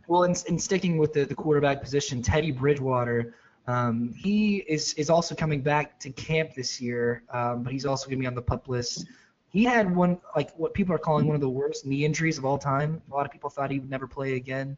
Well, 0.07 0.23
in, 0.23 0.35
in 0.47 0.57
sticking 0.59 0.97
with 0.97 1.13
the, 1.13 1.25
the 1.25 1.35
quarterback 1.35 1.81
position, 1.81 2.21
Teddy 2.21 2.51
Bridgewater, 2.51 3.33
um, 3.65 4.13
he 4.13 4.57
is 4.57 4.93
is 4.93 5.09
also 5.09 5.33
coming 5.35 5.61
back 5.61 5.99
to 6.01 6.11
camp 6.11 6.53
this 6.55 6.79
year, 6.79 7.23
um, 7.31 7.63
but 7.63 7.73
he's 7.73 7.85
also 7.85 8.05
going 8.05 8.17
to 8.19 8.21
be 8.21 8.27
on 8.27 8.35
the 8.35 8.41
pup 8.41 8.67
list. 8.69 9.07
He 9.49 9.63
had 9.63 9.93
one 9.93 10.19
like 10.35 10.51
what 10.57 10.73
people 10.73 10.93
are 10.93 10.99
calling 10.99 11.25
one 11.25 11.35
of 11.35 11.41
the 11.41 11.49
worst 11.49 11.85
knee 11.85 12.05
injuries 12.05 12.37
of 12.37 12.45
all 12.45 12.57
time. 12.57 13.01
A 13.09 13.15
lot 13.15 13.25
of 13.25 13.31
people 13.31 13.49
thought 13.49 13.71
he 13.71 13.79
would 13.79 13.89
never 13.89 14.07
play 14.07 14.33
again, 14.33 14.77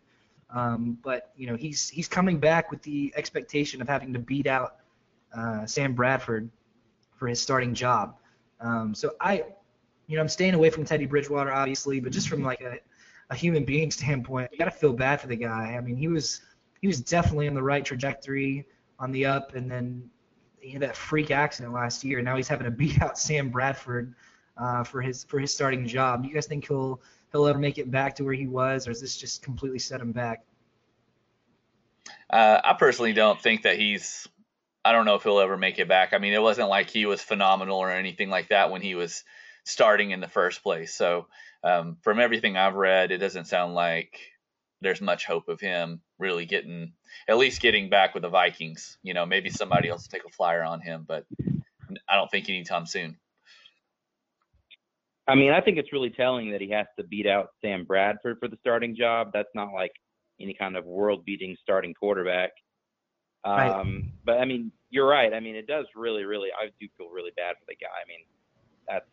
um, 0.52 0.98
but 1.04 1.32
you 1.36 1.48
know 1.48 1.56
he's 1.56 1.90
he's 1.90 2.08
coming 2.08 2.40
back 2.40 2.72
with 2.72 2.82
the 2.84 3.12
expectation 3.16 3.82
of 3.82 3.88
having 3.88 4.14
to 4.14 4.20
beat 4.20 4.48
out 4.48 4.78
uh, 5.36 5.66
Sam 5.66 5.94
Bradford 5.94 6.50
for 7.16 7.28
his 7.28 7.42
starting 7.42 7.74
job. 7.74 8.16
Um, 8.62 8.94
so 8.94 9.14
I, 9.20 9.44
you 10.08 10.16
know, 10.16 10.22
I'm 10.22 10.30
staying 10.30 10.54
away 10.54 10.70
from 10.70 10.86
Teddy 10.86 11.06
Bridgewater 11.06 11.52
obviously, 11.52 12.00
but 12.00 12.12
just 12.12 12.30
from 12.30 12.44
like 12.44 12.62
a 12.62 12.78
a 13.32 13.36
human 13.36 13.66
being 13.66 13.92
standpoint, 14.00 14.50
you 14.52 14.58
got 14.58 14.66
to 14.66 14.72
feel 14.72 14.94
bad 14.94 15.20
for 15.20 15.28
the 15.28 15.36
guy. 15.36 15.76
I 15.76 15.82
mean, 15.82 15.96
he 15.96 16.08
was 16.08 16.42
he 16.82 16.88
was 16.88 17.02
definitely 17.02 17.48
on 17.48 17.54
the 17.54 17.64
right 17.64 17.84
trajectory, 17.84 18.66
on 19.00 19.12
the 19.12 19.26
up, 19.26 19.56
and 19.56 19.70
then 19.70 20.10
he 20.60 20.72
had 20.72 20.82
that 20.82 20.96
freak 20.96 21.32
accident 21.32 21.74
last 21.74 22.04
year. 22.04 22.22
Now 22.22 22.36
he's 22.36 22.48
having 22.48 22.66
to 22.66 22.72
beat 22.84 23.02
out 23.02 23.18
Sam 23.18 23.50
Bradford 23.50 24.14
uh, 24.60 24.84
for 24.84 25.02
his 25.02 25.24
for 25.24 25.40
his 25.40 25.54
starting 25.54 25.88
job. 25.88 26.24
Do 26.24 26.30
you 26.30 26.36
guys 26.36 26.46
think 26.46 26.68
he'll 26.68 27.02
he'll 27.32 27.48
ever 27.48 27.60
make 27.60 27.78
it 27.78 27.90
back 27.90 28.16
to 28.16 28.24
where 28.24 28.34
he 28.34 28.48
was, 28.48 28.88
or 28.88 28.92
is 28.92 29.02
this 29.02 29.18
just 29.18 29.42
completely 29.42 29.80
set 29.80 30.02
him 30.02 30.12
back? 30.12 30.44
Uh, 32.30 32.60
I 32.64 32.74
personally 32.74 33.14
don't 33.14 33.40
think 33.42 33.64
that 33.64 33.78
he's. 33.78 34.28
I 34.86 34.92
don't 34.92 35.06
know 35.06 35.16
if 35.16 35.24
he'll 35.24 35.40
ever 35.40 35.58
make 35.58 35.80
it 35.80 35.88
back. 35.88 36.14
I 36.14 36.20
mean, 36.20 36.34
it 36.34 36.42
wasn't 36.42 36.70
like 36.70 36.90
he 36.90 37.06
was 37.06 37.22
phenomenal 37.22 37.78
or 37.78 37.92
anything 37.92 38.30
like 38.30 38.50
that 38.50 38.72
when 38.72 38.82
he 38.82 38.96
was 38.96 39.24
starting 39.66 40.12
in 40.12 40.22
the 40.22 40.28
first 40.28 40.64
place. 40.64 40.96
So, 40.96 41.28
um, 41.64 41.98
from 42.02 42.20
everything 42.20 42.56
I've 42.56 42.76
read, 42.76 43.12
it 43.12 43.18
doesn't 43.18 43.46
sound 43.46 43.76
like 43.76 44.20
there's 44.82 45.02
much 45.02 45.26
hope 45.26 45.50
of 45.50 45.60
him 45.60 46.02
really 46.18 46.46
getting, 46.46 46.94
at 47.28 47.38
least 47.38 47.62
getting 47.62 47.90
back 47.90 48.14
with 48.14 48.24
the 48.24 48.30
Vikings. 48.30 48.98
You 49.04 49.14
know, 49.14 49.26
maybe 49.26 49.50
somebody 49.50 49.90
else 49.90 50.08
will 50.08 50.18
take 50.18 50.26
a 50.26 50.34
flyer 50.34 50.64
on 50.64 50.80
him, 50.80 51.04
but 51.06 51.26
I 52.08 52.16
don't 52.16 52.32
think 52.32 52.50
anytime 52.50 52.86
soon. 52.86 53.18
I 55.30 55.36
mean, 55.36 55.52
I 55.52 55.62
think 55.62 55.78
it's 55.78 55.94
really 55.94 56.10
telling 56.10 56.52
that 56.52 56.62
he 56.62 56.70
has 56.72 56.88
to 56.98 57.04
beat 57.04 57.28
out 57.28 57.50
Sam 57.62 57.86
Bradford 57.86 58.38
for 58.40 58.48
the 58.48 58.58
starting 58.60 58.96
job. 58.96 59.30
That's 59.34 59.50
not 59.54 59.74
like 59.74 59.92
any 60.42 60.54
kind 60.54 60.76
of 60.76 60.86
world-beating 60.86 61.56
starting 61.62 61.94
quarterback. 61.94 62.52
Right. 63.46 63.72
Um, 63.72 64.12
but 64.26 64.40
I 64.40 64.46
mean, 64.46 64.72
you're 64.90 65.08
right. 65.08 65.34
I 65.34 65.40
mean, 65.40 65.56
it 65.56 65.68
does 65.68 65.86
really, 65.96 66.24
really. 66.24 66.50
I 66.52 66.70
do 66.80 66.88
feel 66.98 67.10
really 67.10 67.32
bad 67.38 67.56
for 67.60 67.66
the 67.68 67.76
guy. 67.76 67.88
I 67.88 68.08
mean, 68.08 68.26
that's. 68.88 69.06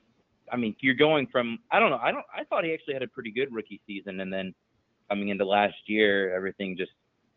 I 0.50 0.56
mean, 0.56 0.74
you're 0.80 0.94
going 0.94 1.26
from. 1.26 1.58
I 1.70 1.78
don't 1.78 1.90
know. 1.90 2.00
I 2.02 2.10
don't. 2.12 2.24
I 2.34 2.44
thought 2.44 2.64
he 2.64 2.72
actually 2.72 2.94
had 2.94 3.02
a 3.02 3.08
pretty 3.08 3.30
good 3.30 3.52
rookie 3.52 3.80
season, 3.86 4.20
and 4.20 4.32
then 4.32 4.54
coming 5.08 5.28
into 5.28 5.44
last 5.44 5.76
year, 5.86 6.34
everything 6.34 6.76
just 6.76 6.92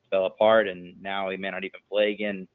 fell 0.09 0.25
apart, 0.25 0.67
and 0.67 0.99
now 1.01 1.29
he 1.29 1.37
may 1.37 1.51
not 1.51 1.63
even 1.63 1.79
play 1.91 2.11
again. 2.11 2.47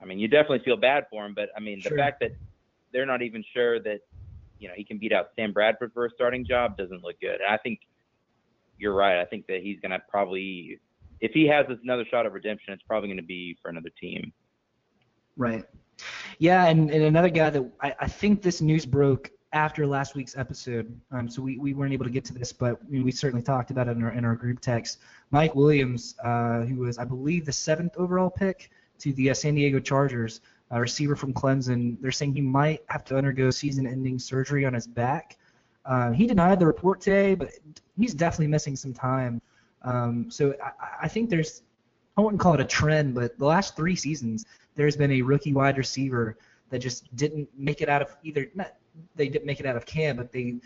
I 0.00 0.04
mean, 0.04 0.18
you 0.18 0.28
definitely 0.28 0.60
feel 0.64 0.76
bad 0.76 1.06
for 1.10 1.24
him, 1.24 1.34
but 1.34 1.48
I 1.56 1.60
mean, 1.60 1.78
the 1.82 1.88
Sure. 1.88 1.98
fact 1.98 2.20
that 2.20 2.32
they're 2.92 3.06
not 3.06 3.22
even 3.22 3.42
sure 3.54 3.80
that 3.80 4.00
you 4.58 4.68
know 4.68 4.74
he 4.76 4.84
can 4.84 4.98
beat 4.98 5.12
out 5.12 5.28
Sam 5.36 5.52
Bradford 5.52 5.92
for 5.92 6.06
a 6.06 6.10
starting 6.10 6.44
job 6.44 6.76
doesn't 6.76 7.02
look 7.02 7.20
good. 7.20 7.40
And 7.40 7.52
I 7.52 7.56
think 7.58 7.80
you're 8.78 8.94
right. 8.94 9.20
I 9.20 9.24
think 9.24 9.46
that 9.46 9.62
he's 9.62 9.78
going 9.80 9.92
to 9.92 10.00
probably, 10.08 10.80
if 11.20 11.32
he 11.32 11.46
has 11.46 11.66
another 11.82 12.04
shot 12.04 12.26
of 12.26 12.32
redemption, 12.32 12.72
it's 12.72 12.82
probably 12.82 13.08
going 13.08 13.18
to 13.18 13.22
be 13.22 13.56
for 13.62 13.68
another 13.68 13.90
team. 14.00 14.32
Right. 15.36 15.64
Yeah, 16.38 16.66
and, 16.66 16.90
and 16.90 17.04
another 17.04 17.28
guy 17.28 17.50
that 17.50 17.70
I, 17.80 17.94
I 18.00 18.08
think 18.08 18.42
this 18.42 18.60
news 18.60 18.84
broke 18.84 19.30
after 19.52 19.86
last 19.86 20.16
week's 20.16 20.36
episode, 20.36 21.00
um, 21.12 21.28
so 21.28 21.40
we, 21.40 21.58
we 21.58 21.74
weren't 21.74 21.92
able 21.92 22.04
to 22.04 22.10
get 22.10 22.24
to 22.24 22.34
this, 22.34 22.52
but 22.52 22.84
we, 22.90 23.00
we 23.00 23.12
certainly 23.12 23.42
talked 23.42 23.70
about 23.70 23.86
it 23.86 23.92
in 23.92 24.02
our, 24.02 24.12
in 24.12 24.24
our 24.24 24.34
group 24.34 24.58
text. 24.60 24.98
Mike 25.30 25.54
Williams, 25.54 26.16
uh, 26.24 26.62
who 26.62 26.76
was, 26.76 26.98
I 26.98 27.04
believe, 27.04 27.46
the 27.46 27.52
seventh 27.52 27.94
overall 27.96 28.30
pick 28.30 28.70
to 28.98 29.12
the 29.12 29.30
uh, 29.30 29.34
San 29.34 29.54
Diego 29.54 29.78
Chargers, 29.78 30.40
a 30.70 30.80
receiver 30.80 31.14
from 31.16 31.32
Clemson, 31.32 32.00
they're 32.00 32.12
saying 32.12 32.34
he 32.34 32.40
might 32.40 32.82
have 32.88 33.04
to 33.04 33.16
undergo 33.16 33.50
season-ending 33.50 34.18
surgery 34.18 34.64
on 34.64 34.74
his 34.74 34.86
back. 34.86 35.36
Uh, 35.84 36.10
he 36.12 36.26
denied 36.26 36.58
the 36.58 36.66
report 36.66 37.00
today, 37.00 37.34
but 37.34 37.50
he's 37.96 38.14
definitely 38.14 38.46
missing 38.46 38.74
some 38.74 38.92
time. 38.92 39.40
Um, 39.82 40.30
so 40.30 40.54
I, 40.62 41.04
I 41.04 41.08
think 41.08 41.28
there's, 41.28 41.62
I 42.16 42.22
wouldn't 42.22 42.40
call 42.40 42.54
it 42.54 42.60
a 42.60 42.64
trend, 42.64 43.14
but 43.14 43.38
the 43.38 43.44
last 43.44 43.76
three 43.76 43.96
seasons, 43.96 44.46
there's 44.74 44.96
been 44.96 45.12
a 45.12 45.22
rookie 45.22 45.52
wide 45.52 45.78
receiver 45.78 46.36
that 46.70 46.78
just 46.78 47.14
didn't 47.16 47.48
make 47.56 47.80
it 47.82 47.88
out 47.88 48.02
of 48.02 48.16
either 48.22 48.50
not 48.54 48.74
they 49.16 49.28
didn't 49.28 49.46
make 49.46 49.60
it 49.60 49.66
out 49.66 49.76
of 49.76 49.86
camp, 49.86 50.18
but 50.18 50.32
they 50.32 50.56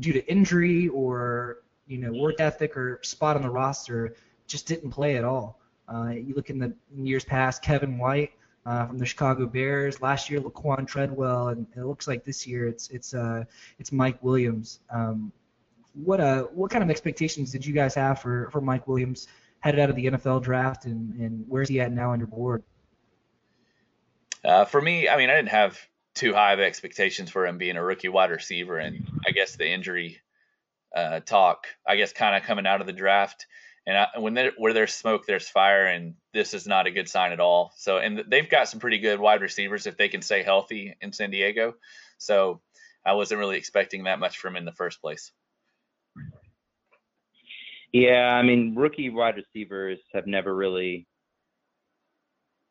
due 0.00 0.12
to 0.12 0.24
injury 0.30 0.88
or 0.88 1.58
you 1.86 1.98
know 1.98 2.12
work 2.12 2.40
ethic 2.40 2.76
or 2.76 3.00
spot 3.02 3.36
on 3.36 3.42
the 3.42 3.50
roster 3.50 4.14
just 4.46 4.66
didn't 4.66 4.90
play 4.90 5.16
at 5.16 5.24
all. 5.24 5.60
Uh, 5.92 6.10
you 6.10 6.34
look 6.34 6.50
in 6.50 6.58
the 6.58 6.72
years 6.96 7.24
past, 7.24 7.62
Kevin 7.62 7.98
White 7.98 8.32
uh, 8.66 8.86
from 8.86 8.98
the 8.98 9.06
Chicago 9.06 9.46
Bears. 9.46 10.00
Last 10.00 10.30
year, 10.30 10.40
Laquon 10.40 10.86
Treadwell, 10.86 11.48
and 11.48 11.66
it 11.76 11.84
looks 11.84 12.06
like 12.06 12.24
this 12.24 12.46
year 12.46 12.66
it's 12.68 12.88
it's 12.90 13.14
uh 13.14 13.44
it's 13.78 13.92
Mike 13.92 14.22
Williams. 14.22 14.80
Um, 14.90 15.32
what 15.94 16.20
uh 16.20 16.44
what 16.44 16.70
kind 16.70 16.82
of 16.82 16.90
expectations 16.90 17.52
did 17.52 17.66
you 17.66 17.74
guys 17.74 17.94
have 17.94 18.20
for 18.20 18.48
for 18.50 18.60
Mike 18.60 18.86
Williams 18.86 19.28
headed 19.60 19.80
out 19.80 19.90
of 19.90 19.96
the 19.96 20.06
NFL 20.06 20.42
draft, 20.42 20.84
and 20.84 21.14
and 21.20 21.44
where's 21.48 21.68
he 21.68 21.80
at 21.80 21.92
now 21.92 22.10
on 22.12 22.18
your 22.18 22.28
board? 22.28 22.62
Uh, 24.44 24.64
for 24.64 24.80
me, 24.80 25.08
I 25.08 25.16
mean, 25.16 25.30
I 25.30 25.36
didn't 25.36 25.50
have 25.50 25.78
too 26.14 26.34
high 26.34 26.52
of 26.52 26.60
expectations 26.60 27.30
for 27.30 27.46
him 27.46 27.58
being 27.58 27.76
a 27.76 27.82
rookie 27.82 28.08
wide 28.08 28.30
receiver, 28.30 28.76
and 28.76 29.08
I 29.26 29.30
guess 29.30 29.56
the 29.56 29.68
injury 29.68 30.20
uh, 30.94 31.20
talk, 31.20 31.66
I 31.86 31.96
guess, 31.96 32.12
kind 32.12 32.36
of 32.36 32.42
coming 32.42 32.66
out 32.66 32.80
of 32.80 32.86
the 32.86 32.92
draft. 32.92 33.46
And 33.86 33.98
I, 33.98 34.08
when 34.18 34.34
there, 34.34 34.52
where 34.56 34.72
there's 34.72 34.94
smoke, 34.94 35.26
there's 35.26 35.48
fire, 35.48 35.86
and 35.86 36.14
this 36.32 36.54
is 36.54 36.66
not 36.66 36.86
a 36.86 36.92
good 36.92 37.08
sign 37.08 37.32
at 37.32 37.40
all. 37.40 37.72
So, 37.76 37.98
and 37.98 38.22
they've 38.28 38.48
got 38.48 38.68
some 38.68 38.78
pretty 38.78 38.98
good 38.98 39.18
wide 39.18 39.40
receivers 39.40 39.86
if 39.86 39.96
they 39.96 40.08
can 40.08 40.22
stay 40.22 40.42
healthy 40.42 40.94
in 41.00 41.12
San 41.12 41.30
Diego. 41.30 41.74
So, 42.18 42.60
I 43.04 43.14
wasn't 43.14 43.40
really 43.40 43.56
expecting 43.58 44.04
that 44.04 44.20
much 44.20 44.38
from 44.38 44.52
him 44.52 44.58
in 44.58 44.64
the 44.64 44.72
first 44.72 45.00
place. 45.00 45.32
Yeah, 47.92 48.28
I 48.28 48.42
mean, 48.42 48.76
rookie 48.76 49.10
wide 49.10 49.36
receivers 49.36 49.98
have 50.14 50.28
never 50.28 50.54
really 50.54 51.08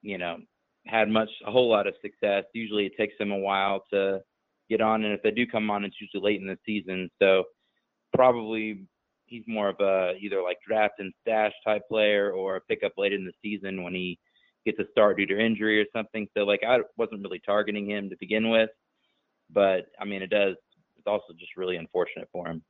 you 0.01 0.17
know, 0.17 0.37
had 0.87 1.09
much 1.09 1.29
a 1.45 1.51
whole 1.51 1.69
lot 1.69 1.87
of 1.87 1.93
success. 2.01 2.43
Usually, 2.53 2.85
it 2.85 2.97
takes 2.97 3.17
them 3.17 3.31
a 3.31 3.37
while 3.37 3.83
to 3.93 4.21
get 4.69 4.81
on, 4.81 5.03
and 5.03 5.13
if 5.13 5.21
they 5.21 5.31
do 5.31 5.45
come 5.45 5.69
on, 5.69 5.85
it's 5.85 5.99
usually 6.01 6.23
late 6.23 6.41
in 6.41 6.47
the 6.47 6.57
season. 6.65 7.09
So 7.21 7.45
probably 8.15 8.85
he's 9.31 9.43
more 9.47 9.69
of 9.69 9.79
a 9.79 10.13
either 10.19 10.43
like 10.43 10.57
draft 10.67 10.95
and 10.99 11.11
stash 11.21 11.53
type 11.65 11.87
player 11.87 12.31
or 12.31 12.57
a 12.57 12.61
pickup 12.61 12.91
late 12.97 13.13
in 13.13 13.25
the 13.25 13.31
season 13.41 13.81
when 13.81 13.95
he 13.95 14.19
gets 14.65 14.77
a 14.77 14.85
start 14.91 15.17
due 15.17 15.25
to 15.25 15.39
injury 15.39 15.81
or 15.81 15.85
something. 15.95 16.27
So 16.37 16.43
like 16.43 16.61
I 16.67 16.79
wasn't 16.97 17.23
really 17.23 17.41
targeting 17.43 17.89
him 17.89 18.09
to 18.09 18.17
begin 18.19 18.49
with, 18.49 18.69
but 19.49 19.87
I 19.99 20.05
mean 20.05 20.21
it 20.21 20.29
does. 20.29 20.57
It's 20.97 21.07
also 21.07 21.33
just 21.39 21.57
really 21.57 21.77
unfortunate 21.77 22.27
for 22.31 22.47
him. 22.47 22.61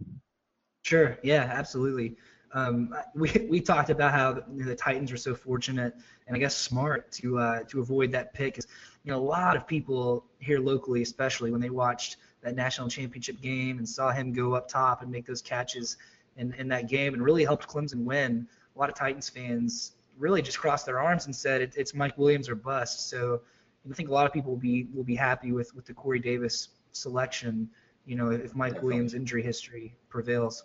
Sure. 0.84 1.18
Yeah. 1.24 1.50
Absolutely. 1.52 2.16
Um, 2.54 2.94
we 3.16 3.30
we 3.50 3.62
talked 3.62 3.90
about 3.90 4.12
how 4.12 4.34
the, 4.34 4.44
you 4.54 4.64
know, 4.64 4.70
the 4.70 4.76
Titans 4.76 5.12
were 5.12 5.18
so 5.18 5.34
fortunate 5.34 5.96
and 6.28 6.36
I 6.36 6.40
guess 6.40 6.56
smart 6.56 7.12
to 7.14 7.40
uh, 7.40 7.64
to 7.70 7.80
avoid 7.80 8.12
that 8.12 8.34
pick. 8.34 8.58
You 9.04 9.12
know, 9.12 9.18
a 9.18 9.20
lot 9.20 9.58
of 9.58 9.66
people 9.66 10.26
here 10.38 10.60
locally, 10.60 11.02
especially 11.02 11.52
when 11.52 11.60
they 11.60 11.72
watched 11.72 12.18
that 12.42 12.56
national 12.56 12.88
championship 12.90 13.42
game 13.42 13.78
and 13.78 13.88
saw 13.88 14.12
him 14.12 14.32
go 14.34 14.54
up 14.54 14.68
top 14.68 15.02
and 15.02 15.12
make 15.12 15.26
those 15.26 15.42
catches 15.42 15.98
in, 16.38 16.54
in 16.54 16.68
that 16.70 16.88
game 16.88 17.14
and 17.14 17.24
really 17.24 17.44
helped 17.44 17.68
Clemson 17.68 18.04
win. 18.04 18.48
A 18.76 18.80
lot 18.80 18.90
of 18.90 18.96
Titans 18.96 19.30
fans 19.30 19.94
really 20.18 20.42
just 20.42 20.60
crossed 20.60 20.86
their 20.86 21.00
arms 21.00 21.26
and 21.26 21.36
said 21.36 21.62
it, 21.62 21.74
it's 21.76 21.94
Mike 21.94 22.18
Williams 22.18 22.50
or 22.50 22.56
bust. 22.56 23.10
So 23.10 23.42
I 23.90 23.94
think 23.94 24.10
a 24.10 24.14
lot 24.14 24.26
of 24.26 24.34
people 24.34 24.52
will 24.52 24.60
be 24.60 24.88
will 24.94 25.04
be 25.04 25.16
happy 25.16 25.52
with 25.52 25.74
with 25.76 25.86
the 25.86 25.94
Corey 25.94 26.20
Davis 26.20 26.70
selection. 26.92 27.70
You 28.06 28.16
know, 28.16 28.30
if 28.32 28.56
Mike 28.56 28.74
Definitely. 28.74 28.88
Williams' 28.88 29.14
injury 29.14 29.44
history 29.44 29.96
prevails. 30.10 30.64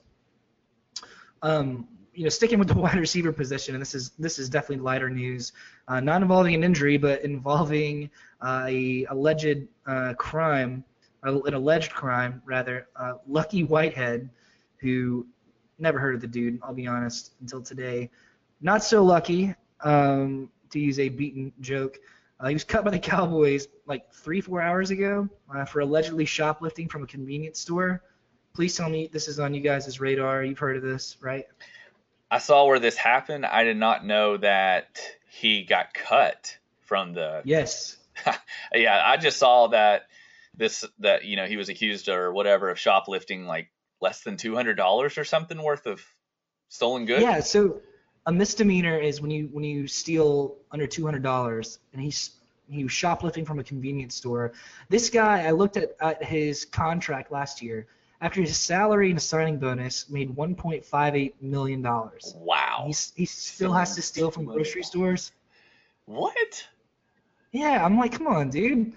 Um, 1.43 1.87
you 2.13 2.25
know, 2.25 2.31
sticking 2.31 2.59
with 2.59 2.69
the 2.69 2.75
wide 2.79 2.97
receiver 2.97 3.33
position, 3.33 3.75
and 3.75 3.81
this 3.81 3.95
is 3.95 4.11
this 4.19 4.39
is 4.39 4.49
definitely 4.49 4.85
lighter 4.85 5.11
news, 5.11 5.53
uh, 5.89 6.01
not 6.01 6.23
involving 6.23 6.55
an 6.55 6.65
injury, 6.65 6.97
but 6.97 7.23
involving 7.23 8.11
uh, 8.41 8.65
a 8.69 9.05
alleged 9.07 9.67
uh, 9.87 10.15
crime, 10.15 10.85
an 11.23 11.55
alleged 11.55 11.93
crime 11.93 12.43
rather. 12.45 12.89
Uh, 12.97 13.15
Lucky 13.27 13.65
Whitehead, 13.65 14.31
who 14.79 15.27
never 15.79 15.99
heard 15.99 16.15
of 16.15 16.21
the 16.21 16.27
dude, 16.27 16.59
I'll 16.63 16.75
be 16.75 16.87
honest, 16.87 17.33
until 17.41 17.63
today. 17.63 18.11
Not 18.61 18.83
so 18.83 19.05
lucky, 19.05 19.55
um, 19.81 20.51
to 20.71 20.79
use 20.79 20.99
a 20.99 21.09
beaten 21.09 21.53
joke. 21.61 21.99
Uh, 22.41 22.49
he 22.49 22.55
was 22.55 22.65
cut 22.65 22.85
by 22.85 22.91
the 22.91 22.99
Cowboys 23.13 23.69
like 23.87 24.13
three, 24.13 24.41
four 24.41 24.61
hours 24.61 24.91
ago 24.91 25.29
uh, 25.55 25.65
for 25.65 25.81
allegedly 25.81 26.25
shoplifting 26.25 26.89
from 26.89 27.03
a 27.03 27.07
convenience 27.07 27.61
store. 27.61 28.03
Please 28.55 28.75
tell 28.77 28.89
me 28.89 29.09
this 29.13 29.29
is 29.29 29.39
on 29.39 29.55
you 29.55 29.61
guys' 29.61 30.01
radar. 30.01 30.43
You've 30.43 30.59
heard 30.59 30.77
of 30.77 30.83
this, 30.83 31.17
right? 31.21 31.47
I 32.31 32.39
saw 32.39 32.67
where 32.67 32.79
this 32.79 32.97
happened. 32.97 33.47
I 33.47 33.65
did 33.65 33.77
not 33.77 34.05
know 34.05 34.37
that 34.39 34.99
he 35.29 35.63
got 35.63 35.95
cut 35.95 36.57
from 36.81 37.13
the. 37.13 37.43
Yes. 37.45 37.99
Yeah, 38.75 39.03
I 39.05 39.19
just 39.19 39.39
saw 39.39 39.69
that 39.69 40.07
this 40.57 40.87
that 41.01 41.27
you 41.27 41.37
know 41.37 41.45
he 41.45 41.59
was 41.59 41.69
accused 41.69 42.09
or 42.09 42.33
whatever 42.33 42.71
of 42.71 42.79
shoplifting 42.79 43.47
like 43.47 43.69
less 44.01 44.23
than 44.23 44.37
two 44.37 44.55
hundred 44.55 44.77
dollars 44.77 45.19
or 45.19 45.25
something 45.25 45.63
worth 45.63 45.87
of 45.87 46.03
stolen 46.69 47.07
goods. 47.07 47.23
Yeah. 47.23 47.41
So 47.41 47.81
a 48.27 48.33
misdemeanor 48.33 48.99
is 48.99 49.21
when 49.21 49.31
you 49.31 49.49
when 49.53 49.65
you 49.65 49.87
steal 49.87 50.57
under 50.71 50.87
two 50.87 51.05
hundred 51.05 51.23
dollars, 51.23 51.79
and 51.93 52.03
he's 52.03 52.33
he 52.69 52.83
was 52.83 52.93
shoplifting 52.93 53.45
from 53.45 53.59
a 53.59 53.65
convenience 53.65 54.15
store. 54.15 54.53
This 54.89 55.11
guy, 55.11 55.47
I 55.47 55.53
looked 55.53 55.77
at, 55.77 55.93
at 56.01 56.23
his 56.23 56.65
contract 56.65 57.31
last 57.31 57.63
year. 57.63 57.87
After 58.21 58.41
his 58.41 58.57
salary 58.57 59.11
and 59.11 59.19
a 59.19 59.21
signing 59.21 59.59
bonus, 59.59 60.09
made 60.09 60.35
1.58 60.35 61.35
million 61.43 61.83
dollars. 61.83 62.35
Wow. 62.37 62.85
He's, 62.87 63.13
he 63.15 63.27
still 63.27 63.73
has 63.73 63.95
to 63.95 64.03
steal 64.03 64.31
from 64.31 64.47
grocery 64.47 64.83
stores. 64.83 65.33
What? 66.07 66.67
Yeah, 67.53 67.85
I'm 67.85 67.99
like, 67.99 68.13
come 68.13 68.27
on, 68.27 68.49
dude. 68.49 68.95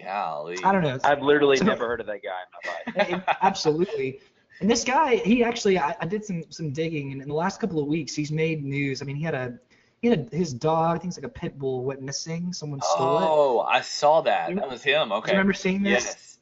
Golly. 0.00 0.56
I 0.64 0.72
don't 0.72 0.82
know. 0.82 0.98
I've 1.04 1.22
literally 1.22 1.56
So- 1.56 1.64
never 1.64 1.86
heard 1.86 2.00
of 2.00 2.06
that 2.06 2.20
guy 2.22 2.38
in 2.86 2.94
my 2.94 3.16
life. 3.18 3.24
Absolutely. 3.42 4.20
And 4.60 4.70
this 4.70 4.84
guy, 4.84 5.16
he 5.16 5.42
actually, 5.42 5.78
I, 5.78 5.96
I 6.00 6.06
did 6.06 6.24
some 6.24 6.44
some 6.50 6.70
digging, 6.72 7.12
and 7.12 7.20
in 7.22 7.28
the 7.28 7.34
last 7.34 7.60
couple 7.60 7.80
of 7.80 7.86
weeks, 7.86 8.14
he's 8.14 8.30
made 8.30 8.62
news. 8.64 9.02
I 9.02 9.04
mean, 9.04 9.16
he 9.16 9.22
had 9.24 9.34
a, 9.34 9.58
he 10.02 10.08
had 10.08 10.28
a, 10.32 10.36
his 10.36 10.52
dog, 10.52 10.96
I 10.96 10.98
think 11.00 11.10
it's 11.10 11.18
like 11.18 11.24
a 11.26 11.28
pit 11.40 11.58
bull, 11.58 11.84
went 11.84 12.00
missing. 12.02 12.52
Someone 12.52 12.80
stole 12.80 13.18
it. 13.18 13.24
Oh, 13.24 13.60
I 13.60 13.80
saw 13.80 14.20
that. 14.22 14.50
You- 14.50 14.56
That 14.56 14.68
was 14.70 14.82
him. 14.82 15.08
Do 15.08 15.14
Okay. 15.16 15.32
you 15.32 15.36
remember 15.38 15.52
seeing 15.52 15.82
this? 15.82 16.04
Yes. 16.04 16.38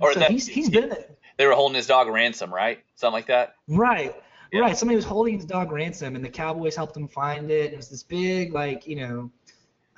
Or 0.00 0.12
so 0.14 0.20
that 0.20 0.30
he's 0.30 0.46
he's 0.46 0.70
been 0.70 0.94
they 1.36 1.46
were 1.46 1.52
holding 1.52 1.76
his 1.76 1.86
dog 1.86 2.08
ransom, 2.08 2.52
right? 2.52 2.80
Something 2.96 3.14
like 3.14 3.26
that. 3.26 3.54
Right. 3.68 4.14
Yeah. 4.52 4.60
Right. 4.60 4.76
Somebody 4.76 4.96
was 4.96 5.04
holding 5.04 5.34
his 5.36 5.44
dog 5.44 5.70
ransom, 5.70 6.16
and 6.16 6.24
the 6.24 6.28
Cowboys 6.28 6.74
helped 6.74 6.96
him 6.96 7.06
find 7.06 7.50
it. 7.50 7.72
It 7.72 7.76
was 7.76 7.88
this 7.88 8.02
big, 8.02 8.52
like, 8.52 8.86
you 8.86 8.96
know, 8.96 9.30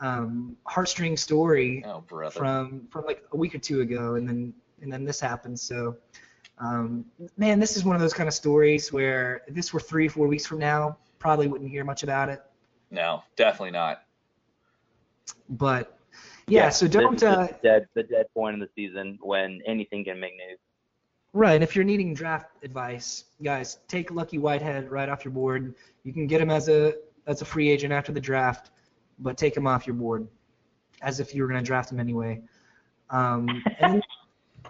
um, 0.02 0.56
heartstring 0.68 1.18
story 1.18 1.84
Oh, 1.86 2.04
from 2.30 2.86
from 2.90 3.04
like 3.06 3.24
a 3.32 3.36
week 3.36 3.54
or 3.54 3.58
two 3.58 3.80
ago, 3.80 4.16
and 4.16 4.28
then 4.28 4.52
and 4.82 4.92
then 4.92 5.04
this 5.04 5.20
happened. 5.20 5.58
So, 5.58 5.96
um, 6.58 7.04
man, 7.36 7.60
this 7.60 7.76
is 7.76 7.84
one 7.84 7.94
of 7.94 8.02
those 8.02 8.12
kind 8.12 8.28
of 8.28 8.34
stories 8.34 8.92
where 8.92 9.42
if 9.46 9.54
this 9.54 9.72
were 9.72 9.80
three, 9.80 10.08
or 10.08 10.10
four 10.10 10.26
weeks 10.26 10.44
from 10.44 10.58
now, 10.58 10.98
probably 11.20 11.46
wouldn't 11.46 11.70
hear 11.70 11.84
much 11.84 12.02
about 12.02 12.28
it. 12.28 12.42
no, 12.90 13.22
definitely 13.36 13.70
not. 13.70 14.02
But 15.48 15.96
yeah, 16.48 16.68
so 16.68 16.88
don't. 16.88 17.14
is 17.14 17.22
Uh, 17.22 17.46
the 17.46 17.58
dead 17.62 17.88
the 17.94 18.02
dead 18.02 18.26
point 18.34 18.54
in 18.54 18.60
the 18.60 18.68
season 18.74 19.18
when 19.22 19.62
anything 19.66 20.04
can 20.04 20.18
make 20.18 20.36
news. 20.36 20.58
Right, 21.32 21.54
and 21.54 21.64
if 21.64 21.74
you're 21.74 21.84
needing 21.84 22.12
draft 22.12 22.50
advice, 22.62 23.24
guys, 23.42 23.78
take 23.88 24.10
Lucky 24.10 24.36
Whitehead 24.36 24.90
right 24.90 25.08
off 25.08 25.24
your 25.24 25.32
board. 25.32 25.74
You 26.02 26.12
can 26.12 26.26
get 26.26 26.40
him 26.40 26.50
as 26.50 26.68
a 26.68 26.94
as 27.28 27.40
a 27.40 27.44
free 27.44 27.70
agent 27.70 27.92
after 27.92 28.10
the 28.10 28.20
draft, 28.20 28.71
but 29.22 29.36
take 29.36 29.56
him 29.56 29.66
off 29.66 29.86
your 29.86 29.94
board, 29.94 30.26
as 31.00 31.20
if 31.20 31.34
you 31.34 31.42
were 31.42 31.48
going 31.48 31.62
to 31.62 31.66
draft 31.66 31.90
him 31.90 32.00
anyway. 32.00 32.40
Um, 33.10 33.62
and 33.78 34.02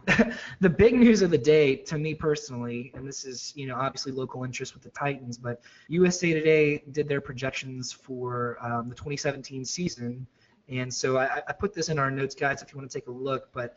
the 0.60 0.68
big 0.68 0.94
news 0.94 1.22
of 1.22 1.30
the 1.30 1.38
day, 1.38 1.76
to 1.76 1.96
me 1.96 2.14
personally, 2.14 2.90
and 2.94 3.06
this 3.06 3.24
is 3.24 3.52
you 3.56 3.66
know 3.66 3.76
obviously 3.76 4.12
local 4.12 4.44
interest 4.44 4.74
with 4.74 4.82
the 4.82 4.90
Titans, 4.90 5.38
but 5.38 5.62
USA 5.88 6.32
Today 6.32 6.82
did 6.92 7.08
their 7.08 7.20
projections 7.20 7.92
for 7.92 8.58
um, 8.60 8.88
the 8.88 8.94
2017 8.94 9.64
season, 9.64 10.26
and 10.68 10.92
so 10.92 11.18
I, 11.18 11.42
I 11.48 11.52
put 11.52 11.72
this 11.74 11.88
in 11.88 11.98
our 11.98 12.10
notes, 12.10 12.34
guys, 12.34 12.62
if 12.62 12.72
you 12.72 12.78
want 12.78 12.90
to 12.90 12.98
take 12.98 13.06
a 13.06 13.12
look, 13.12 13.52
but 13.52 13.76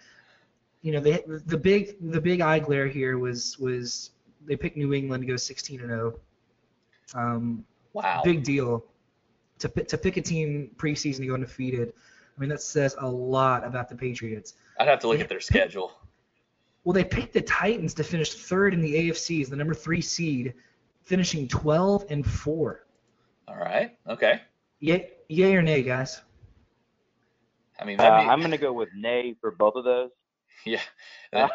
you 0.81 0.91
know, 0.91 0.99
they, 0.99 1.23
the 1.27 1.57
big 1.57 1.95
the 2.11 2.21
big 2.21 2.41
eye 2.41 2.59
glare 2.59 2.87
here 2.87 3.17
was 3.17 3.57
was 3.59 4.11
they 4.45 4.55
picked 4.55 4.77
New 4.77 4.93
England 4.93 5.23
to 5.23 5.27
go 5.27 5.35
16 5.35 5.79
and 5.81 5.89
0. 5.89 6.19
Um, 7.13 7.65
Wow. 7.93 8.21
big 8.25 8.43
deal 8.43 8.83
to 9.59 9.67
to 9.69 9.97
pick 9.97 10.17
a 10.17 10.21
team 10.21 10.71
preseason 10.77 11.17
to 11.19 11.27
go 11.27 11.33
undefeated. 11.35 11.93
I 12.37 12.41
mean, 12.41 12.49
that 12.49 12.61
says 12.61 12.95
a 12.99 13.07
lot 13.07 13.65
about 13.65 13.87
the 13.89 13.95
Patriots. 13.95 14.55
I'd 14.79 14.87
have 14.87 14.99
to 14.99 15.07
look 15.07 15.19
at 15.21 15.29
their 15.29 15.39
schedule. 15.39 15.93
Well, 16.83 16.93
they 16.93 17.03
picked 17.03 17.33
the 17.33 17.41
Titans 17.41 17.93
to 17.95 18.03
finish 18.03 18.33
third 18.33 18.73
in 18.73 18.81
the 18.81 18.93
AFC 19.09 19.41
as 19.41 19.49
the 19.49 19.55
number 19.55 19.73
three 19.73 20.01
seed, 20.01 20.53
finishing 21.03 21.47
12 21.47 22.05
and 22.09 22.25
four. 22.25 22.85
All 23.47 23.55
right. 23.55 23.97
Okay. 24.07 24.41
Yay, 24.81 25.11
yay 25.29 25.55
or 25.55 25.61
nay, 25.61 25.81
guys? 25.81 26.21
I 27.79 27.85
mean, 27.85 27.99
Uh, 27.99 28.03
be, 28.21 28.27
I'm 28.27 28.41
gonna 28.41 28.57
go 28.57 28.73
with 28.73 28.89
nay 28.95 29.35
for 29.41 29.51
both 29.51 29.75
of 29.75 29.83
those. 29.83 30.11
yeah. 30.65 30.81
Uh, 31.33 31.47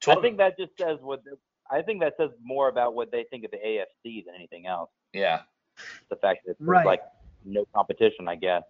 Twelve- 0.00 0.18
I 0.18 0.22
think 0.22 0.36
that 0.38 0.56
just 0.58 0.72
says 0.78 0.98
what 1.00 1.22
I 1.70 1.82
think 1.82 2.00
that 2.00 2.14
says 2.16 2.30
more 2.42 2.68
about 2.68 2.94
what 2.94 3.10
they 3.10 3.24
think 3.30 3.44
of 3.44 3.50
the 3.50 3.58
AFC 3.58 4.24
than 4.24 4.34
anything 4.34 4.66
else. 4.66 4.90
yeah. 5.12 5.40
The 6.08 6.16
fact 6.16 6.40
that 6.46 6.56
there's 6.58 6.68
Right. 6.68 6.86
like 6.86 7.02
no 7.48 7.64
competition, 7.74 8.28
I 8.28 8.36
guess. 8.36 8.62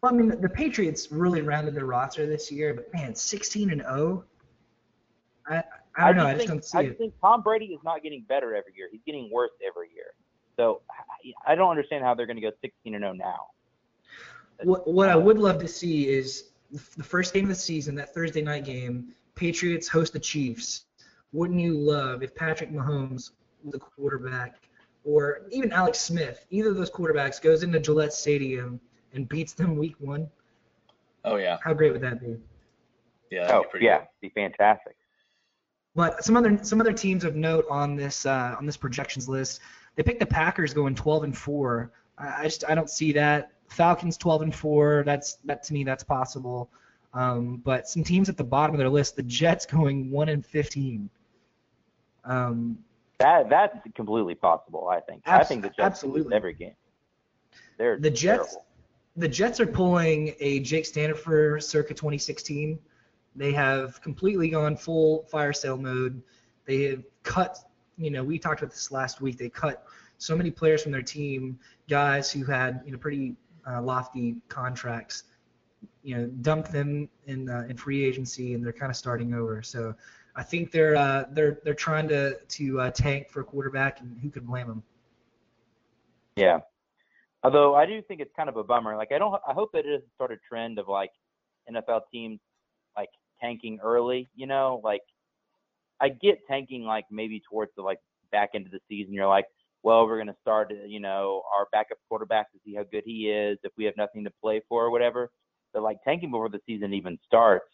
Well, 0.00 0.12
I 0.12 0.16
mean, 0.16 0.28
the 0.40 0.48
Patriots 0.48 1.10
really 1.10 1.42
rounded 1.42 1.74
their 1.74 1.84
roster 1.86 2.26
this 2.26 2.50
year, 2.50 2.74
but 2.74 2.92
man, 2.94 3.14
16 3.14 3.70
and 3.70 3.80
0. 3.82 4.24
I 5.48 5.62
I 5.96 6.06
don't 6.08 6.16
know. 6.16 6.26
I 6.26 6.34
just 6.34 6.38
think, 6.38 6.50
don't 6.50 6.64
see 6.64 6.78
I 6.78 6.80
it. 6.82 6.86
just 6.88 6.98
think 6.98 7.14
Tom 7.20 7.42
Brady 7.42 7.66
is 7.66 7.80
not 7.84 8.02
getting 8.02 8.22
better 8.28 8.54
every 8.56 8.72
year. 8.76 8.88
He's 8.90 9.00
getting 9.06 9.30
worse 9.32 9.50
every 9.66 9.88
year. 9.94 10.14
So 10.56 10.82
I- 10.90 11.52
I 11.52 11.54
don't 11.54 11.70
understand 11.70 12.04
how 12.04 12.14
they're 12.14 12.26
going 12.26 12.36
to 12.36 12.42
go 12.42 12.50
16 12.60 12.94
and 12.94 13.02
0 13.02 13.12
now. 13.14 13.48
What, 14.62 14.86
what 14.86 15.08
I 15.08 15.16
would 15.16 15.38
love 15.38 15.58
to 15.60 15.68
see 15.68 16.08
is 16.08 16.50
the 16.96 17.02
first 17.02 17.32
game 17.34 17.44
of 17.44 17.48
the 17.48 17.54
season, 17.54 17.94
that 17.96 18.12
Thursday 18.14 18.42
night 18.42 18.64
game, 18.64 19.14
Patriots 19.34 19.88
host 19.88 20.12
the 20.12 20.20
Chiefs. 20.20 20.84
Wouldn't 21.32 21.58
you 21.60 21.76
love 21.76 22.22
if 22.22 22.34
Patrick 22.34 22.70
Mahomes 22.70 23.30
was 23.62 23.72
the 23.72 23.78
quarterback, 23.78 24.68
or 25.04 25.42
even 25.50 25.72
Alex 25.72 26.00
Smith, 26.00 26.44
either 26.50 26.70
of 26.70 26.76
those 26.76 26.90
quarterbacks 26.90 27.40
goes 27.40 27.62
into 27.62 27.78
Gillette 27.78 28.12
Stadium 28.12 28.80
and 29.12 29.28
beats 29.28 29.52
them 29.52 29.76
week 29.76 29.96
one? 29.98 30.28
Oh 31.24 31.36
yeah. 31.36 31.58
How 31.62 31.74
great 31.74 31.92
would 31.92 32.00
that 32.02 32.20
be? 32.20 32.36
Yeah. 33.30 33.42
That'd 33.42 33.56
Oh 33.56 33.62
be 33.62 33.68
pretty 33.68 33.86
yeah, 33.86 33.98
good. 33.98 34.06
be 34.22 34.28
fantastic. 34.30 34.96
But 35.94 36.24
some 36.24 36.36
other 36.36 36.58
some 36.62 36.80
other 36.80 36.92
teams 36.92 37.24
of 37.24 37.36
note 37.36 37.66
on 37.70 37.96
this 37.96 38.26
uh, 38.26 38.56
on 38.58 38.66
this 38.66 38.76
projections 38.76 39.28
list, 39.28 39.60
they 39.94 40.02
picked 40.02 40.20
the 40.20 40.26
Packers 40.26 40.74
going 40.74 40.94
12 40.94 41.24
and 41.24 41.36
four. 41.38 41.92
I, 42.18 42.40
I 42.40 42.44
just 42.44 42.64
I 42.68 42.74
don't 42.74 42.90
see 42.90 43.12
that. 43.12 43.52
Falcons 43.68 44.16
12 44.16 44.42
and 44.42 44.54
four. 44.54 45.02
That's 45.06 45.34
that 45.44 45.62
to 45.64 45.72
me 45.72 45.84
that's 45.84 46.04
possible. 46.04 46.70
Um, 47.12 47.58
but 47.64 47.88
some 47.88 48.02
teams 48.02 48.28
at 48.28 48.36
the 48.36 48.44
bottom 48.44 48.74
of 48.74 48.78
their 48.78 48.88
list, 48.88 49.14
the 49.14 49.22
Jets 49.22 49.66
going 49.66 50.10
one 50.10 50.28
and 50.28 50.44
15. 50.44 51.08
Um, 52.24 52.78
That 53.24 53.48
that's 53.48 53.78
completely 53.94 54.34
possible. 54.34 54.88
I 54.88 55.00
think. 55.00 55.22
I 55.24 55.42
think 55.44 55.62
the 55.62 55.68
Jets 55.68 55.80
absolutely. 55.80 56.36
every 56.36 56.52
game. 56.52 56.74
They're 57.78 57.98
the 57.98 58.10
Jets 58.10 58.50
terrible. 58.50 58.66
the 59.16 59.28
Jets 59.28 59.60
are 59.60 59.66
pulling 59.66 60.34
a 60.40 60.60
Jake 60.60 60.84
Standifer 60.84 61.58
circa 61.58 61.94
2016. 61.94 62.78
They 63.34 63.52
have 63.52 64.00
completely 64.02 64.50
gone 64.50 64.76
full 64.76 65.24
fire 65.30 65.54
sale 65.54 65.78
mode. 65.78 66.22
They 66.66 66.82
have 66.84 67.02
cut, 67.22 67.58
you 67.96 68.10
know, 68.10 68.22
we 68.22 68.38
talked 68.38 68.60
about 68.60 68.72
this 68.72 68.92
last 68.92 69.22
week. 69.22 69.38
They 69.38 69.48
cut 69.48 69.86
so 70.18 70.36
many 70.36 70.50
players 70.50 70.82
from 70.82 70.92
their 70.92 71.02
team, 71.02 71.58
guys 71.88 72.30
who 72.30 72.44
had, 72.44 72.82
you 72.84 72.92
know, 72.92 72.98
pretty 72.98 73.36
uh, 73.66 73.80
lofty 73.80 74.36
contracts. 74.48 75.24
You 76.02 76.16
know, 76.18 76.26
dumped 76.42 76.70
them 76.70 77.08
in 77.26 77.48
uh, 77.48 77.64
in 77.70 77.78
free 77.78 78.04
agency, 78.04 78.52
and 78.52 78.62
they're 78.62 78.74
kind 78.74 78.90
of 78.90 78.96
starting 78.96 79.32
over. 79.32 79.62
So, 79.62 79.94
I 80.36 80.42
think 80.42 80.72
they're 80.72 80.96
uh, 80.96 81.24
they're 81.30 81.60
they're 81.64 81.74
trying 81.74 82.08
to 82.08 82.36
to 82.36 82.80
uh, 82.80 82.90
tank 82.90 83.28
for 83.28 83.40
a 83.40 83.44
quarterback, 83.44 84.00
and 84.00 84.18
who 84.20 84.30
could 84.30 84.46
blame 84.46 84.66
them? 84.66 84.82
Yeah. 86.36 86.60
Although 87.44 87.74
I 87.74 87.86
do 87.86 88.02
think 88.02 88.20
it's 88.20 88.32
kind 88.34 88.48
of 88.48 88.56
a 88.56 88.64
bummer. 88.64 88.96
Like 88.96 89.12
I 89.12 89.18
don't. 89.18 89.34
I 89.46 89.52
hope 89.52 89.70
that 89.72 89.80
it 89.80 89.92
doesn't 89.92 90.14
start 90.14 90.32
a 90.32 90.36
trend 90.48 90.78
of 90.78 90.88
like 90.88 91.10
NFL 91.70 92.02
teams 92.12 92.40
like 92.96 93.10
tanking 93.40 93.78
early. 93.82 94.28
You 94.34 94.46
know, 94.46 94.80
like 94.82 95.02
I 96.00 96.08
get 96.08 96.38
tanking 96.48 96.82
like 96.84 97.04
maybe 97.10 97.40
towards 97.48 97.70
the 97.76 97.82
like 97.82 97.98
back 98.32 98.50
end 98.54 98.66
of 98.66 98.72
the 98.72 98.80
season. 98.88 99.14
You're 99.14 99.28
like, 99.28 99.46
well, 99.84 100.06
we're 100.06 100.18
gonna 100.18 100.36
start, 100.40 100.72
you 100.86 100.98
know, 100.98 101.42
our 101.54 101.68
backup 101.70 101.98
quarterback 102.08 102.50
to 102.52 102.58
see 102.64 102.74
how 102.74 102.84
good 102.90 103.04
he 103.04 103.30
is 103.30 103.58
if 103.62 103.72
we 103.76 103.84
have 103.84 103.96
nothing 103.96 104.24
to 104.24 104.30
play 104.42 104.62
for 104.68 104.84
or 104.84 104.90
whatever. 104.90 105.30
But 105.72 105.82
like 105.82 105.98
tanking 106.02 106.30
before 106.30 106.48
the 106.48 106.60
season 106.66 106.92
even 106.92 107.18
starts, 107.24 107.66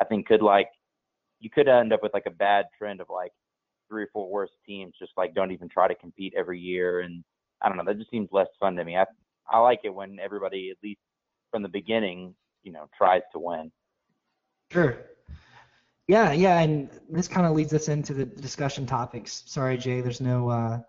I 0.00 0.04
think 0.04 0.26
could 0.26 0.42
like 0.42 0.68
you 1.40 1.50
could 1.50 1.68
end 1.68 1.92
up 1.92 2.02
with 2.02 2.14
like 2.14 2.26
a 2.26 2.30
bad 2.30 2.66
trend 2.76 3.00
of 3.00 3.08
like 3.10 3.32
three 3.88 4.04
or 4.04 4.08
four 4.12 4.30
worst 4.30 4.52
teams 4.66 4.94
just 4.98 5.12
like 5.16 5.34
don't 5.34 5.52
even 5.52 5.68
try 5.68 5.88
to 5.88 5.94
compete 5.94 6.34
every 6.36 6.60
year 6.60 7.00
and 7.00 7.24
I 7.60 7.68
don't 7.68 7.76
know, 7.76 7.84
that 7.84 7.98
just 7.98 8.10
seems 8.10 8.28
less 8.30 8.48
fun 8.60 8.76
to 8.76 8.84
me. 8.84 8.96
I 8.96 9.04
I 9.50 9.58
like 9.58 9.80
it 9.84 9.94
when 9.94 10.18
everybody 10.20 10.70
at 10.70 10.76
least 10.82 11.00
from 11.50 11.62
the 11.62 11.68
beginning, 11.68 12.34
you 12.62 12.72
know, 12.72 12.88
tries 12.96 13.22
to 13.32 13.38
win. 13.38 13.72
Sure. 14.70 14.98
Yeah, 16.06 16.32
yeah, 16.32 16.60
and 16.60 16.88
this 17.10 17.28
kind 17.28 17.46
of 17.46 17.52
leads 17.54 17.74
us 17.74 17.88
into 17.88 18.14
the 18.14 18.24
discussion 18.24 18.86
topics. 18.86 19.42
Sorry, 19.46 19.76
Jay, 19.76 20.00
there's 20.00 20.20
no 20.20 20.48
uh, 20.48 20.80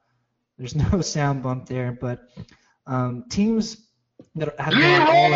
there's 0.58 0.76
no 0.92 1.02
sound 1.02 1.44
bump 1.44 1.66
there, 1.68 1.98
but 2.00 2.30
um, 2.88 3.26
teams 3.30 3.88
that 4.36 4.58
have 4.60 4.74
gone 4.74 5.02
all 5.08 5.34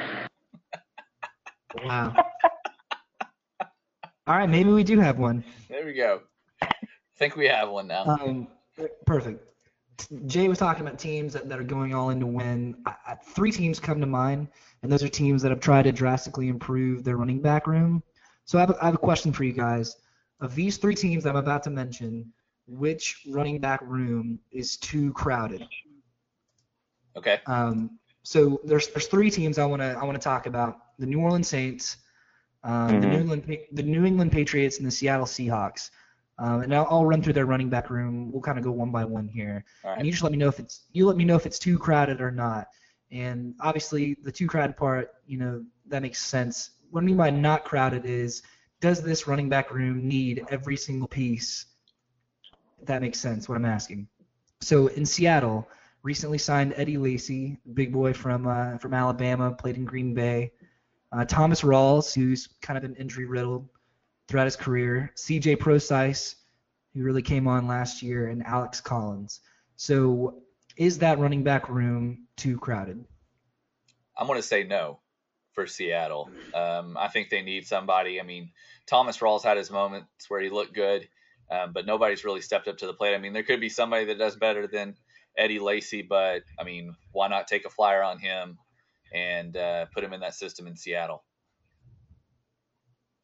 in. 0.00 0.05
Wow. 1.84 2.14
All 4.26 4.36
right, 4.36 4.48
maybe 4.48 4.70
we 4.70 4.82
do 4.82 4.98
have 4.98 5.18
one. 5.18 5.44
There 5.68 5.84
we 5.84 5.92
go. 5.92 6.22
I 6.62 6.68
think 7.16 7.36
we 7.36 7.46
have 7.46 7.68
one 7.68 7.86
now. 7.86 8.04
Um, 8.06 8.48
perfect. 9.06 9.42
Jay 10.26 10.48
was 10.48 10.58
talking 10.58 10.86
about 10.86 10.98
teams 10.98 11.32
that, 11.32 11.48
that 11.48 11.58
are 11.58 11.64
going 11.64 11.94
all 11.94 12.10
in 12.10 12.20
to 12.20 12.26
win. 12.26 12.76
I, 12.86 12.94
I, 13.06 13.14
three 13.14 13.50
teams 13.50 13.80
come 13.80 14.00
to 14.00 14.06
mind, 14.06 14.48
and 14.82 14.92
those 14.92 15.02
are 15.02 15.08
teams 15.08 15.42
that 15.42 15.50
have 15.50 15.60
tried 15.60 15.82
to 15.82 15.92
drastically 15.92 16.48
improve 16.48 17.04
their 17.04 17.16
running 17.16 17.40
back 17.40 17.66
room. 17.66 18.02
So 18.44 18.58
I 18.58 18.62
have 18.62 18.70
a, 18.70 18.82
I 18.82 18.84
have 18.86 18.94
a 18.94 18.98
question 18.98 19.32
for 19.32 19.44
you 19.44 19.52
guys. 19.52 19.96
Of 20.40 20.54
these 20.54 20.76
three 20.76 20.94
teams 20.94 21.24
I'm 21.24 21.36
about 21.36 21.62
to 21.62 21.70
mention, 21.70 22.32
which 22.66 23.22
running 23.28 23.58
back 23.58 23.80
room 23.82 24.38
is 24.50 24.76
too 24.76 25.12
crowded? 25.14 25.66
Okay. 27.16 27.40
Um, 27.46 27.98
so 28.26 28.60
there's 28.64 28.88
there's 28.88 29.06
three 29.06 29.30
teams 29.30 29.56
I 29.56 29.66
want 29.66 29.82
to 29.82 29.96
I 29.96 30.04
want 30.04 30.20
to 30.20 30.24
talk 30.24 30.46
about: 30.46 30.78
the 30.98 31.06
New 31.06 31.20
Orleans 31.20 31.46
Saints, 31.46 31.98
um, 32.64 33.00
the 33.00 33.06
Mhm. 33.06 33.10
New 33.10 33.20
England 33.20 33.58
the 33.70 33.82
New 33.84 34.04
England 34.04 34.32
Patriots, 34.32 34.78
and 34.78 34.86
the 34.86 34.90
Seattle 34.90 35.26
Seahawks. 35.26 35.90
Um, 36.38 36.62
and 36.62 36.74
I'll, 36.74 36.86
I'll 36.90 37.06
run 37.06 37.22
through 37.22 37.34
their 37.34 37.46
running 37.46 37.70
back 37.70 37.88
room. 37.88 38.32
We'll 38.32 38.42
kind 38.42 38.58
of 38.58 38.64
go 38.64 38.72
one 38.72 38.90
by 38.90 39.04
one 39.04 39.28
here, 39.28 39.64
All 39.84 39.94
and 39.94 40.04
you 40.04 40.12
just 40.12 40.24
let 40.24 40.32
me 40.32 40.38
know 40.38 40.48
if 40.48 40.58
it's 40.58 40.86
you 40.92 41.06
let 41.06 41.16
me 41.16 41.24
know 41.24 41.36
if 41.36 41.46
it's 41.46 41.58
too 41.60 41.78
crowded 41.78 42.20
or 42.20 42.32
not. 42.32 42.66
And 43.12 43.54
obviously, 43.60 44.16
the 44.24 44.32
too 44.32 44.48
crowded 44.48 44.76
part, 44.76 45.14
you 45.28 45.38
know, 45.38 45.64
that 45.86 46.02
makes 46.02 46.18
sense. 46.18 46.70
What 46.90 47.02
I 47.02 47.06
mean 47.06 47.16
by 47.16 47.30
not 47.30 47.64
crowded 47.64 48.04
is, 48.06 48.42
does 48.80 49.00
this 49.02 49.28
running 49.28 49.48
back 49.48 49.72
room 49.72 50.08
need 50.08 50.44
every 50.50 50.76
single 50.76 51.06
piece? 51.06 51.66
If 52.80 52.86
that 52.88 53.02
makes 53.02 53.20
sense. 53.20 53.48
What 53.48 53.56
I'm 53.56 53.64
asking. 53.64 54.08
So 54.62 54.88
in 54.88 55.06
Seattle, 55.06 55.68
recently 56.06 56.38
signed 56.38 56.72
Eddie 56.76 56.98
Lacy, 56.98 57.58
big 57.74 57.92
boy 57.92 58.12
from 58.12 58.46
uh, 58.46 58.78
from 58.78 58.94
Alabama, 58.94 59.50
played 59.50 59.76
in 59.76 59.84
Green 59.84 60.14
Bay. 60.14 60.52
Uh, 61.10 61.24
Thomas 61.24 61.62
Rawls, 61.62 62.14
who's 62.14 62.48
kind 62.62 62.76
of 62.76 62.82
been 62.82 62.94
injury 62.94 63.24
riddled 63.24 63.68
throughout 64.28 64.44
his 64.44 64.54
career. 64.54 65.10
C.J. 65.16 65.56
Procise, 65.56 66.36
who 66.94 67.02
really 67.02 67.22
came 67.22 67.48
on 67.48 67.66
last 67.66 68.02
year, 68.02 68.28
and 68.28 68.46
Alex 68.46 68.80
Collins. 68.80 69.40
So 69.74 70.42
is 70.76 70.98
that 70.98 71.18
running 71.18 71.42
back 71.42 71.68
room 71.68 72.26
too 72.36 72.56
crowded? 72.56 73.04
I'm 74.16 74.28
going 74.28 74.38
to 74.38 74.46
say 74.46 74.62
no 74.62 75.00
for 75.54 75.66
Seattle. 75.66 76.30
Um, 76.54 76.96
I 76.96 77.08
think 77.08 77.30
they 77.30 77.42
need 77.42 77.66
somebody. 77.66 78.20
I 78.20 78.22
mean, 78.22 78.52
Thomas 78.86 79.18
Rawls 79.18 79.42
had 79.42 79.56
his 79.56 79.72
moments 79.72 80.08
where 80.28 80.40
he 80.40 80.50
looked 80.50 80.72
good, 80.72 81.08
um, 81.50 81.72
but 81.72 81.84
nobody's 81.84 82.24
really 82.24 82.42
stepped 82.42 82.68
up 82.68 82.78
to 82.78 82.86
the 82.86 82.94
plate. 82.94 83.14
I 83.14 83.18
mean, 83.18 83.32
there 83.32 83.42
could 83.42 83.60
be 83.60 83.68
somebody 83.68 84.04
that 84.04 84.18
does 84.18 84.36
better 84.36 84.68
than 84.68 84.96
Eddie 85.36 85.58
Lacy, 85.58 86.02
but 86.02 86.42
I 86.58 86.64
mean, 86.64 86.94
why 87.12 87.28
not 87.28 87.46
take 87.46 87.64
a 87.66 87.70
flyer 87.70 88.02
on 88.02 88.18
him 88.18 88.58
and 89.12 89.56
uh, 89.56 89.86
put 89.94 90.04
him 90.04 90.12
in 90.12 90.20
that 90.20 90.34
system 90.34 90.66
in 90.66 90.76
Seattle? 90.76 91.24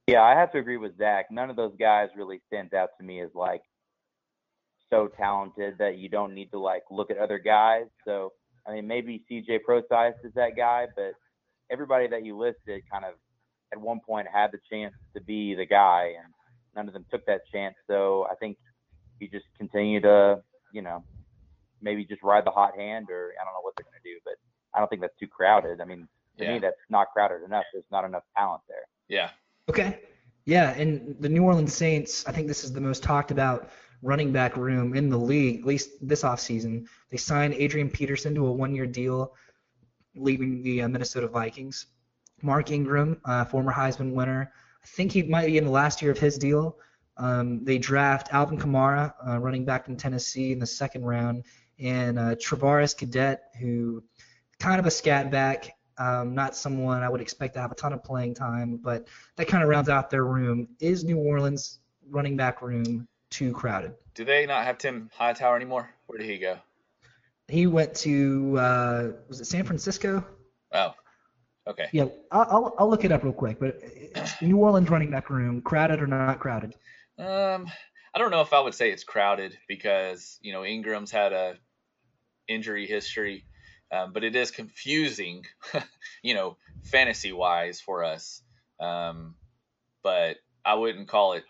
Yeah, 0.07 0.23
I 0.23 0.35
have 0.35 0.53
to 0.53 0.59
agree 0.59 0.77
with 0.77 0.99
Zach. 0.99 1.27
None 1.31 1.49
of 1.49 1.57
those 1.57 1.75
guys 1.79 2.09
really 2.17 2.41
stands 2.49 2.73
out 2.73 2.91
to 2.99 3.05
me 3.05 3.21
as 3.21 3.31
like 3.35 3.63
so 4.91 5.09
talented 5.17 5.79
that 5.79 5.97
you 5.97 6.09
don't 6.09 6.35
need 6.35 6.51
to 6.51 6.59
like 6.59 6.83
look 6.91 7.11
at 7.11 7.19
other 7.19 7.39
guys. 7.39 7.87
So 8.05 8.33
I 8.67 8.75
mean, 8.75 8.87
maybe 8.87 9.25
CJ 9.31 9.61
Procise 9.69 10.15
is 10.25 10.33
that 10.35 10.57
guy, 10.57 10.87
but 10.95 11.13
everybody 11.71 12.07
that 12.09 12.25
you 12.25 12.37
listed 12.37 12.83
kind 12.91 13.05
of 13.05 13.15
at 13.73 13.81
one 13.81 14.01
point 14.07 14.29
had 14.33 14.51
the 14.53 14.59
chance 14.71 14.95
to 15.15 15.23
be 15.23 15.55
the 15.55 15.67
guy, 15.67 16.13
and 16.23 16.33
none 16.77 16.89
of 16.89 16.95
them 16.95 17.07
took 17.11 17.25
that 17.27 17.41
chance. 17.53 17.75
So 17.87 18.27
I 18.31 18.35
think 18.35 18.59
you 19.19 19.29
just 19.29 19.47
continue 19.59 20.01
to, 20.01 20.43
you 20.73 20.83
know, 20.83 21.05
maybe 21.83 22.05
just 22.05 22.23
ride 22.23 22.45
the 22.47 22.51
hot 22.51 22.77
hand, 22.77 23.11
or 23.11 23.33
I 23.41 23.45
don't 23.45 23.53
know 23.55 23.61
what 23.61 23.75
they're 23.77 23.85
going 23.85 24.01
to 24.03 24.09
do, 24.09 24.19
but 24.25 24.35
I 24.75 24.79
don't 24.79 24.89
think 24.89 25.03
that's 25.03 25.19
too 25.19 25.27
crowded. 25.27 25.81
I 25.81 25.85
mean, 25.85 26.09
to 26.39 26.45
Yeah. 26.45 26.55
me, 26.55 26.59
that's 26.61 26.77
not 26.89 27.09
crowded 27.13 27.43
enough. 27.43 27.65
There's 27.73 27.85
not 27.91 28.05
enough 28.05 28.25
talent 28.37 28.63
there. 28.69 28.87
Yeah. 29.09 29.31
Okay. 29.69 30.01
Yeah, 30.45 30.71
and 30.71 31.15
the 31.21 31.29
New 31.29 31.45
Orleans 31.45 31.75
Saints, 31.75 32.27
I 32.27 32.33
think 32.33 32.49
this 32.49 32.65
is 32.65 32.73
the 32.73 32.81
most 32.81 33.03
talked 33.03 33.31
about 33.31 33.71
running 34.03 34.33
back 34.33 34.57
room 34.57 34.97
in 34.97 35.09
the 35.09 35.17
league, 35.17 35.61
at 35.61 35.67
least 35.67 35.91
this 36.01 36.23
offseason. 36.23 36.87
They 37.11 37.17
signed 37.17 37.55
Adrian 37.55 37.89
Peterson 37.89 38.35
to 38.35 38.47
a 38.47 38.53
one 38.53 38.75
year 38.75 38.87
deal, 38.87 39.35
leaving 40.17 40.63
the 40.63 40.83
uh, 40.83 40.89
Minnesota 40.89 41.29
Vikings. 41.29 41.87
Mark 42.43 42.73
Ingram, 42.73 43.21
uh, 43.25 43.45
former 43.45 43.73
Heisman 43.73 44.13
winner, 44.15 44.53
I 44.83 44.87
think 44.87 45.13
he 45.13 45.23
might 45.23 45.47
be 45.47 45.59
in 45.59 45.65
the 45.65 45.71
last 45.71 46.03
year 46.03 46.11
of 46.11 46.19
his 46.19 46.37
deal. 46.39 46.77
Um, 47.19 47.65
they 47.65 47.79
draft 47.79 48.33
Alvin 48.33 48.59
Kamara, 48.59 49.15
uh, 49.25 49.39
running 49.39 49.65
back 49.65 49.85
from 49.85 49.97
Tennessee, 49.97 50.51
in 50.51 50.59
the 50.59 50.67
second 50.67 51.05
round, 51.05 51.45
and 51.83 52.19
uh, 52.19 52.35
Travaris 52.37 52.97
Cadet, 52.97 53.43
who 53.59 54.03
kind 54.59 54.79
of 54.79 54.87
a 54.87 54.91
scat 54.91 55.31
back, 55.31 55.77
um, 55.99 56.35
not 56.35 56.57
someone 56.57 57.03
I 57.03 57.09
would 57.09 57.21
expect 57.21 57.55
to 57.55 57.61
have 57.61 57.73
a 57.73 57.75
ton 57.75 57.93
of 57.93 58.03
playing 58.03 58.35
time, 58.35 58.77
but 58.77 59.09
that 59.37 59.49
kind 59.49 59.63
of 59.63 59.69
rounds 59.69 59.89
out 59.89 60.11
their 60.11 60.25
room. 60.25 60.69
Is 60.81 61.05
New 61.05 61.19
Orleans 61.19 61.81
running 62.09 62.37
back 62.37 62.63
room 62.63 63.09
too 63.31 63.53
crowded? 63.53 63.95
Do 64.15 64.25
they 64.25 64.47
not 64.47 64.65
have 64.65 64.79
Tim 64.79 65.11
Hightower 65.15 65.57
anymore? 65.57 65.91
Where 66.07 66.19
did 66.19 66.29
he 66.29 66.39
go? 66.39 66.59
He 67.49 67.67
went 67.67 67.95
to 67.97 68.59
uh, 68.59 69.09
was 69.29 69.41
it 69.41 69.47
San 69.47 69.65
Francisco? 69.65 70.25
Oh, 70.73 70.95
okay. 71.67 71.89
Yeah, 71.93 72.07
I'll, 72.31 72.75
I'll, 72.79 72.89
look 72.89 73.05
it 73.05 73.13
up 73.13 73.25
real 73.25 73.33
quick. 73.33 73.59
But 73.59 73.81
uh, 74.15 74.27
New 74.41 74.57
Orleans 74.57 74.89
running 74.89 75.11
back 75.11 75.29
room, 75.29 75.61
crowded 75.61 76.01
or 76.01 76.07
not 76.07 76.39
crowded? 76.39 76.75
Um, 77.19 77.67
I 78.15 78.19
don't 78.19 78.31
know 78.31 78.41
if 78.41 78.53
I 78.53 78.61
would 78.61 78.75
say 78.75 78.91
it's 78.91 79.05
crowded 79.05 79.59
because 79.69 80.39
you 80.41 80.53
know 80.53 80.65
Ingram's 80.65 81.11
had 81.11 81.33
a 81.33 81.57
injury 82.49 82.87
history, 82.87 83.45
um, 83.91 84.13
but 84.13 84.25
it 84.25 84.35
is 84.37 84.51
confusing, 84.51 85.45
you 86.23 86.35
know, 86.35 86.57
fantasy 86.85 87.33
wise 87.33 87.81
for 87.81 88.05
us. 88.05 88.43
Um, 88.81 89.35
but 90.03 90.37
I 90.65 90.75
wouldn't 90.75 91.09
call 91.09 91.35
it. 91.35 91.45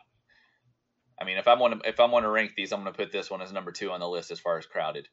I 1.21 1.25
mean, 1.25 1.39
if 1.39 1.47
I'm 1.47 1.59
want 1.59 1.83
to 1.83 1.89
if 1.89 2.01
I'm 2.01 2.11
want 2.11 2.25
to 2.25 2.31
rank 2.31 2.53
these, 2.57 2.73
I'm 2.73 2.83
going 2.83 2.93
to 2.93 2.99
put 2.99 3.13
this 3.13 3.31
one 3.31 3.43
as 3.43 3.53
number 3.53 3.73
two 3.73 3.91
on 3.93 4.01
the 4.01 4.09
list 4.09 4.31
as 4.31 4.41
far 4.41 4.59
as 4.59 4.67
crowded. 4.67 5.09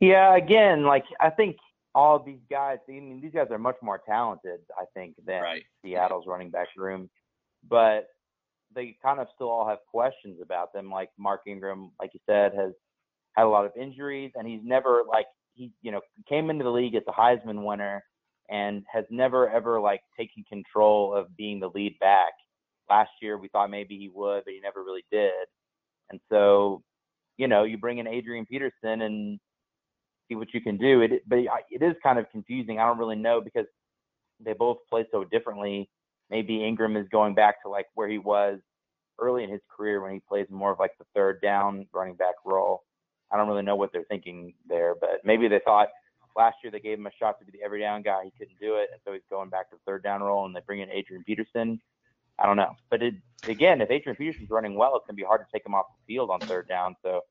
Yeah, 0.00 0.36
again, 0.36 0.84
like 0.84 1.04
I 1.20 1.30
think 1.30 1.56
all 1.94 2.18
these 2.18 2.40
guys, 2.50 2.78
I 2.88 2.92
mean, 2.92 3.20
these 3.20 3.32
guys 3.32 3.46
are 3.50 3.58
much 3.58 3.76
more 3.80 4.00
talented, 4.04 4.60
I 4.78 4.84
think, 4.94 5.14
than 5.24 5.42
Right. 5.42 5.64
Seattle's 5.84 6.26
running 6.26 6.50
back 6.50 6.68
room. 6.76 7.08
But 7.68 8.08
they 8.74 8.96
kind 9.02 9.20
of 9.20 9.28
still 9.34 9.48
all 9.48 9.68
have 9.68 9.78
questions 9.90 10.40
about 10.42 10.72
them. 10.72 10.90
Like 10.90 11.10
Mark 11.18 11.42
Ingram, 11.46 11.92
like 12.00 12.10
you 12.12 12.20
said, 12.26 12.52
has 12.54 12.72
had 13.34 13.44
a 13.44 13.48
lot 13.48 13.64
of 13.64 13.72
injuries, 13.80 14.32
and 14.34 14.46
he's 14.46 14.60
never 14.64 15.02
like 15.08 15.26
he, 15.54 15.70
you 15.82 15.92
know, 15.92 16.00
came 16.28 16.50
into 16.50 16.64
the 16.64 16.70
league 16.70 16.94
as 16.94 17.02
a 17.08 17.12
Heisman 17.12 17.64
winner 17.64 18.02
and 18.50 18.82
has 18.92 19.04
never 19.10 19.48
ever 19.48 19.80
like 19.80 20.00
taken 20.18 20.44
control 20.48 21.14
of 21.14 21.36
being 21.36 21.60
the 21.60 21.70
lead 21.74 21.98
back. 22.00 22.32
Last 22.90 23.10
year 23.22 23.38
we 23.38 23.48
thought 23.48 23.70
maybe 23.70 23.96
he 23.96 24.10
would, 24.14 24.44
but 24.44 24.52
he 24.52 24.60
never 24.60 24.82
really 24.82 25.04
did. 25.10 25.32
And 26.10 26.20
so 26.30 26.82
you 27.36 27.48
know, 27.48 27.64
you 27.64 27.78
bring 27.78 27.98
in 27.98 28.06
Adrian 28.06 28.46
Peterson 28.46 29.02
and 29.02 29.40
see 30.28 30.36
what 30.36 30.54
you 30.54 30.60
can 30.60 30.76
do. 30.76 31.00
It, 31.02 31.22
but 31.26 31.38
it 31.70 31.82
is 31.82 31.94
kind 32.02 32.18
of 32.18 32.30
confusing. 32.30 32.78
I 32.78 32.86
don't 32.86 32.98
really 32.98 33.16
know 33.16 33.40
because 33.40 33.66
they 34.44 34.52
both 34.52 34.78
play 34.88 35.06
so 35.10 35.24
differently. 35.24 35.88
Maybe 36.30 36.64
Ingram 36.64 36.96
is 36.96 37.06
going 37.10 37.34
back 37.34 37.62
to 37.62 37.68
like 37.68 37.86
where 37.94 38.08
he 38.08 38.18
was 38.18 38.58
early 39.20 39.44
in 39.44 39.50
his 39.50 39.60
career 39.74 40.02
when 40.02 40.12
he 40.12 40.20
plays 40.28 40.46
more 40.50 40.72
of 40.72 40.78
like 40.78 40.92
the 40.98 41.04
third 41.14 41.40
down 41.42 41.86
running 41.92 42.16
back 42.16 42.34
role. 42.44 42.82
I 43.34 43.36
don't 43.36 43.48
really 43.48 43.62
know 43.62 43.74
what 43.74 43.92
they're 43.92 44.04
thinking 44.04 44.54
there, 44.68 44.94
but 44.94 45.20
maybe 45.24 45.48
they 45.48 45.58
thought 45.64 45.88
last 46.36 46.58
year 46.62 46.70
they 46.70 46.78
gave 46.78 46.98
him 46.98 47.06
a 47.06 47.10
shot 47.18 47.40
to 47.40 47.44
be 47.44 47.50
the 47.50 47.64
every 47.64 47.80
down 47.80 48.02
guy. 48.02 48.22
He 48.24 48.30
couldn't 48.38 48.60
do 48.60 48.76
it, 48.76 48.90
and 48.92 49.00
so 49.04 49.12
he's 49.12 49.22
going 49.28 49.48
back 49.48 49.70
to 49.70 49.76
third 49.84 50.04
down 50.04 50.22
role, 50.22 50.46
and 50.46 50.54
they 50.54 50.60
bring 50.64 50.80
in 50.80 50.90
Adrian 50.90 51.24
Peterson. 51.24 51.80
I 52.38 52.46
don't 52.46 52.56
know, 52.56 52.76
but 52.90 53.02
it, 53.02 53.14
again, 53.48 53.80
if 53.80 53.90
Adrian 53.90 54.16
Peterson's 54.16 54.50
running 54.50 54.76
well, 54.76 54.94
it's 54.96 55.04
gonna 55.06 55.16
be 55.16 55.24
hard 55.24 55.40
to 55.40 55.46
take 55.52 55.66
him 55.66 55.74
off 55.74 55.86
the 55.88 56.14
field 56.14 56.30
on 56.30 56.38
third 56.40 56.68
down. 56.68 56.94
So 57.02 57.22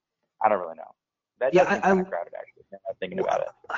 I 0.42 0.50
don't 0.50 0.60
really 0.60 0.76
know. 0.76 0.92
That 1.44 1.54
Yeah, 1.54 1.64
I, 1.64 1.76
I, 1.76 2.04
crowded 2.04 2.34
actually. 2.40 2.64
I'm 2.72 2.96
thinking 3.00 3.20
about 3.20 3.42
it. 3.42 3.76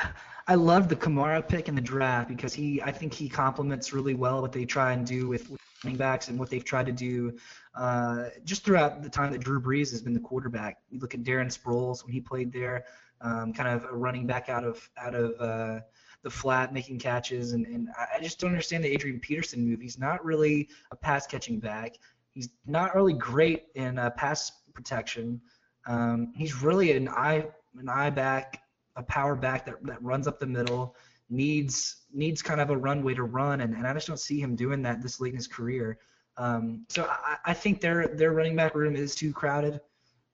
I 0.47 0.53
love 0.53 0.87
the 0.87 0.95
Kamara 0.95 1.45
pick 1.47 1.67
in 1.67 1.73
the 1.73 1.81
draft 1.81 2.29
because 2.29 2.53
he, 2.53 2.79
I 2.83 2.91
think 2.91 3.11
he 3.11 3.27
complements 3.27 3.91
really 3.91 4.13
well 4.13 4.41
what 4.41 4.51
they 4.51 4.65
try 4.65 4.93
and 4.93 5.05
do 5.05 5.27
with, 5.27 5.49
with 5.49 5.59
running 5.83 5.97
backs 5.97 6.27
and 6.27 6.37
what 6.37 6.51
they've 6.51 6.63
tried 6.63 6.85
to 6.85 6.91
do 6.91 7.35
uh, 7.73 8.25
just 8.43 8.63
throughout 8.63 9.01
the 9.01 9.09
time 9.09 9.31
that 9.31 9.41
Drew 9.41 9.59
Brees 9.59 9.89
has 9.89 10.01
been 10.03 10.13
the 10.13 10.19
quarterback. 10.19 10.77
You 10.91 10.99
look 10.99 11.15
at 11.15 11.23
Darren 11.23 11.47
Sproles 11.47 12.03
when 12.03 12.13
he 12.13 12.21
played 12.21 12.53
there, 12.53 12.85
um, 13.21 13.51
kind 13.51 13.69
of 13.69 13.85
a 13.85 13.95
running 13.95 14.27
back 14.27 14.47
out 14.47 14.63
of 14.63 14.87
out 14.97 15.15
of 15.15 15.33
uh, 15.39 15.79
the 16.21 16.29
flat, 16.29 16.71
making 16.71 16.99
catches, 16.99 17.53
and, 17.53 17.65
and 17.65 17.89
I 17.97 18.17
I 18.17 18.21
just 18.21 18.39
don't 18.39 18.51
understand 18.51 18.83
the 18.83 18.89
Adrian 18.89 19.19
Peterson 19.19 19.67
move. 19.67 19.81
He's 19.81 19.97
not 19.97 20.23
really 20.23 20.69
a 20.91 20.95
pass 20.95 21.25
catching 21.25 21.59
back. 21.59 21.97
He's 22.31 22.49
not 22.67 22.93
really 22.93 23.13
great 23.13 23.63
in 23.73 23.97
uh, 23.97 24.11
pass 24.11 24.51
protection. 24.73 25.41
Um, 25.87 26.33
he's 26.35 26.61
really 26.61 26.91
an 26.93 27.07
eye 27.09 27.45
an 27.77 27.89
eye 27.89 28.09
back, 28.09 28.61
a 28.95 29.03
power 29.03 29.35
back 29.35 29.65
that, 29.65 29.83
that 29.83 30.01
runs 30.01 30.27
up 30.27 30.39
the 30.39 30.45
middle, 30.47 30.95
needs 31.29 31.97
needs 32.13 32.41
kind 32.41 32.61
of 32.61 32.69
a 32.69 32.77
runway 32.77 33.13
to 33.13 33.23
run, 33.23 33.61
and, 33.61 33.73
and 33.75 33.85
I 33.85 33.93
just 33.93 34.07
don't 34.07 34.19
see 34.19 34.39
him 34.39 34.55
doing 34.55 34.81
that 34.83 35.01
this 35.01 35.19
late 35.19 35.31
in 35.31 35.35
his 35.37 35.47
career. 35.47 35.97
Um, 36.37 36.85
so 36.89 37.03
I, 37.05 37.37
I 37.45 37.53
think 37.53 37.81
their 37.81 38.07
their 38.09 38.31
running 38.33 38.55
back 38.55 38.75
room 38.75 38.95
is 38.95 39.15
too 39.15 39.31
crowded, 39.33 39.79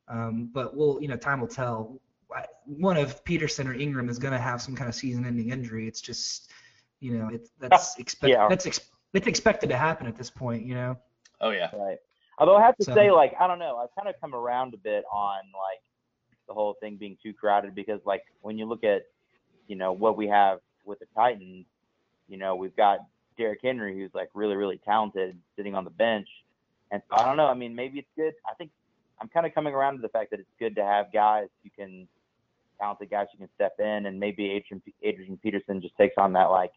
um, 0.08 0.50
but 0.54 0.76
we'll 0.76 1.02
you 1.02 1.08
know 1.08 1.18
time 1.18 1.40
will 1.42 1.48
tell. 1.48 2.00
I- 2.34 2.46
One 2.66 2.96
of 2.98 3.24
Peterson 3.26 3.68
or 3.68 3.74
Ingram 3.74 4.08
is 4.10 4.18
going 4.20 4.32
to 4.34 4.40
have 4.40 4.62
some 4.62 4.76
kind 4.76 4.88
of 4.88 4.96
season-ending 4.96 5.50
injury. 5.50 5.88
It's 5.88 6.00
just 6.02 6.50
you 7.02 7.18
know 7.18 7.30
it's 7.32 7.50
that's 7.60 7.98
expect 8.00 8.32
Yeah. 8.32 8.48
that's 8.48 8.66
ex- 8.66 8.90
it's 9.14 9.28
expected 9.28 9.70
to 9.70 9.78
happen 9.78 10.08
at 10.08 10.16
this 10.16 10.30
point. 10.30 10.66
You 10.66 10.76
know. 10.76 10.98
Oh 11.42 11.50
yeah. 11.50 11.70
Right. 11.76 11.98
Although 12.41 12.58
I 12.58 12.63
have 12.63 12.75
to 12.77 12.84
So- 12.84 12.95
say, 12.95 13.12
like, 13.12 13.39
I 13.39 13.45
don't 13.45 13.60
know, 13.60 13.77
I've 13.77 13.93
kind 13.93 14.10
of 14.10 14.19
come 14.19 14.34
around 14.34 14.73
a 14.73 14.77
bit 14.77 15.06
on 15.12 15.43
like 15.54 15.82
the 16.47 16.56
whole 16.56 16.73
thing 16.73 16.97
being 16.97 17.15
too 17.21 17.34
crowded 17.34 17.75
because, 17.75 18.04
like, 18.04 18.23
when 18.41 18.58
you 18.58 18.65
look 18.65 18.84
at, 18.84 19.04
you 19.67 19.75
know, 19.75 19.93
what 19.93 20.17
we 20.17 20.27
have 20.27 20.60
with 20.84 20.97
the 20.97 21.06
Titans, 21.15 21.67
you 22.27 22.38
know, 22.38 22.56
we've 22.56 22.75
got 22.75 23.01
Derrick 23.38 23.60
Henry 23.62 23.95
who's 23.95 24.13
like 24.15 24.30
really, 24.34 24.56
really 24.56 24.80
talented 24.80 25.39
sitting 25.56 25.75
on 25.75 25.84
the 25.84 25.91
bench, 25.91 26.27
and 26.89 27.01
so 27.10 27.15
I 27.15 27.25
don't 27.25 27.38
know. 27.38 27.45
I 27.45 27.54
mean, 27.54 27.75
maybe 27.75 27.99
it's 27.99 28.10
good. 28.15 28.34
I 28.49 28.56
think 28.56 28.71
I'm 29.19 29.27
kind 29.30 29.45
of 29.45 29.54
coming 29.54 29.75
around 29.75 29.97
to 29.97 30.01
the 30.01 30.10
fact 30.10 30.32
that 30.32 30.39
it's 30.39 30.49
good 30.58 30.75
to 30.77 30.84
have 30.84 31.13
guys 31.13 31.47
you 31.63 31.69
can 31.69 32.08
talented 32.80 33.12
guys 33.12 33.27
you 33.34 33.38
can 33.38 33.49
step 33.54 33.80
in, 33.80 34.08
and 34.08 34.19
maybe 34.19 34.49
Adrian, 34.49 34.82
Adrian 35.04 35.38
Peterson 35.38 35.80
just 35.80 35.95
takes 35.95 36.15
on 36.17 36.34
that 36.34 36.45
like 36.49 36.73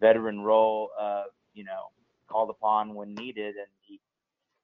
veteran 0.00 0.40
role 0.40 0.90
of 0.98 1.26
you 1.52 1.64
know 1.64 1.88
called 2.28 2.48
upon 2.48 2.94
when 2.94 3.12
needed, 3.16 3.56
and 3.56 3.66
he 3.82 3.98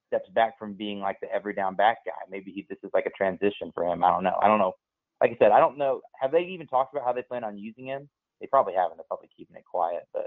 steps 0.06 0.28
back 0.30 0.58
from 0.58 0.74
being 0.74 1.00
like 1.00 1.18
the 1.20 1.30
every 1.32 1.54
down 1.54 1.74
back 1.74 1.98
guy. 2.04 2.12
Maybe 2.30 2.50
he 2.52 2.66
this 2.68 2.78
is 2.82 2.90
like 2.94 3.06
a 3.06 3.10
transition 3.10 3.72
for 3.74 3.84
him. 3.84 4.04
I 4.04 4.10
don't 4.10 4.24
know. 4.24 4.36
I 4.42 4.46
don't 4.46 4.58
know. 4.58 4.74
Like 5.20 5.32
I 5.32 5.36
said, 5.38 5.52
I 5.52 5.60
don't 5.60 5.78
know. 5.78 6.00
Have 6.20 6.30
they 6.32 6.42
even 6.42 6.66
talked 6.66 6.94
about 6.94 7.04
how 7.06 7.12
they 7.12 7.22
plan 7.22 7.42
on 7.44 7.58
using 7.58 7.86
him? 7.86 8.08
They 8.40 8.46
probably 8.46 8.74
haven't. 8.74 8.98
They're 8.98 9.04
probably 9.08 9.30
keeping 9.36 9.56
it 9.56 9.64
quiet. 9.64 10.06
But 10.12 10.26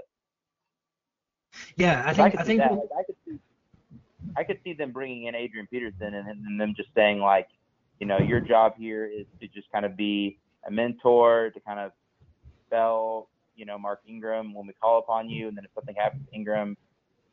Yeah, 1.76 2.02
I 2.04 2.10
I, 2.10 2.14
think 2.14 2.30
could 2.32 2.40
I 2.40 2.42
see 2.42 2.46
think 2.48 2.60
that. 2.60 2.70
we'll- 2.72 2.88
Like, 2.94 3.00
I 3.00 3.02
could 3.04 3.16
see. 3.26 3.38
I 4.36 4.44
could 4.44 4.58
see 4.62 4.74
them 4.74 4.92
bringing 4.92 5.24
in 5.26 5.34
Adrian 5.34 5.66
Peterson 5.66 6.14
and, 6.14 6.28
and 6.28 6.60
them 6.60 6.74
just 6.76 6.90
saying 6.94 7.18
like, 7.20 7.48
you 8.00 8.06
know, 8.06 8.18
your 8.18 8.38
job 8.40 8.74
here 8.76 9.06
is 9.06 9.26
to 9.40 9.48
just 9.48 9.70
kind 9.72 9.84
of 9.84 9.96
be 9.96 10.38
a 10.66 10.70
mentor, 10.70 11.50
to 11.50 11.60
kind 11.60 11.80
of 11.80 11.92
spell, 12.66 13.28
you 13.56 13.64
know, 13.64 13.78
Mark 13.78 14.00
Ingram 14.06 14.54
when 14.54 14.66
we 14.66 14.72
call 14.74 14.98
upon 14.98 15.28
you, 15.28 15.48
and 15.48 15.56
then 15.56 15.64
if 15.64 15.70
something 15.74 15.94
happens 15.96 16.22
to 16.28 16.34
Ingram, 16.34 16.76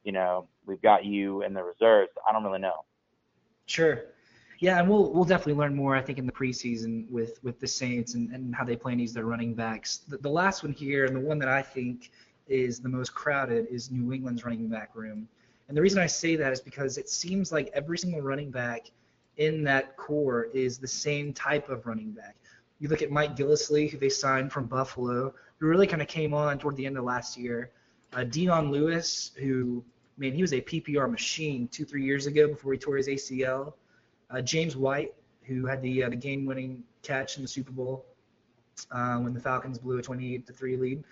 you 0.03 0.11
know, 0.11 0.47
we've 0.67 0.81
got 0.81 1.05
you 1.05 1.43
in 1.43 1.53
the 1.53 1.63
reserves. 1.63 2.11
I 2.27 2.33
don't 2.33 2.43
really 2.43 2.59
know. 2.59 2.85
Sure. 3.65 4.05
Yeah, 4.59 4.79
and 4.79 4.89
we'll 4.89 5.11
we'll 5.13 5.23
definitely 5.23 5.53
learn 5.53 5.75
more, 5.75 5.95
I 5.95 6.01
think, 6.01 6.17
in 6.17 6.25
the 6.25 6.31
preseason 6.31 7.09
with 7.11 7.39
with 7.43 7.59
the 7.59 7.67
Saints 7.67 8.15
and, 8.15 8.31
and 8.31 8.55
how 8.55 8.63
they 8.63 8.75
plan 8.75 8.97
to 8.97 9.01
use 9.03 9.13
their 9.13 9.25
running 9.25 9.53
backs. 9.53 9.97
The, 10.07 10.17
the 10.17 10.29
last 10.29 10.63
one 10.63 10.73
here, 10.73 11.05
and 11.05 11.15
the 11.15 11.19
one 11.19 11.37
that 11.39 11.49
I 11.49 11.61
think 11.61 12.11
is 12.47 12.79
the 12.79 12.89
most 12.89 13.13
crowded, 13.13 13.67
is 13.69 13.91
New 13.91 14.13
England's 14.13 14.43
running 14.43 14.67
back 14.67 14.95
room. 14.95 15.27
And 15.67 15.77
the 15.77 15.81
reason 15.81 15.99
I 16.01 16.07
say 16.07 16.35
that 16.37 16.51
is 16.51 16.61
because 16.61 16.97
it 16.97 17.09
seems 17.09 17.51
like 17.51 17.69
every 17.73 17.97
single 17.97 18.21
running 18.21 18.49
back 18.49 18.89
in 19.37 19.63
that 19.65 19.95
corps 19.97 20.47
is 20.53 20.79
the 20.79 20.87
same 20.87 21.33
type 21.33 21.69
of 21.69 21.85
running 21.85 22.11
back. 22.11 22.35
You 22.79 22.89
look 22.89 23.01
at 23.01 23.11
Mike 23.11 23.35
Gillislee, 23.35 23.89
who 23.89 23.97
they 23.97 24.09
signed 24.09 24.51
from 24.51 24.65
Buffalo, 24.65 25.33
who 25.57 25.67
really 25.67 25.87
kind 25.87 26.01
of 26.01 26.07
came 26.07 26.33
on 26.33 26.57
toward 26.57 26.77
the 26.77 26.85
end 26.85 26.97
of 26.97 27.03
last 27.03 27.37
year. 27.37 27.71
Uh, 28.13 28.23
Dion 28.23 28.71
Lewis, 28.71 29.31
who, 29.37 29.83
man, 30.17 30.33
he 30.33 30.41
was 30.41 30.53
a 30.53 30.61
PPR 30.61 31.09
machine 31.09 31.67
two, 31.67 31.85
three 31.85 32.03
years 32.03 32.25
ago 32.25 32.47
before 32.47 32.73
he 32.73 32.77
tore 32.79 32.97
his 32.97 33.07
ACL. 33.07 33.73
Uh, 34.29 34.41
James 34.41 34.75
White, 34.75 35.13
who 35.43 35.65
had 35.65 35.81
the 35.81 36.03
uh, 36.03 36.09
the 36.09 36.15
game-winning 36.15 36.83
catch 37.03 37.37
in 37.37 37.41
the 37.43 37.47
Super 37.47 37.71
Bowl 37.71 38.05
uh, 38.91 39.17
when 39.17 39.33
the 39.33 39.39
Falcons 39.39 39.77
blew 39.77 39.97
a 39.97 40.01
28 40.01 40.45
to 40.47 40.53
three 40.53 40.75
lead. 40.75 41.03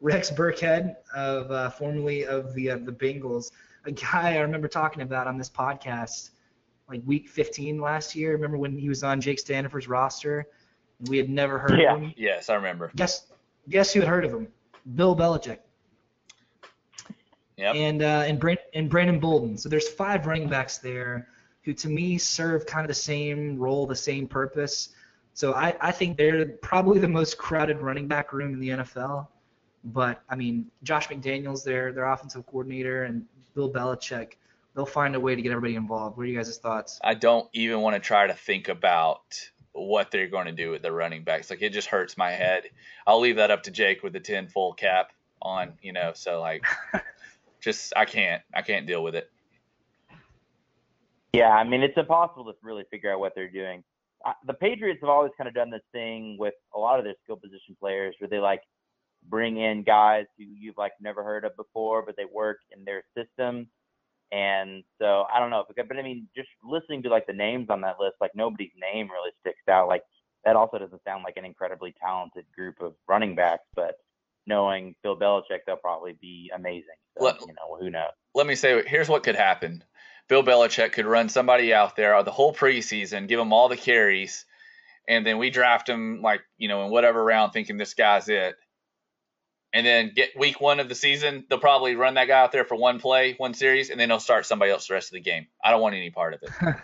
Rex 0.00 0.30
Burkhead, 0.30 0.96
of 1.14 1.50
uh, 1.52 1.70
formerly 1.70 2.24
of 2.26 2.52
the 2.54 2.70
uh, 2.70 2.78
the 2.78 2.92
Bengals, 2.92 3.52
a 3.84 3.92
guy 3.92 4.34
I 4.34 4.38
remember 4.40 4.66
talking 4.66 5.02
about 5.02 5.26
on 5.28 5.38
this 5.38 5.48
podcast, 5.50 6.30
like 6.88 7.02
week 7.06 7.28
15 7.28 7.80
last 7.80 8.16
year. 8.16 8.32
Remember 8.32 8.58
when 8.58 8.76
he 8.76 8.88
was 8.88 9.04
on 9.04 9.20
Jake 9.20 9.38
Stanford's 9.38 9.86
roster? 9.86 10.46
And 10.98 11.08
we 11.08 11.18
had 11.18 11.28
never 11.30 11.58
heard 11.58 11.78
Yeah. 11.78 11.94
of 11.94 12.00
him. 12.02 12.14
Yes, 12.16 12.48
I 12.50 12.54
remember. 12.56 12.90
Guess 12.96 13.26
guess 13.68 13.92
who 13.92 14.00
had 14.00 14.08
heard 14.08 14.24
of 14.24 14.32
him? 14.32 14.48
Bill 14.96 15.14
Belichick 15.14 15.58
Yep. 17.56 17.74
and 17.74 18.02
uh, 18.02 18.24
and, 18.26 18.40
Brand- 18.40 18.58
and 18.74 18.88
Brandon 18.88 19.20
Bolden. 19.20 19.56
So 19.58 19.68
there's 19.68 19.88
five 19.88 20.26
running 20.26 20.48
backs 20.48 20.78
there 20.78 21.28
who, 21.64 21.72
to 21.74 21.88
me, 21.88 22.18
serve 22.18 22.66
kind 22.66 22.84
of 22.84 22.88
the 22.88 22.94
same 22.94 23.58
role, 23.58 23.86
the 23.86 23.94
same 23.94 24.26
purpose. 24.26 24.90
So 25.34 25.54
I, 25.54 25.74
I 25.80 25.92
think 25.92 26.16
they're 26.16 26.46
probably 26.46 26.98
the 26.98 27.08
most 27.08 27.38
crowded 27.38 27.80
running 27.80 28.08
back 28.08 28.32
room 28.32 28.52
in 28.54 28.60
the 28.60 28.68
NFL. 28.70 29.28
But 29.84 30.22
I 30.28 30.36
mean, 30.36 30.70
Josh 30.82 31.08
McDaniels, 31.08 31.64
their 31.64 31.92
their 31.92 32.06
offensive 32.06 32.46
coordinator, 32.46 33.04
and 33.04 33.24
Bill 33.54 33.70
Belichick, 33.70 34.34
they'll 34.74 34.86
find 34.86 35.14
a 35.14 35.20
way 35.20 35.34
to 35.34 35.42
get 35.42 35.50
everybody 35.50 35.76
involved. 35.76 36.16
What 36.16 36.24
are 36.24 36.26
you 36.26 36.36
guys' 36.36 36.56
thoughts? 36.58 37.00
I 37.02 37.14
don't 37.14 37.48
even 37.52 37.80
want 37.80 37.94
to 37.94 38.00
try 38.00 38.26
to 38.26 38.34
think 38.34 38.68
about 38.68 39.22
what 39.72 40.10
they're 40.10 40.28
going 40.28 40.46
to 40.46 40.52
do 40.52 40.70
with 40.70 40.82
the 40.82 40.92
running 40.92 41.24
backs. 41.24 41.50
Like 41.50 41.62
it 41.62 41.70
just 41.72 41.88
hurts 41.88 42.16
my 42.16 42.30
head. 42.30 42.64
I'll 43.06 43.20
leave 43.20 43.36
that 43.36 43.50
up 43.50 43.64
to 43.64 43.70
Jake 43.70 44.02
with 44.02 44.12
the 44.12 44.20
ten 44.20 44.46
full 44.46 44.72
cap 44.72 45.12
on, 45.40 45.72
you 45.82 45.92
know. 45.92 46.12
So 46.14 46.40
like, 46.40 46.64
just 47.62 47.92
I 47.96 48.04
can't, 48.04 48.42
I 48.54 48.62
can't 48.62 48.86
deal 48.86 49.02
with 49.02 49.14
it. 49.14 49.30
Yeah, 51.32 51.50
I 51.50 51.64
mean 51.64 51.82
it's 51.82 51.96
impossible 51.96 52.44
to 52.44 52.52
really 52.62 52.84
figure 52.90 53.12
out 53.12 53.20
what 53.20 53.34
they're 53.34 53.50
doing. 53.50 53.82
Uh, 54.24 54.32
the 54.46 54.54
Patriots 54.54 55.00
have 55.00 55.08
always 55.10 55.32
kind 55.36 55.48
of 55.48 55.54
done 55.54 55.70
this 55.70 55.82
thing 55.92 56.36
with 56.38 56.54
a 56.74 56.78
lot 56.78 56.98
of 56.98 57.04
their 57.04 57.14
skill 57.24 57.36
position 57.36 57.76
players, 57.80 58.14
where 58.18 58.28
they 58.28 58.38
like 58.38 58.62
bring 59.28 59.58
in 59.58 59.82
guys 59.82 60.26
who 60.36 60.44
you've 60.44 60.76
like 60.76 60.92
never 61.00 61.24
heard 61.24 61.44
of 61.44 61.56
before, 61.56 62.04
but 62.04 62.16
they 62.16 62.24
work 62.24 62.58
in 62.76 62.84
their 62.84 63.02
system. 63.16 63.68
And 64.30 64.82
so 64.98 65.26
I 65.32 65.38
don't 65.38 65.50
know, 65.50 65.64
but, 65.66 65.88
but 65.88 65.96
I 65.96 66.02
mean, 66.02 66.26
just 66.34 66.48
listening 66.64 67.02
to 67.02 67.10
like 67.10 67.26
the 67.26 67.32
names 67.32 67.68
on 67.68 67.82
that 67.82 68.00
list, 68.00 68.16
like 68.20 68.30
nobody's 68.34 68.70
name 68.80 69.10
really 69.10 69.30
sticks 69.40 69.68
out. 69.68 69.88
Like 69.88 70.02
that 70.44 70.56
also 70.56 70.78
doesn't 70.78 71.04
sound 71.04 71.22
like 71.24 71.36
an 71.36 71.44
incredibly 71.44 71.94
talented 72.00 72.46
group 72.54 72.80
of 72.80 72.94
running 73.08 73.34
backs, 73.34 73.64
but 73.74 73.96
knowing 74.46 74.94
Bill 75.02 75.16
Belichick, 75.18 75.60
they'll 75.66 75.76
probably 75.76 76.14
be 76.20 76.50
amazing. 76.54 76.96
So, 77.18 77.24
Well- 77.24 77.38
you 77.40 77.54
know, 77.54 77.76
who 77.78 77.90
knows? 77.90 78.10
Let 78.34 78.46
me 78.46 78.54
say, 78.54 78.82
here's 78.86 79.08
what 79.08 79.22
could 79.22 79.36
happen. 79.36 79.84
Bill 80.28 80.42
Belichick 80.42 80.92
could 80.92 81.04
run 81.06 81.28
somebody 81.28 81.74
out 81.74 81.96
there 81.96 82.22
the 82.22 82.30
whole 82.30 82.54
preseason, 82.54 83.28
give 83.28 83.38
them 83.38 83.52
all 83.52 83.68
the 83.68 83.76
carries, 83.76 84.46
and 85.06 85.26
then 85.26 85.36
we 85.38 85.50
draft 85.50 85.88
him 85.88 86.22
like 86.22 86.40
you 86.56 86.68
know 86.68 86.84
in 86.84 86.90
whatever 86.90 87.22
round, 87.22 87.52
thinking 87.52 87.76
this 87.76 87.92
guy's 87.94 88.28
it. 88.28 88.56
And 89.74 89.84
then 89.86 90.12
get 90.14 90.38
week 90.38 90.60
one 90.60 90.80
of 90.80 90.88
the 90.88 90.94
season, 90.94 91.44
they'll 91.48 91.58
probably 91.58 91.96
run 91.96 92.14
that 92.14 92.28
guy 92.28 92.40
out 92.40 92.52
there 92.52 92.64
for 92.64 92.76
one 92.76 93.00
play, 93.00 93.34
one 93.38 93.54
series, 93.54 93.90
and 93.90 93.98
then 93.98 94.08
they'll 94.10 94.20
start 94.20 94.46
somebody 94.46 94.70
else 94.70 94.86
the 94.86 94.94
rest 94.94 95.08
of 95.08 95.14
the 95.14 95.20
game. 95.20 95.46
I 95.64 95.70
don't 95.70 95.80
want 95.80 95.94
any 95.94 96.10
part 96.10 96.34
of 96.34 96.42
it. 96.42 96.50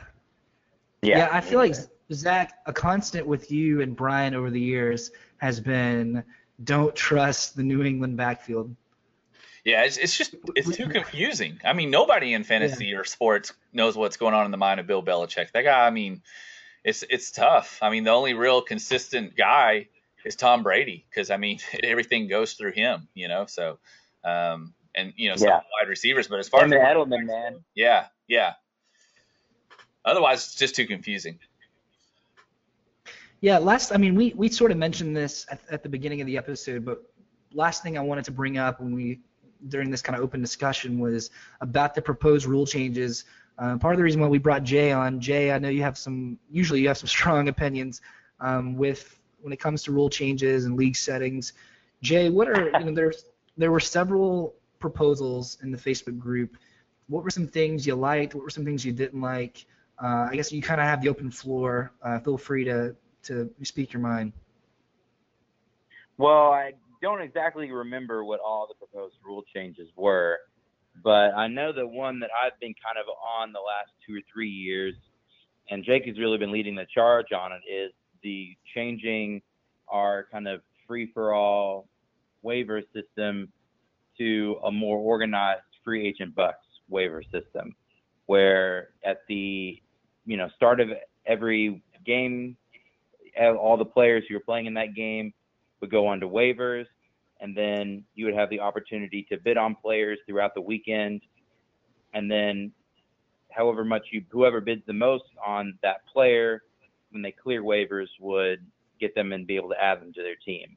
Yeah, 1.03 1.29
I 1.31 1.41
feel 1.41 1.59
like 1.59 1.77
Zach, 2.13 2.55
a 2.67 2.73
constant 2.73 3.27
with 3.27 3.53
you 3.53 3.83
and 3.83 3.95
Brian 3.95 4.35
over 4.35 4.51
the 4.51 4.61
years 4.61 5.11
has 5.37 5.61
been 5.61 6.25
don't 6.63 6.95
trust 6.95 7.57
the 7.57 7.63
New 7.63 7.83
England 7.83 8.17
backfield. 8.17 8.75
Yeah, 9.65 9.85
it's, 9.85 9.97
it's 9.97 10.17
just 10.17 10.35
it's 10.57 10.75
too 10.77 10.89
confusing. 10.89 11.61
I 11.65 11.73
mean, 11.73 11.91
nobody 11.91 12.33
in 12.33 12.45
fantasy 12.45 12.95
or 12.95 13.05
sports 13.05 13.53
knows 13.73 13.97
what's 13.97 14.17
going 14.17 14.35
on 14.35 14.45
in 14.45 14.51
the 14.51 14.57
mind 14.57 14.81
of 14.81 14.87
Bill 14.87 15.03
Belichick. 15.03 15.53
That 15.53 15.63
guy, 15.63 15.87
I 15.87 15.91
mean, 15.91 16.23
it's 16.85 17.05
it's 17.09 17.31
tough. 17.31 17.79
I 17.83 17.91
mean, 17.91 18.05
the 18.05 18.11
only 18.13 18.35
real 18.35 18.63
consistent 18.63 19.37
guy 19.37 19.89
is 20.25 20.37
Tom 20.37 20.63
Brady 20.63 21.05
because 21.11 21.31
I 21.31 21.37
mean 21.37 21.59
everything 21.83 22.29
goes 22.29 22.55
through 22.55 22.73
him, 22.73 23.09
you 23.15 23.29
know. 23.29 23.47
So, 23.47 23.79
um, 24.25 24.75
and 24.95 25.13
you 25.17 25.29
know 25.29 25.37
some 25.37 25.49
Yeah. 25.49 25.61
wide 25.81 25.89
receivers, 25.89 26.29
but 26.29 26.39
as 26.39 26.49
far 26.49 26.63
And 26.65 26.73
as 26.73 26.81
the 26.81 26.85
Edelman 26.85 27.27
man. 27.27 27.65
yeah, 27.75 28.07
yeah. 28.27 28.55
Otherwise, 30.05 30.47
it's 30.47 30.55
just 30.55 30.75
too 30.77 30.87
confusing. 30.87 31.39
Yeah, 33.41 33.59
last 33.59 33.93
I 33.93 33.97
mean 33.99 34.15
we 34.15 34.33
we 34.35 34.49
sort 34.49 34.73
of 34.73 34.79
mentioned 34.79 35.17
this 35.17 35.47
at, 35.51 35.61
at 35.71 35.83
the 35.83 35.89
beginning 35.89 36.21
of 36.21 36.27
the 36.27 36.37
episode, 36.37 36.85
but 36.85 37.03
last 37.53 37.83
thing 37.83 37.97
I 37.97 38.01
wanted 38.01 38.25
to 38.25 38.33
bring 38.33 38.59
up 38.59 38.81
when 38.81 38.95
we 38.95 39.21
during 39.69 39.91
this 39.91 40.03
kind 40.03 40.17
of 40.17 40.23
open 40.23 40.41
discussion 40.41 40.99
was 40.99 41.31
about 41.61 41.95
the 41.95 42.03
proposed 42.03 42.47
rule 42.47 42.67
changes. 42.67 43.25
Uh, 43.59 43.77
part 43.77 43.95
of 43.95 43.99
the 43.99 44.05
reason 44.05 44.21
why 44.21 44.29
we 44.29 44.39
brought 44.39 44.63
Jay 44.63 44.93
on, 44.93 45.21
Jay, 45.21 45.51
I 45.51 45.59
know 45.59 45.69
you 45.69 45.83
have 45.83 45.99
some 45.99 46.39
usually 46.51 46.81
you 46.81 46.89
have 46.89 46.99
some 46.99 47.09
strong 47.19 47.49
opinions 47.49 48.01
um, 48.41 48.77
with 48.77 49.19
when 49.41 49.53
it 49.53 49.61
comes 49.61 49.85
to 49.85 49.93
rule 49.93 50.11
changes 50.11 50.65
and 50.65 50.77
league 50.77 50.97
settings. 50.97 51.53
Jay, 52.03 52.29
what 52.29 52.49
are 52.49 52.71
you 52.79 52.87
know 52.87 52.93
there's 52.93 53.25
there 53.57 53.71
were 53.71 53.81
several 53.81 54.55
proposals 54.81 55.59
in 55.63 55.71
the 55.71 55.79
Facebook 55.79 56.19
group. 56.19 56.57
What 57.09 57.23
were 57.25 57.31
some 57.31 57.47
things 57.47 57.87
you 57.87 57.95
liked? 57.95 58.35
What 58.35 58.43
were 58.43 58.51
some 58.51 58.65
things 58.65 58.85
you 58.85 58.93
didn't 58.93 59.21
like? 59.21 59.65
Uh, 60.03 60.29
I 60.31 60.37
guess 60.37 60.53
you 60.53 60.63
kind 60.63 60.81
of 60.81 60.87
have 60.87 61.03
the 61.03 61.09
open 61.09 61.31
floor. 61.31 61.93
Uh, 62.03 62.21
feel 62.21 62.39
free 62.39 62.65
to 62.65 62.95
to 63.25 63.51
speak 63.63 63.93
your 63.93 64.03
mind. 64.03 64.33
Well, 66.17 66.51
I 66.51 66.73
don't 67.01 67.21
exactly 67.23 67.71
remember 67.71 68.25
what 68.25 68.41
all 68.41 68.67
the 68.67 68.75
proposed 68.75 69.15
rule 69.25 69.45
changes 69.55 69.89
were, 69.97 70.39
but 71.03 71.33
I 71.35 71.47
know 71.47 71.73
the 71.73 71.87
one 71.87 72.19
that 72.21 72.31
I've 72.45 72.59
been 72.61 72.75
kind 72.85 72.99
of 72.99 73.07
on 73.39 73.53
the 73.53 73.61
last 73.61 73.91
two 74.07 74.17
or 74.17 74.21
three 74.33 74.51
years, 74.51 74.95
and 75.71 75.85
Jake 75.85 76.07
has 76.07 76.19
really 76.19 76.39
been 76.39 76.51
leading 76.51 76.75
the 76.75 76.87
charge 76.93 77.33
on 77.33 77.53
it, 77.53 77.71
is 77.71 77.93
the 78.23 78.57
changing 78.75 79.43
our 79.89 80.27
kind 80.31 80.49
of 80.49 80.61
free 80.87 81.11
for 81.13 81.35
all 81.35 81.87
waiver 82.43 82.83
system 82.95 83.53
to 84.19 84.57
a 84.65 84.73
more 84.73 84.99
organized 84.99 85.63
free 85.85 86.07
agent 86.07 86.35
bucks 86.35 86.67
waiver 86.89 87.23
system, 87.33 87.75
where 88.27 88.89
at 89.05 89.21
the 89.29 89.81
you 90.27 90.37
know 90.37 90.49
start 90.57 90.81
of 90.81 90.89
every 91.27 91.83
game, 92.05 92.57
all 93.41 93.77
the 93.77 93.85
players 93.85 94.25
who 94.29 94.37
are 94.37 94.41
playing 94.41 94.67
in 94.67 94.75
that 94.75 94.95
game 94.95 95.33
would 95.81 95.91
go 95.91 96.07
onto 96.07 96.29
waivers, 96.29 96.87
and 97.41 97.57
then 97.57 98.05
you 98.15 98.25
would 98.25 98.35
have 98.35 98.51
the 98.51 98.61
opportunity 98.61 99.27
to 99.31 99.37
bid 99.37 99.57
on 99.57 99.75
players 99.75 100.19
throughout 100.27 100.55
the 100.55 100.61
weekend, 100.61 101.21
and 102.15 102.31
then 102.31 102.73
however 103.51 103.85
much 103.85 104.07
you 104.11 104.23
whoever 104.31 104.61
bids 104.61 104.83
the 104.87 104.93
most 104.93 105.25
on 105.45 105.79
that 105.83 106.07
player 106.13 106.63
when 107.11 107.23
they 107.23 107.33
clear 107.33 107.63
waivers 107.63 108.09
would 108.21 108.65
get 109.01 109.15
them 109.15 109.33
and 109.33 109.47
be 109.47 109.57
able 109.57 109.69
to 109.69 109.83
add 109.83 110.01
them 110.01 110.13
to 110.13 110.23
their 110.23 110.37
team, 110.37 110.77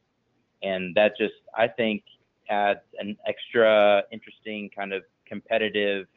and 0.63 0.95
that 0.95 1.17
just 1.17 1.33
I 1.57 1.67
think 1.67 2.03
adds 2.49 2.79
an 2.99 3.17
extra 3.27 4.03
interesting 4.11 4.69
kind 4.75 4.93
of 4.93 5.03
competitive 5.25 6.07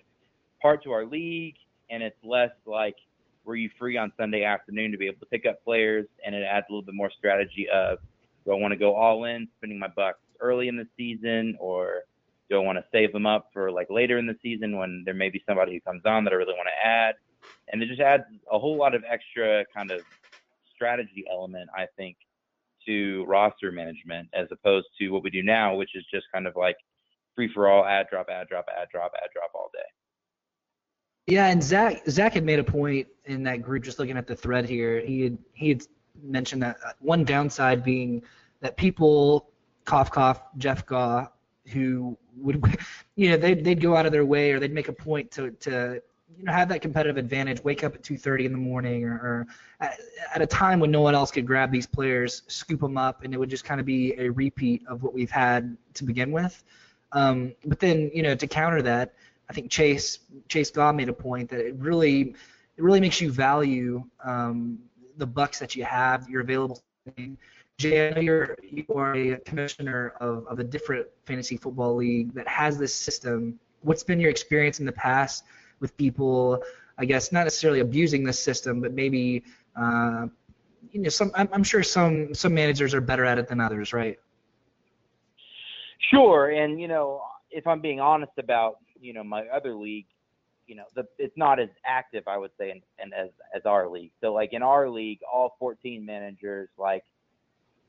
part 0.61 0.83
to 0.83 0.93
our 0.93 1.05
league, 1.07 1.57
and 1.91 2.03
it's 2.03 2.17
less 2.25 2.51
like 2.67 2.97
were 3.45 3.57
you 3.57 3.71
free 3.79 3.97
on 3.97 4.13
Sunday 4.17 4.45
afternoon 4.45 4.91
to 4.93 4.99
be 4.99 5.07
able 5.07 5.21
to 5.21 5.27
pick 5.27 5.47
up 5.47 5.63
players, 5.65 6.07
and 6.25 6.35
it 6.35 6.43
adds 6.43 6.67
a 6.69 6.73
little 6.73 6.85
bit 6.85 6.95
more 6.95 7.11
strategy 7.17 7.69
of 7.69 7.99
do 8.45 8.53
I 8.53 8.55
want 8.55 8.73
to 8.73 8.79
go 8.79 8.95
all 8.95 9.25
in, 9.25 9.49
spending 9.57 9.79
my 9.79 9.89
bucks 9.89 10.19
early 10.41 10.69
in 10.69 10.77
the 10.77 10.87
season, 10.97 11.57
or 11.59 12.03
do 12.51 12.57
I 12.57 12.59
want 12.59 12.79
to 12.79 12.85
save 12.93 13.13
them 13.13 13.27
up 13.27 13.49
for 13.53 13.71
like 13.71 13.89
later 13.91 14.19
in 14.19 14.27
the 14.27 14.37
season 14.43 14.77
when 14.77 15.03
there 15.05 15.15
may 15.15 15.31
be 15.31 15.43
somebody 15.47 15.73
who 15.73 15.81
comes 15.81 16.03
on 16.05 16.25
that 16.25 16.33
I 16.33 16.37
really 16.37 16.55
want 16.55 16.69
to 16.69 16.87
add? 16.87 17.15
And 17.73 17.83
it 17.83 17.89
just 17.89 18.01
adds 18.01 18.25
a 18.51 18.59
whole 18.59 18.77
lot 18.77 18.95
of 18.95 19.03
extra 19.11 19.65
kind 19.75 19.91
of 19.91 20.03
strategy 20.75 21.25
element, 21.31 21.71
I 21.77 21.87
think, 21.97 22.17
to 22.87 23.25
roster 23.27 23.73
management 23.73 24.29
as 24.35 24.49
opposed 24.51 24.87
to 24.99 25.09
what 25.09 25.23
we 25.23 25.31
do 25.31 25.43
now, 25.43 25.75
which 25.75 25.95
is 25.95 26.05
just 26.13 26.27
kind 26.33 26.47
of 26.47 26.57
like 26.57 26.77
free 27.35 27.51
for 27.53 27.69
all, 27.69 27.85
add 27.85 28.09
drop, 28.11 28.29
add 28.31 28.49
drop, 28.49 28.67
add 28.77 28.89
drop, 28.91 29.13
add 29.17 29.31
drop 29.33 29.51
all. 29.55 29.64
Yeah, 31.27 31.47
and 31.47 31.63
Zach 31.63 32.03
Zach 32.09 32.35
had 32.35 32.45
made 32.45 32.59
a 32.59 32.65
point 32.65 33.09
in 33.25 33.43
that 33.45 33.63
group. 33.63 33.83
Just 33.83 33.99
looking 33.99 34.17
at 34.17 34.27
the 34.27 34.37
thread 34.37 34.69
here, 34.69 35.01
he 35.01 35.23
had 35.23 35.39
he 35.55 35.69
had 35.71 35.83
mentioned 36.23 36.63
that 36.63 36.77
uh, 36.85 36.93
one 37.01 37.25
downside 37.25 37.83
being 37.83 38.23
that 38.61 38.77
people 38.77 39.49
cough 39.85 40.11
cough 40.11 40.43
Jeff 40.59 40.85
Gaw 40.87 41.27
who 41.69 42.17
would 42.37 42.63
you 43.17 43.31
know 43.31 43.37
they'd 43.37 43.65
they'd 43.65 43.81
go 43.81 43.97
out 43.97 44.07
of 44.07 44.13
their 44.13 44.25
way 44.25 44.53
or 44.53 44.61
they'd 44.61 44.73
make 44.73 44.89
a 44.89 44.93
point 44.93 45.31
to 45.31 45.51
to 45.53 46.01
you 46.37 46.45
know 46.45 46.53
have 46.53 46.69
that 46.69 46.83
competitive 46.83 47.17
advantage, 47.17 47.63
wake 47.65 47.85
up 47.85 47.95
at 47.95 48.03
2:30 48.03 48.45
in 48.47 48.53
the 48.53 48.59
morning 48.59 49.05
or, 49.05 49.15
or 49.15 49.47
at, 49.81 49.99
at 50.35 50.43
a 50.43 50.47
time 50.47 50.81
when 50.81 50.91
no 50.91 51.01
one 51.01 51.15
else 51.15 51.31
could 51.31 51.47
grab 51.47 51.71
these 51.73 51.87
players, 51.87 52.43
scoop 52.49 52.81
them 52.81 52.99
up, 52.99 53.25
and 53.25 53.33
it 53.33 53.39
would 53.39 53.51
just 53.51 53.65
kind 53.65 53.81
of 53.81 53.87
be 53.87 54.15
a 54.19 54.29
repeat 54.29 54.83
of 54.87 55.03
what 55.03 55.15
we've 55.15 55.31
had 55.31 55.77
to 55.95 56.05
begin 56.05 56.33
with. 56.33 56.63
Um, 57.13 57.55
but 57.65 57.81
then 57.81 58.11
you 58.13 58.23
know 58.23 58.35
to 58.35 58.47
counter 58.47 58.83
that. 58.83 59.15
I 59.49 59.53
think 59.53 59.71
Chase 59.71 60.21
Chase 60.49 60.71
Gaw 60.71 60.93
made 60.93 61.09
a 61.09 61.13
point 61.13 61.51
that 61.51 61.61
it 61.61 61.75
really 61.77 62.35
it 62.77 62.83
really 62.83 63.01
makes 63.01 63.21
you 63.21 63.31
value 63.31 64.05
um, 64.25 64.79
the 65.17 65.27
bucks 65.27 65.59
that 65.59 65.77
you 65.77 65.85
have, 65.85 66.29
your 66.29 66.43
available. 66.43 66.83
Jay, 67.77 68.09
I 68.09 68.15
know 68.15 68.21
you're 68.21 68.57
you 68.63 68.85
are 68.95 69.15
a 69.15 69.37
commissioner 69.39 70.15
of, 70.21 70.47
of 70.47 70.59
a 70.59 70.65
different 70.65 71.07
fantasy 71.25 71.57
football 71.57 71.95
league 71.97 72.33
that 72.35 72.49
has 72.49 72.79
this 72.79 72.95
system. 72.95 73.59
What's 73.83 74.03
been 74.03 74.21
your 74.21 74.31
experience 74.31 74.81
in 74.81 74.87
the 74.87 74.93
past 74.93 75.45
with 75.81 75.97
people? 75.97 76.63
I 76.97 77.05
guess 77.05 77.33
not 77.33 77.45
necessarily 77.45 77.81
abusing 77.81 78.25
this 78.25 78.39
system, 78.39 78.81
but 78.81 78.93
maybe 78.93 79.45
uh, 79.77 80.27
you 80.93 81.01
know 81.01 81.09
some. 81.09 81.33
I'm, 81.35 81.49
I'm 81.53 81.65
sure 81.65 81.83
some 81.83 82.33
some 82.35 82.55
managers 82.55 82.95
are 82.95 83.01
better 83.01 83.25
at 83.25 83.39
it 83.39 83.49
than 83.49 83.61
others, 83.61 83.93
right? 83.93 84.19
Sure, 86.11 86.51
and 86.51 86.81
you 86.81 86.87
know, 86.87 87.23
if 87.51 87.67
I'm 87.67 87.81
being 87.81 88.01
honest 88.01 88.33
about 88.39 88.79
you 89.05 89.13
know 89.13 89.23
my 89.23 89.43
other 89.49 89.75
league, 89.75 90.07
you 90.67 90.75
know, 90.75 90.85
the 90.95 91.07
it's 91.19 91.37
not 91.37 91.61
as 91.61 91.69
active 91.85 92.25
I 92.27 92.39
would 92.39 92.53
say, 92.59 92.71
in, 92.71 92.81
in 93.03 93.13
as 93.13 93.31
as 93.55 93.63
our 93.67 93.89
league. 93.89 94.13
So 94.21 94.33
like 94.33 94.53
in 94.53 94.63
our 94.63 94.89
league, 94.89 95.21
all 95.31 95.57
14 95.59 96.05
managers 96.05 96.69
like 96.79 97.05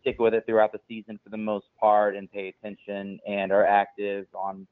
stick 0.01 0.19
with 0.19 0.33
it 0.33 0.45
throughout 0.45 0.71
the 0.71 0.79
season 0.87 1.19
for 1.23 1.29
the 1.29 1.37
most 1.37 1.65
part 1.79 2.15
and 2.15 2.31
pay 2.31 2.49
attention 2.49 3.19
and 3.27 3.51
are 3.51 3.65
active 3.65 4.27
on 4.35 4.67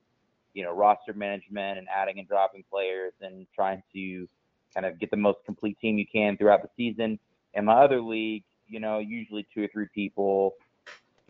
you 0.53 0.63
know 0.63 0.71
roster 0.71 1.13
management 1.13 1.79
and 1.79 1.87
adding 1.89 2.19
and 2.19 2.27
dropping 2.27 2.63
players 2.69 3.13
and 3.21 3.47
trying 3.55 3.81
to 3.93 4.27
kind 4.73 4.85
of 4.85 4.99
get 4.99 5.09
the 5.09 5.17
most 5.17 5.39
complete 5.45 5.79
team 5.79 5.97
you 5.97 6.05
can 6.11 6.37
throughout 6.37 6.61
the 6.61 6.69
season. 6.75 7.17
In 7.53 7.65
my 7.65 7.73
other 7.73 8.01
league, 8.01 8.43
you 8.67 8.79
know, 8.79 8.99
usually 8.99 9.47
two 9.53 9.63
or 9.63 9.67
three 9.67 9.87
people 9.93 10.55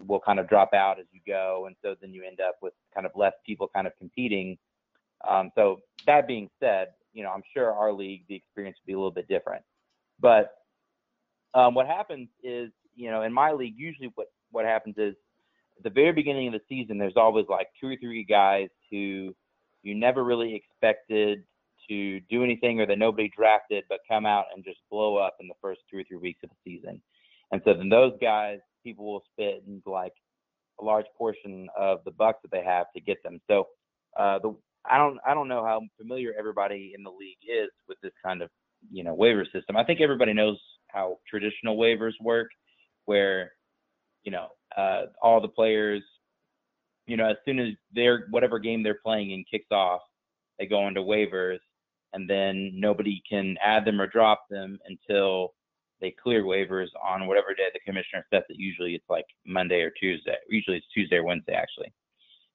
will 0.08 0.20
kind 0.20 0.40
of 0.40 0.48
drop 0.48 0.74
out 0.74 1.00
as 1.00 1.06
you 1.12 1.20
go, 1.26 1.66
and 1.68 1.76
so 1.82 1.96
then 2.00 2.14
you 2.14 2.24
end 2.24 2.40
up 2.40 2.56
with 2.62 2.74
kind 2.94 3.06
of 3.06 3.12
less 3.16 3.34
people 3.46 3.70
kind 3.74 3.88
of 3.88 3.94
competing. 4.00 4.58
Um, 5.28 5.52
so 5.56 5.82
that 6.06 6.28
being 6.28 6.50
said, 6.60 6.90
you 7.14 7.24
know, 7.24 7.30
I'm 7.30 7.44
sure 7.54 7.72
our 7.72 7.94
league 7.94 8.24
the 8.28 8.36
experience 8.36 8.78
would 8.82 8.88
be 8.88 8.94
a 8.94 8.98
little 8.98 9.12
bit 9.12 9.28
different. 9.28 9.64
But 10.20 10.52
um, 11.54 11.76
what 11.76 11.88
happens 11.88 12.30
is, 12.44 12.72
you 12.96 13.12
know, 13.12 13.22
in 13.24 13.34
my 13.34 13.52
league, 13.52 13.76
usually 13.78 14.12
what 14.16 14.28
what 14.52 14.66
happens 14.66 14.96
is 14.98 15.16
at 15.78 15.84
the 15.84 15.90
very 15.90 16.12
beginning 16.12 16.48
of 16.48 16.54
the 16.54 16.62
season, 16.70 16.98
there's 16.98 17.18
always 17.18 17.46
like 17.50 17.68
two 17.80 17.88
or 17.88 17.96
three 17.98 18.24
guys 18.24 18.70
who 18.92 19.34
you 19.82 19.96
never 19.96 20.24
really 20.24 20.56
expected 20.56 21.44
to 21.90 22.20
do 22.30 22.44
anything 22.44 22.80
or 22.80 22.86
that 22.86 22.98
nobody 22.98 23.30
drafted, 23.36 23.84
but 23.90 24.00
come 24.08 24.26
out 24.26 24.46
and 24.56 24.64
just 24.64 24.80
blow 24.90 25.18
up 25.18 25.36
in 25.40 25.48
the 25.48 25.54
first 25.62 25.82
two 25.92 25.98
or 25.98 26.04
three 26.04 26.18
weeks 26.18 26.40
of 26.44 26.50
the 26.50 26.56
season. 26.64 27.02
And 27.52 27.62
so 27.66 27.74
then 27.74 27.90
those 27.90 28.14
guys, 28.22 28.60
people 28.84 29.06
will 29.06 29.24
spend 29.34 29.82
like 29.86 30.14
a 30.80 30.84
large 30.84 31.06
portion 31.18 31.68
of 31.78 32.00
the 32.06 32.12
bucks 32.12 32.40
that 32.44 32.52
they 32.52 32.64
have 32.64 32.88
to 32.96 33.02
get 33.02 33.22
them. 33.24 33.42
So 33.50 33.68
uh, 34.18 34.40
the 34.40 34.56
I 34.90 34.98
don't 34.98 35.18
I 35.26 35.34
don't 35.34 35.48
know 35.48 35.64
how 35.64 35.82
familiar 35.98 36.34
everybody 36.38 36.94
in 36.96 37.04
the 37.04 37.10
league 37.10 37.38
is 37.44 37.70
with 37.88 37.98
this 38.02 38.14
kind 38.24 38.42
of 38.42 38.50
you 38.92 39.04
know 39.04 39.14
waiver 39.14 39.46
system. 39.46 39.78
I 39.78 39.84
think 39.84 40.02
everybody 40.02 40.34
knows 40.34 40.60
how 40.88 41.18
traditional 41.30 41.78
waivers 41.78 42.14
work, 42.22 42.50
where 43.06 43.52
you 44.24 44.32
know 44.32 44.48
uh, 44.78 45.04
all 45.22 45.42
the 45.42 45.48
players, 45.48 46.04
you 47.08 47.18
know, 47.18 47.30
as 47.30 47.38
soon 47.46 47.60
as 47.60 47.70
their 47.94 48.28
whatever 48.30 48.60
game 48.60 48.84
they're 48.84 49.00
playing 49.04 49.32
in 49.32 49.46
kicks 49.50 49.72
off, 49.72 50.02
they 50.60 50.66
go 50.66 50.88
into 50.88 51.02
waivers, 51.02 51.60
and 52.14 52.30
then 52.30 52.72
nobody 52.76 53.22
can 53.30 53.56
add 53.64 53.86
them 53.86 54.02
or 54.02 54.08
drop 54.08 54.46
them 54.50 54.80
until 54.88 55.54
they 56.02 56.14
clear 56.22 56.44
waivers 56.44 56.88
on 57.02 57.28
whatever 57.28 57.54
day 57.54 57.68
the 57.74 57.80
commissioner 57.80 58.26
sets 58.30 58.46
it. 58.50 58.58
Usually 58.60 58.94
it's 58.94 59.10
like 59.10 59.26
Monday 59.46 59.82
or 59.82 59.92
Tuesday. 59.92 60.36
Usually 60.50 60.78
it's 60.78 60.86
Tuesday 60.94 61.18
or 61.18 61.24
Wednesday 61.24 61.54
actually. 61.54 61.94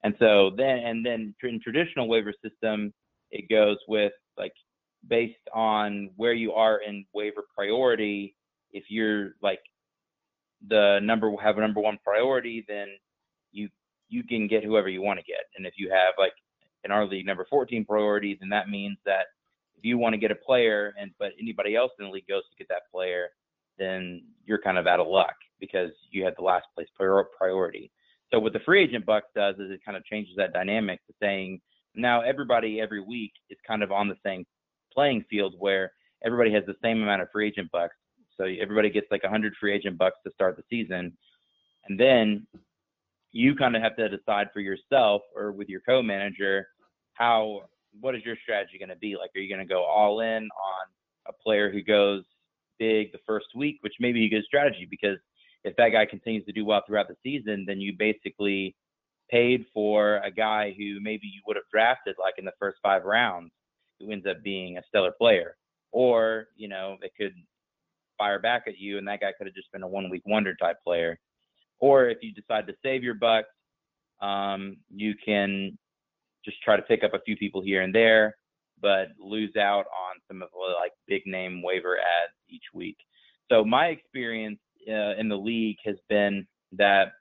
And 0.05 0.14
so 0.18 0.51
then, 0.57 0.78
and 0.78 1.05
then 1.05 1.34
in 1.42 1.61
traditional 1.61 2.09
waiver 2.09 2.32
system, 2.42 2.92
it 3.30 3.49
goes 3.49 3.78
with 3.88 4.12
like 4.36 4.53
based 5.07 5.34
on 5.55 6.11
where 6.16 6.32
you 6.32 6.53
are 6.53 6.80
in 6.86 7.05
waiver 7.12 7.42
priority. 7.55 8.34
If 8.72 8.84
you're 8.88 9.32
like 9.42 9.61
the 10.68 11.01
number 11.03 11.32
have 11.42 11.59
a 11.59 11.61
number 11.61 11.80
one 11.80 11.99
priority, 12.05 12.64
then 12.68 12.88
you 13.53 13.68
you 14.09 14.22
can 14.24 14.46
get 14.46 14.64
whoever 14.64 14.88
you 14.88 15.03
want 15.03 15.18
to 15.18 15.24
get. 15.24 15.44
And 15.57 15.66
if 15.66 15.74
you 15.76 15.90
have 15.90 16.14
like 16.18 16.32
in 16.84 16.90
our 16.90 17.07
league 17.07 17.26
number 17.26 17.46
14 17.49 17.84
priority, 17.84 18.36
then 18.40 18.49
that 18.51 18.68
means 18.68 18.99
that 19.05 19.26
if 19.76 19.84
you 19.84 19.99
want 19.99 20.14
to 20.14 20.18
get 20.18 20.30
a 20.30 20.34
player 20.36 20.94
and 20.99 21.11
but 21.18 21.32
anybody 21.40 21.76
else 21.76 21.92
in 21.99 22.07
the 22.07 22.11
league 22.11 22.26
goes 22.28 22.42
to 22.51 22.57
get 22.57 22.68
that 22.68 22.90
player, 22.92 23.28
then 23.78 24.22
you're 24.44 24.61
kind 24.61 24.78
of 24.78 24.86
out 24.86 25.01
of 25.01 25.07
luck 25.07 25.34
because 25.61 25.90
you 26.11 26.24
had 26.24 26.34
the 26.36 26.44
last 26.44 26.66
place 26.74 26.88
priority. 26.96 27.90
So 28.33 28.39
what 28.39 28.53
the 28.53 28.61
free 28.61 28.83
agent 28.83 29.07
bucks 29.07 29.29
does 29.35 29.57
is 29.57 29.70
it 29.70 29.81
kind 29.85 29.97
of 29.97 30.05
changes 30.05 30.35
that 30.37 30.53
dynamic 30.53 31.05
to 31.07 31.14
saying 31.20 31.61
now 31.95 32.20
everybody 32.20 32.81
every 32.81 33.01
week 33.01 33.33
is 33.51 33.59
kind 33.66 33.83
of 33.83 33.91
on 33.91 34.09
the 34.09 34.16
same 34.24 34.45
playing 34.93 35.24
field 35.31 35.55
where 35.59 35.93
everybody 36.24 36.53
has 36.53 36.64
the 36.66 36.76
same 36.83 37.03
amount 37.03 37.22
of 37.22 37.29
free 37.33 37.49
agent 37.49 37.70
bucks. 37.72 37.95
So 38.37 38.45
everybody 38.45 38.91
gets 38.91 39.07
like 39.11 39.22
100 39.22 39.55
free 39.59 39.74
agent 39.74 39.99
bucks 39.99 40.16
to 40.24 40.33
start 40.33 40.57
the 40.57 40.62
season, 40.70 41.16
and 41.89 41.99
then 41.99 42.47
you 43.33 43.55
kind 43.55 43.76
of 43.76 43.83
have 43.83 43.97
to 43.97 44.09
decide 44.09 44.49
for 44.53 44.61
yourself 44.61 45.22
or 45.35 45.53
with 45.53 45.68
your 45.68 45.81
co-manager 45.81 46.66
how 47.14 47.62
what 48.01 48.14
is 48.14 48.22
your 48.24 48.37
strategy 48.43 48.79
going 48.79 48.91
to 48.91 48.97
be? 48.97 49.16
Like, 49.16 49.31
are 49.35 49.41
you 49.41 49.49
going 49.49 49.66
to 49.66 49.72
go 49.72 49.83
all 49.83 50.20
in 50.20 50.45
on 50.45 50.87
a 51.26 51.33
player 51.33 51.70
who 51.70 51.83
goes 51.83 52.22
big 52.79 53.12
the 53.12 53.18
first 53.26 53.47
week, 53.57 53.79
which 53.81 53.95
may 53.99 54.12
be 54.12 54.26
a 54.26 54.29
good 54.29 54.45
strategy 54.45 54.87
because 54.89 55.18
if 55.64 55.76
that 55.76 55.90
guy 55.90 56.06
continues 56.06 56.44
to 56.46 56.52
do 56.52 56.64
well 56.64 56.82
throughout 56.86 57.09
the 57.09 57.16
season, 57.22 57.64
then 57.66 57.80
you 57.80 57.94
basically 57.98 58.74
paid 59.30 59.64
for 59.74 60.18
a 60.18 60.30
guy 60.30 60.74
who 60.76 60.98
maybe 61.00 61.26
you 61.26 61.42
would 61.46 61.56
have 61.56 61.68
drafted 61.72 62.16
like 62.18 62.34
in 62.38 62.44
the 62.44 62.52
first 62.59 62.78
five 62.82 63.04
rounds 63.04 63.50
who 64.00 64.11
ends 64.11 64.26
up 64.26 64.42
being 64.42 64.78
a 64.78 64.82
stellar 64.88 65.12
player. 65.12 65.56
Or, 65.90 66.46
you 66.56 66.68
know, 66.68 66.96
it 67.02 67.12
could 67.16 67.34
fire 68.16 68.38
back 68.38 68.64
at 68.66 68.78
you 68.78 68.98
and 68.98 69.06
that 69.09 69.20
guy 69.20 69.32
could 69.36 69.46
have 69.46 69.54
just 69.54 69.70
been 69.72 69.82
a 69.82 69.88
one 69.88 70.11
week 70.11 70.22
wonder 70.26 70.54
type 70.54 70.76
player. 70.84 71.18
Or 71.80 72.09
if 72.09 72.18
you 72.22 72.32
decide 72.32 72.66
to 72.66 72.74
save 72.82 73.02
your 73.02 73.14
bucks, 73.14 73.48
um, 74.20 74.78
you 74.94 75.14
can 75.24 75.78
just 76.44 76.61
try 76.62 76.76
to 76.76 76.82
pick 76.82 77.04
up 77.04 77.14
a 77.14 77.20
few 77.20 77.36
people 77.36 77.62
here 77.62 77.82
and 77.82 77.94
there, 77.94 78.36
but 78.80 79.09
lose 79.18 79.54
out 79.56 79.86
on 79.86 80.16
some 80.26 80.42
of 80.42 80.48
the 80.52 80.74
like 80.74 80.92
big 81.06 81.22
name 81.26 81.62
waiver 81.62 81.96
adds 81.96 82.32
each 82.48 82.64
week. 82.74 82.96
So 83.50 83.64
my 83.64 83.86
experience 83.86 84.59
uh, 84.89 85.18
in 85.18 85.29
the 85.29 85.37
league 85.37 85.79
has 85.85 85.97
been 86.09 86.47
that 86.72 87.12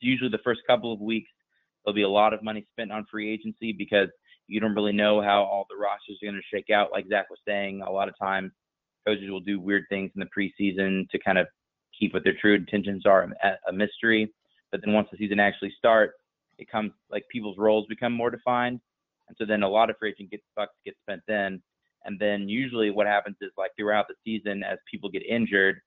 usually 0.00 0.30
the 0.30 0.38
first 0.44 0.60
couple 0.66 0.92
of 0.92 1.00
weeks 1.00 1.30
there'll 1.84 1.94
be 1.94 2.02
a 2.02 2.08
lot 2.08 2.34
of 2.34 2.42
money 2.42 2.66
spent 2.72 2.92
on 2.92 3.06
free 3.10 3.32
agency 3.32 3.72
because 3.72 4.08
you 4.46 4.60
don't 4.60 4.74
really 4.74 4.92
know 4.92 5.20
how 5.20 5.42
all 5.42 5.66
the 5.68 5.76
rosters 5.76 6.18
are 6.22 6.26
going 6.26 6.34
to 6.34 6.56
shake 6.56 6.70
out. 6.70 6.90
Like 6.92 7.06
Zach 7.08 7.28
was 7.30 7.38
saying, 7.46 7.82
a 7.82 7.90
lot 7.90 8.08
of 8.08 8.14
times 8.18 8.50
coaches 9.06 9.30
will 9.30 9.40
do 9.40 9.60
weird 9.60 9.84
things 9.88 10.10
in 10.14 10.20
the 10.20 10.26
preseason 10.26 11.08
to 11.10 11.18
kind 11.18 11.38
of 11.38 11.46
keep 11.98 12.14
what 12.14 12.24
their 12.24 12.36
true 12.40 12.54
intentions 12.54 13.04
are 13.06 13.28
a 13.68 13.72
mystery. 13.72 14.32
But 14.70 14.80
then 14.84 14.94
once 14.94 15.08
the 15.10 15.18
season 15.18 15.40
actually 15.40 15.72
starts, 15.76 16.14
it 16.58 16.70
comes 16.70 16.92
like 17.10 17.24
people's 17.30 17.56
roles 17.58 17.86
become 17.88 18.12
more 18.12 18.30
defined, 18.30 18.80
and 19.28 19.36
so 19.38 19.46
then 19.46 19.62
a 19.62 19.68
lot 19.68 19.90
of 19.90 19.96
free 19.98 20.10
agent 20.10 20.30
gets 20.30 20.42
bucks 20.56 20.74
get 20.84 20.94
spent 21.02 21.22
then. 21.28 21.62
And 22.04 22.18
then 22.18 22.48
usually 22.48 22.90
what 22.90 23.06
happens 23.06 23.36
is 23.40 23.50
like 23.56 23.70
throughout 23.76 24.06
the 24.08 24.14
season, 24.24 24.62
as 24.62 24.78
people 24.90 25.10
get 25.10 25.22
injured, 25.26 25.80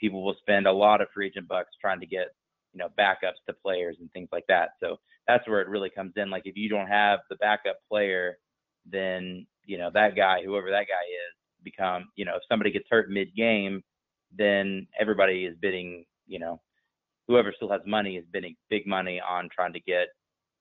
people 0.00 0.24
will 0.24 0.36
spend 0.40 0.66
a 0.66 0.72
lot 0.72 1.00
of 1.00 1.08
free 1.14 1.26
agent 1.26 1.48
bucks 1.48 1.70
trying 1.80 2.00
to 2.00 2.06
get 2.06 2.34
you 2.72 2.78
know 2.78 2.88
backups 2.98 3.40
to 3.46 3.54
players 3.62 3.96
and 4.00 4.10
things 4.12 4.28
like 4.32 4.44
that. 4.48 4.70
So 4.80 4.96
that's 5.28 5.46
where 5.48 5.60
it 5.60 5.68
really 5.68 5.90
comes 5.90 6.12
in. 6.16 6.30
Like 6.30 6.42
if 6.46 6.56
you 6.56 6.68
don't 6.68 6.88
have 6.88 7.20
the 7.30 7.36
backup 7.36 7.76
player, 7.88 8.38
then 8.86 9.46
you 9.64 9.78
know 9.78 9.90
that 9.94 10.16
guy, 10.16 10.42
whoever 10.44 10.70
that 10.70 10.86
guy 10.88 11.04
is, 11.08 11.36
become 11.62 12.08
you 12.16 12.24
know 12.24 12.36
if 12.36 12.42
somebody 12.48 12.70
gets 12.70 12.86
hurt 12.90 13.10
mid 13.10 13.34
game, 13.34 13.82
then 14.36 14.86
everybody 14.98 15.44
is 15.44 15.56
bidding 15.60 16.04
you 16.26 16.38
know 16.38 16.60
whoever 17.28 17.52
still 17.54 17.70
has 17.70 17.80
money 17.86 18.16
is 18.16 18.24
bidding 18.32 18.54
big 18.68 18.86
money 18.86 19.20
on 19.26 19.48
trying 19.54 19.72
to 19.72 19.80
get, 19.80 20.08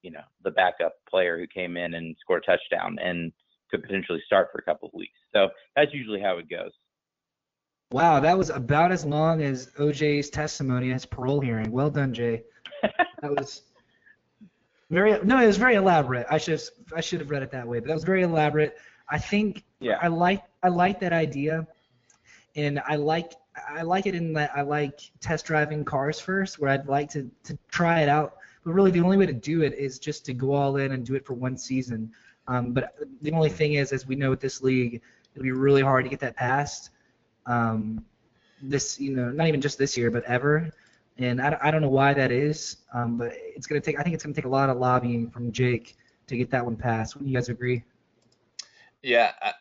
you 0.02 0.12
know, 0.12 0.22
the 0.44 0.52
backup 0.52 0.94
player 1.10 1.38
who 1.38 1.48
came 1.48 1.78
in 1.78 1.94
and 1.94 2.16
scored 2.22 2.44
a 2.48 2.52
touchdown 2.52 2.98
and 3.04 3.32
could 3.70 3.82
potentially 3.82 4.22
start 4.26 4.50
for 4.52 4.60
a 4.60 4.64
couple 4.64 4.88
of 4.88 4.94
weeks. 4.94 5.18
So 5.34 5.50
that's 5.76 5.94
usually 5.94 6.22
how 6.22 6.38
it 6.38 6.50
goes. 6.50 6.72
Wow, 7.92 8.22
that 8.22 8.38
was 8.38 8.50
about 8.50 8.92
as 8.92 9.06
long 9.06 9.42
as 9.42 9.68
OJ's 9.78 10.30
testimony 10.30 10.90
at 10.90 10.94
his 10.94 11.06
parole 11.06 11.42
hearing. 11.42 11.72
Well 11.72 11.90
done, 11.90 12.14
Jay. 12.14 12.44
that 12.84 13.36
was 13.36 13.64
very 14.90 15.20
no, 15.24 15.40
it 15.42 15.48
was 15.48 15.58
very 15.58 15.76
elaborate. 15.76 16.26
I 16.30 16.38
should 16.38 16.54
have, 16.54 16.64
I 16.96 17.02
should 17.02 17.20
have 17.20 17.30
read 17.30 17.44
it 17.44 17.52
that 17.52 17.68
way, 17.68 17.80
but 17.80 17.88
that 17.88 17.94
was 17.94 18.04
very 18.04 18.24
elaborate. 18.24 18.78
I 19.10 19.18
think 19.18 19.64
yeah. 19.80 19.98
I 20.02 20.08
like 20.08 20.44
I 20.64 20.70
like 20.70 21.00
that 21.02 21.12
idea, 21.12 21.68
and 22.56 22.82
I 22.88 22.96
like 22.96 23.34
I 23.70 23.82
like 23.82 24.06
it 24.06 24.16
in 24.16 24.34
that 24.34 24.52
I 24.56 24.62
like 24.62 25.02
test 25.20 25.46
driving 25.46 25.84
cars 25.84 26.20
first, 26.20 26.60
where 26.60 26.70
I'd 26.70 26.88
like 26.88 27.10
to, 27.12 27.30
to 27.44 27.58
try 27.70 28.02
it 28.02 28.10
out. 28.10 28.38
But 28.64 28.72
really, 28.74 28.92
the 28.92 29.02
only 29.02 29.18
way 29.18 29.26
to 29.26 29.34
do 29.34 29.64
it 29.64 29.74
is 29.74 30.00
just 30.00 30.26
to 30.26 30.34
go 30.34 30.54
all 30.54 30.78
in 30.78 30.94
and 30.94 31.06
do 31.06 31.16
it 31.16 31.26
for 31.26 31.34
one 31.34 31.58
season. 31.58 32.12
Um, 32.48 32.72
but 32.72 32.96
the 33.22 33.32
only 33.34 33.50
thing 33.50 33.74
is, 33.74 33.92
as 33.92 34.08
we 34.08 34.16
know 34.16 34.30
with 34.30 34.40
this 34.40 34.62
league, 34.62 35.02
it'll 35.34 35.44
be 35.44 35.52
really 35.52 35.82
hard 35.82 36.06
to 36.06 36.10
get 36.10 36.20
that 36.20 36.36
passed. 36.36 36.92
Um, 37.46 38.06
this, 38.62 39.00
you 39.00 39.16
know, 39.16 39.30
not 39.30 39.48
even 39.48 39.62
just 39.62 39.78
this 39.78 39.98
year, 39.98 40.12
but 40.12 40.24
ever. 40.26 40.72
And 41.18 41.42
I, 41.42 41.58
I 41.62 41.72
don't 41.72 41.82
know 41.82 41.90
why 41.90 42.14
that 42.14 42.32
is, 42.32 42.78
um, 42.94 43.18
but 43.18 43.34
it's 43.36 43.68
gonna 43.68 43.82
take. 43.82 44.00
I 44.00 44.04
think 44.04 44.16
it's 44.16 44.24
gonna 44.24 44.36
take 44.36 44.46
a 44.46 44.50
lot 44.50 44.70
of 44.70 44.78
lobbying 44.78 45.30
from 45.30 45.52
Jake 45.52 45.98
to 46.28 46.38
get 46.38 46.52
that 46.52 46.66
one 46.66 46.76
passed. 46.76 47.16
Would 47.16 47.28
you 47.28 47.34
guys 47.34 47.50
agree? 47.50 47.84
Yeah, 49.04 49.32
I, 49.42 49.54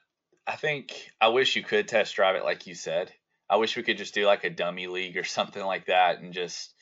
I 0.47 0.57
think 0.57 1.11
I 1.21 1.29
wish 1.29 1.57
you 1.57 1.63
could 1.63 1.89
test 1.89 2.15
drive 2.15 2.37
it 2.37 2.45
like 2.45 2.67
you 2.67 2.75
said. 2.75 3.13
I 3.49 3.57
wish 3.57 3.77
we 3.77 3.83
could 3.83 3.99
just 3.99 4.15
do 4.15 4.27
like 4.27 4.45
a 4.45 4.51
dummy 4.51 4.87
league 4.87 5.17
or 5.17 5.25
something 5.25 5.65
like 5.65 5.87
that 5.87 6.21
and 6.21 6.33
just, 6.33 6.73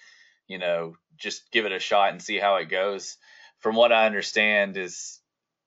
you 0.46 0.58
know, 0.58 0.96
just 1.16 1.50
give 1.50 1.66
it 1.66 1.72
a 1.72 1.78
shot 1.78 2.10
and 2.10 2.22
see 2.22 2.38
how 2.38 2.56
it 2.56 2.66
goes. 2.66 3.16
From 3.58 3.74
what 3.74 3.92
I 3.92 4.06
understand 4.06 4.76
is 4.76 5.20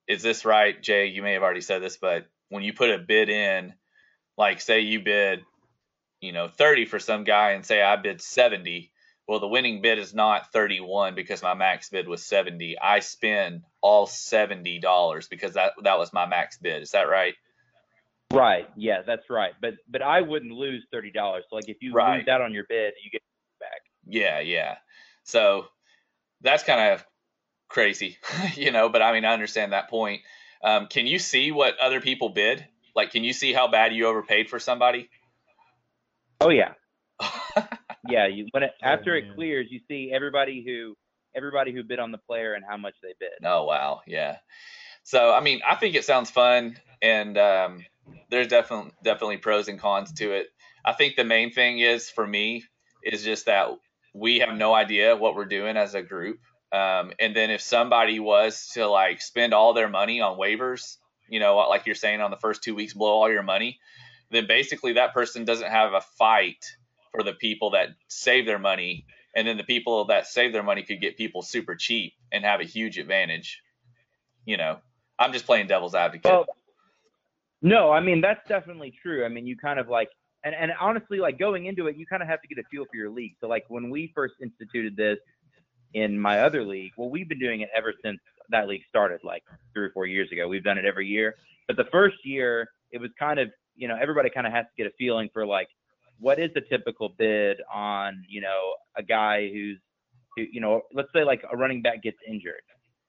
is 0.08 0.22
this 0.22 0.46
right, 0.46 0.82
Jay? 0.82 1.08
You 1.08 1.22
may 1.22 1.34
have 1.34 1.44
already 1.44 1.62
said 1.62 1.82
this, 1.82 1.98
but 1.98 2.28
when 2.50 2.64
you 2.64 2.74
put 2.74 2.90
a 2.90 2.98
bid 2.98 3.30
in, 3.30 3.74
like 4.42 4.60
say 4.60 4.80
you 4.80 5.00
bid, 5.00 5.46
you 6.20 6.32
know, 6.32 6.48
30 6.48 6.86
for 6.86 6.98
some 6.98 7.24
guy 7.24 7.52
and 7.52 7.64
say 7.64 7.80
I 7.82 7.96
bid 7.96 8.22
70, 8.22 8.92
well 9.28 9.40
the 9.40 9.48
winning 9.48 9.84
bid 9.84 10.00
is 10.00 10.16
not 10.16 10.52
31 10.52 11.14
because 11.14 11.44
my 11.44 11.54
max 11.54 11.90
bid 11.90 12.08
was 12.08 12.26
70. 12.26 12.80
I 12.80 13.02
spend 13.02 13.62
all 13.82 14.08
$70 14.08 15.30
because 15.30 15.54
that 15.54 15.74
that 15.84 16.00
was 16.00 16.12
my 16.12 16.26
max 16.26 16.58
bid. 16.58 16.82
Is 16.82 16.92
that 16.92 17.04
right? 17.04 17.36
Right. 18.34 18.68
Yeah, 18.76 19.04
that's 19.06 19.30
right. 19.30 19.52
But 19.62 19.76
but 19.88 20.02
I 20.02 20.22
wouldn't 20.22 20.54
lose 20.54 20.86
thirty 20.90 21.12
dollars. 21.12 21.44
So 21.50 21.58
like 21.58 21.68
if 21.68 21.82
you 21.82 21.92
right. 21.92 22.16
lose 22.16 22.26
that 22.28 22.40
on 22.40 22.54
your 22.54 22.64
bid, 22.64 22.94
you 23.04 23.12
get 23.12 23.22
back. 23.60 23.82
Yeah, 24.08 24.40
yeah. 24.40 24.78
So 25.24 25.66
that's 26.40 26.64
kind 26.64 26.94
of 26.94 27.06
crazy, 27.68 28.18
you 28.56 28.72
know. 28.72 28.88
But 28.88 29.02
I 29.02 29.12
mean, 29.12 29.26
I 29.26 29.34
understand 29.34 29.74
that 29.74 29.90
point. 29.90 30.22
Um, 30.64 30.88
can 30.88 31.08
you 31.08 31.20
see 31.20 31.52
what 31.52 31.78
other 31.80 32.00
people 32.00 32.30
bid? 32.30 32.66
Like, 32.96 33.12
can 33.12 33.24
you 33.24 33.34
see 33.34 33.54
how 33.54 33.70
bad 33.70 33.94
you 33.94 34.08
overpaid 34.08 34.50
for 34.50 34.60
somebody? 34.60 35.10
Oh 36.40 36.50
yeah, 36.50 36.74
yeah. 38.10 38.28
You 38.28 38.48
when 38.52 38.64
it, 38.64 38.72
oh, 38.84 38.88
after 38.88 39.16
it 39.16 39.26
clears, 39.36 39.68
you 39.70 39.80
see 39.88 40.12
everybody 40.14 40.64
who 40.66 40.96
everybody 41.36 41.72
who 41.72 41.84
bid 41.84 42.00
on 42.00 42.12
the 42.12 42.18
player 42.18 42.54
and 42.54 42.64
how 42.68 42.78
much 42.78 42.96
they 43.02 43.14
bid. 43.20 43.46
Oh 43.46 43.66
wow, 43.66 44.02
yeah. 44.08 44.38
So 45.04 45.34
I 45.34 45.42
mean, 45.42 45.62
I 45.68 45.76
think 45.76 45.96
it 45.96 46.06
sounds 46.06 46.32
fun, 46.32 46.78
and 47.02 47.38
um, 47.38 47.86
there's 48.30 48.48
definitely 48.48 48.92
definitely 49.04 49.38
pros 49.38 49.68
and 49.68 49.80
cons 49.80 50.14
to 50.14 50.32
it. 50.32 50.48
I 50.84 50.94
think 50.94 51.16
the 51.16 51.24
main 51.24 51.52
thing 51.52 51.80
is 51.80 52.10
for 52.10 52.26
me 52.26 52.64
is 53.04 53.24
just 53.24 53.46
that 53.46 53.70
we 54.14 54.40
have 54.40 54.56
no 54.56 54.74
idea 54.74 55.16
what 55.16 55.36
we're 55.36 55.46
doing 55.46 55.78
as 55.78 55.96
a 55.96 56.02
group. 56.02 56.40
Um, 56.72 57.12
and 57.20 57.36
then 57.36 57.52
if 57.52 57.62
somebody 57.62 58.20
was 58.20 58.70
to 58.74 58.88
like 58.88 59.22
spend 59.22 59.54
all 59.54 59.74
their 59.74 59.90
money 59.90 60.22
on 60.22 60.38
waivers, 60.38 60.98
you 61.30 61.40
know, 61.40 61.58
like 61.58 61.86
you're 61.86 61.96
saying 61.96 62.22
on 62.22 62.32
the 62.32 62.38
first 62.38 62.64
two 62.64 62.76
weeks, 62.76 62.94
blow 62.94 63.10
all 63.10 63.32
your 63.32 63.44
money, 63.44 63.80
then 64.32 64.48
basically 64.48 64.94
that 64.94 65.14
person 65.14 65.46
doesn't 65.46 65.70
have 65.70 65.94
a 65.94 66.02
fight 66.02 66.66
for 67.12 67.24
the 67.24 67.34
people 67.34 67.72
that 67.72 67.90
save 68.08 68.46
their 68.46 68.60
money. 68.60 69.06
And 69.36 69.48
then 69.48 69.58
the 69.58 69.64
people 69.64 70.06
that 70.06 70.28
save 70.28 70.52
their 70.54 70.64
money 70.64 70.84
could 70.84 71.00
get 71.00 71.18
people 71.18 71.42
super 71.42 71.76
cheap 71.76 72.14
and 72.32 72.44
have 72.44 72.60
a 72.60 72.66
huge 72.66 72.98
advantage. 72.98 73.62
You 74.46 74.58
know, 74.58 74.80
I'm 75.18 75.32
just 75.32 75.46
playing 75.46 75.68
devil's 75.68 75.96
advocate. 75.96 76.32
Well, 76.32 76.46
no, 77.62 77.92
I 77.92 78.00
mean 78.00 78.22
that's 78.22 78.46
definitely 78.48 78.94
true. 79.02 79.24
I 79.24 79.30
mean, 79.30 79.46
you 79.46 79.56
kind 79.56 79.80
of 79.80 79.88
like, 79.88 80.10
and 80.44 80.56
and 80.56 80.72
honestly, 80.80 81.20
like 81.20 81.38
going 81.38 81.68
into 81.68 81.88
it, 81.88 81.96
you 81.96 82.06
kind 82.06 82.24
of 82.24 82.28
have 82.28 82.42
to 82.42 82.48
get 82.48 82.58
a 82.58 82.64
feel 82.72 82.86
for 82.86 82.98
your 82.98 83.10
league. 83.10 83.36
So 83.40 83.48
like 83.48 83.66
when 83.68 83.90
we 83.90 84.12
first 84.16 84.34
instituted 84.42 84.98
this 84.98 85.20
in 85.94 86.20
my 86.20 86.40
other 86.40 86.64
league, 86.64 86.94
well, 86.98 87.10
we've 87.10 87.30
been 87.30 87.40
doing 87.40 87.62
it 87.62 87.70
ever 87.76 87.94
since 88.04 88.20
that 88.52 88.68
league 88.68 88.84
started, 88.88 89.20
like 89.24 89.44
three 89.74 89.86
or 89.86 89.92
four 89.92 90.06
years 90.06 90.30
ago. 90.32 90.48
We've 90.48 90.64
done 90.64 90.78
it 90.78 90.86
every 90.86 91.08
year. 91.08 91.36
But 91.68 91.78
the 91.78 91.86
first 91.92 92.18
year, 92.24 92.68
it 92.92 93.00
was 93.00 93.10
kind 93.18 93.40
of, 93.40 93.50
you 93.76 93.88
know, 93.88 93.98
everybody 94.00 94.30
kind 94.30 94.46
of 94.46 94.54
has 94.54 94.66
to 94.66 94.84
get 94.84 94.88
a 94.88 94.96
feeling 94.98 95.30
for 95.34 95.46
like, 95.46 95.68
what 96.20 96.40
is 96.40 96.52
the 96.54 96.62
typical 96.62 97.10
bid 97.18 97.58
on, 97.74 98.24
you 98.30 98.42
know, 98.42 98.74
a 98.98 99.04
guy 99.04 99.50
who's, 99.50 99.80
who, 100.36 100.44
you 100.52 100.62
know, 100.62 100.82
let's 100.94 101.10
say 101.14 101.24
like 101.24 101.42
a 101.52 101.58
running 101.58 101.82
back 101.82 102.04
gets 102.04 102.18
injured. 102.28 102.62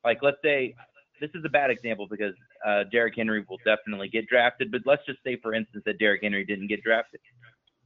Like 0.05 0.18
let's 0.22 0.38
say 0.43 0.74
this 1.20 1.30
is 1.34 1.45
a 1.45 1.49
bad 1.49 1.70
example 1.70 2.07
because 2.11 2.34
uh, 2.66 2.84
Derrick 2.90 3.14
Henry 3.16 3.45
will 3.49 3.59
definitely 3.64 4.09
get 4.09 4.26
drafted. 4.28 4.70
But 4.72 4.82
let's 4.86 5.05
just 5.07 5.18
say, 5.24 5.36
for 5.43 5.55
instance, 5.55 5.84
that 5.86 5.99
Derrick 5.99 6.22
Henry 6.22 6.45
didn't 6.45 6.68
get 6.68 6.82
drafted. 6.82 7.20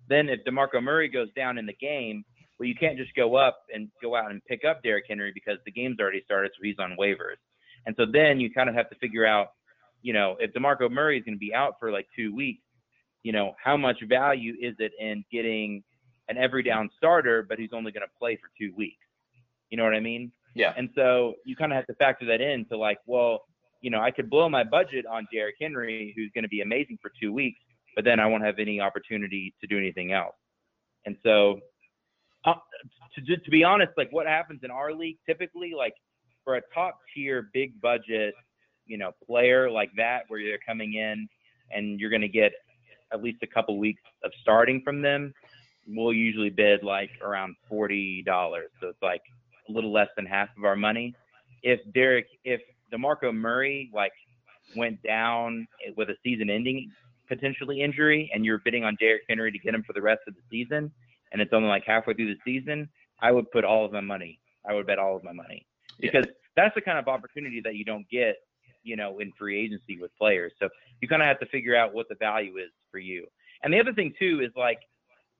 Then 0.08 0.28
if 0.28 0.40
DeMarco 0.44 0.82
Murray 0.82 1.08
goes 1.08 1.28
down 1.34 1.58
in 1.58 1.66
the 1.66 1.74
game, 1.74 2.24
well, 2.58 2.68
you 2.68 2.74
can't 2.74 2.96
just 2.96 3.14
go 3.14 3.36
up 3.36 3.58
and 3.74 3.88
go 4.00 4.16
out 4.16 4.30
and 4.30 4.44
pick 4.46 4.64
up 4.64 4.82
Derrick 4.82 5.04
Henry 5.08 5.32
because 5.34 5.58
the 5.66 5.72
game's 5.72 5.98
already 6.00 6.22
started, 6.24 6.52
so 6.54 6.62
he's 6.62 6.78
on 6.78 6.96
waivers. 6.98 7.36
And 7.86 7.94
so 7.96 8.04
then 8.10 8.40
you 8.40 8.50
kind 8.52 8.68
of 8.68 8.74
have 8.74 8.90
to 8.90 8.96
figure 8.96 9.24
out, 9.24 9.48
you 10.02 10.12
know, 10.12 10.36
if 10.38 10.52
DeMarco 10.52 10.90
Murray 10.90 11.18
is 11.18 11.24
going 11.24 11.36
to 11.36 11.40
be 11.40 11.54
out 11.54 11.74
for 11.80 11.90
like 11.90 12.06
two 12.14 12.34
weeks, 12.34 12.62
you 13.22 13.32
know, 13.32 13.54
how 13.62 13.76
much 13.76 14.02
value 14.08 14.54
is 14.60 14.74
it 14.78 14.92
in 15.00 15.24
getting 15.32 15.82
an 16.28 16.36
every 16.36 16.62
down 16.62 16.90
starter, 16.96 17.44
but 17.48 17.58
he's 17.58 17.70
only 17.72 17.92
going 17.92 18.02
to 18.02 18.18
play 18.18 18.36
for 18.36 18.50
two 18.60 18.74
weeks? 18.76 18.98
You 19.70 19.76
know 19.76 19.84
what 19.84 19.94
I 19.94 20.00
mean? 20.00 20.30
Yeah. 20.54 20.72
And 20.76 20.90
so 20.94 21.34
you 21.44 21.56
kind 21.56 21.72
of 21.72 21.76
have 21.76 21.86
to 21.86 21.94
factor 21.94 22.26
that 22.26 22.40
in 22.40 22.66
to 22.66 22.76
like, 22.76 22.98
well, 23.06 23.44
you 23.80 23.90
know, 23.90 24.00
I 24.00 24.10
could 24.10 24.30
blow 24.30 24.48
my 24.48 24.64
budget 24.64 25.06
on 25.06 25.26
Derrick 25.32 25.56
Henry, 25.60 26.12
who's 26.16 26.30
going 26.34 26.44
to 26.44 26.48
be 26.48 26.60
amazing 26.60 26.98
for 27.00 27.10
two 27.20 27.32
weeks, 27.32 27.60
but 27.94 28.04
then 28.04 28.18
I 28.20 28.26
won't 28.26 28.44
have 28.44 28.58
any 28.58 28.80
opportunity 28.80 29.54
to 29.60 29.66
do 29.66 29.76
anything 29.76 30.12
else. 30.12 30.34
And 31.04 31.16
so, 31.22 31.60
uh, 32.44 32.54
to 33.14 33.36
to 33.36 33.50
be 33.50 33.64
honest, 33.64 33.92
like 33.96 34.10
what 34.12 34.26
happens 34.26 34.60
in 34.62 34.70
our 34.70 34.92
league 34.92 35.18
typically, 35.26 35.72
like 35.76 35.94
for 36.46 36.54
a 36.54 36.62
top 36.72 37.00
tier, 37.12 37.50
big 37.52 37.78
budget, 37.82 38.32
you 38.86 38.96
know, 38.96 39.10
player 39.26 39.68
like 39.68 39.90
that, 39.96 40.22
where 40.28 40.38
you're 40.38 40.58
coming 40.64 40.94
in 40.94 41.28
and 41.72 41.98
you're 42.00 42.08
going 42.08 42.22
to 42.22 42.28
get 42.28 42.52
at 43.12 43.22
least 43.22 43.38
a 43.42 43.46
couple 43.46 43.76
weeks 43.78 44.00
of 44.24 44.30
starting 44.40 44.80
from 44.82 45.02
them, 45.02 45.34
we'll 45.88 46.12
usually 46.12 46.48
bid 46.48 46.82
like 46.82 47.10
around 47.20 47.56
forty 47.68 48.22
dollars. 48.22 48.70
So 48.80 48.88
it's 48.88 49.02
like 49.02 49.22
a 49.68 49.72
little 49.72 49.92
less 49.92 50.08
than 50.16 50.24
half 50.24 50.48
of 50.56 50.64
our 50.64 50.76
money. 50.76 51.14
If 51.62 51.80
Derrick, 51.92 52.28
if 52.44 52.60
DeMarco 52.92 53.34
Murray 53.34 53.90
like 53.92 54.12
went 54.76 55.02
down 55.02 55.66
with 55.96 56.10
a 56.10 56.14
season-ending 56.22 56.90
potentially 57.28 57.82
injury, 57.82 58.30
and 58.32 58.44
you're 58.44 58.60
bidding 58.64 58.84
on 58.84 58.96
Derrick 59.00 59.22
Henry 59.28 59.50
to 59.50 59.58
get 59.58 59.74
him 59.74 59.82
for 59.84 59.92
the 59.92 60.02
rest 60.02 60.20
of 60.28 60.34
the 60.34 60.40
season, 60.48 60.92
and 61.32 61.42
it's 61.42 61.52
only 61.52 61.68
like 61.68 61.82
halfway 61.84 62.14
through 62.14 62.32
the 62.32 62.40
season, 62.44 62.88
I 63.20 63.32
would 63.32 63.50
put 63.50 63.64
all 63.64 63.84
of 63.84 63.90
my 63.90 64.00
money. 64.00 64.38
I 64.68 64.74
would 64.74 64.86
bet 64.86 65.00
all 65.00 65.16
of 65.16 65.24
my 65.24 65.32
money 65.32 65.66
Yeah. 65.98 66.10
because 66.10 66.30
that's 66.56 66.74
the 66.74 66.80
kind 66.80 66.98
of 66.98 67.08
opportunity 67.08 67.60
that 67.62 67.74
you 67.74 67.84
don't 67.84 68.08
get, 68.08 68.36
you 68.82 68.96
know, 68.96 69.18
in 69.18 69.32
free 69.38 69.58
agency 69.58 69.98
with 70.00 70.10
players. 70.16 70.52
So 70.58 70.68
you 71.00 71.08
kind 71.08 71.22
of 71.22 71.28
have 71.28 71.40
to 71.40 71.46
figure 71.46 71.76
out 71.76 71.92
what 71.94 72.08
the 72.08 72.14
value 72.16 72.56
is 72.58 72.70
for 72.90 72.98
you. 72.98 73.26
And 73.62 73.72
the 73.72 73.80
other 73.80 73.92
thing 73.92 74.14
too 74.18 74.40
is 74.42 74.50
like, 74.56 74.80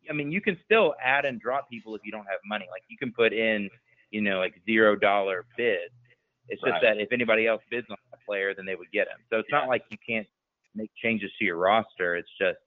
I 0.09 0.13
mean, 0.13 0.31
you 0.31 0.41
can 0.41 0.59
still 0.65 0.95
add 1.03 1.25
and 1.25 1.41
drop 1.41 1.69
people 1.69 1.95
if 1.95 2.03
you 2.05 2.13
don't 2.13 2.27
have 2.27 2.39
money. 2.45 2.67
Like 2.71 2.83
you 2.89 2.97
can 2.97 3.13
put 3.13 3.33
in, 3.33 3.69
you 4.11 4.21
know, 4.21 4.39
like 4.39 4.55
zero 4.65 4.97
dollar 4.97 5.45
bid. 5.57 5.91
It's 6.49 6.61
just 6.63 6.73
Right. 6.73 6.83
that 6.83 6.99
if 6.99 7.13
anybody 7.13 7.47
else 7.47 7.63
bids 7.71 7.89
on 7.91 7.97
a 8.13 8.17
player, 8.25 8.55
then 8.55 8.67
they 8.67 8.77
would 8.77 8.91
get 8.93 9.09
him. 9.09 9.19
So 9.31 9.39
it's 9.39 9.49
Yeah. 9.51 9.59
not 9.61 9.69
like 9.69 9.83
you 9.91 9.99
can't 10.07 10.29
make 10.75 10.91
changes 10.95 11.31
to 11.39 11.45
your 11.45 11.57
roster. 11.57 12.15
It's 12.17 12.31
just, 12.39 12.59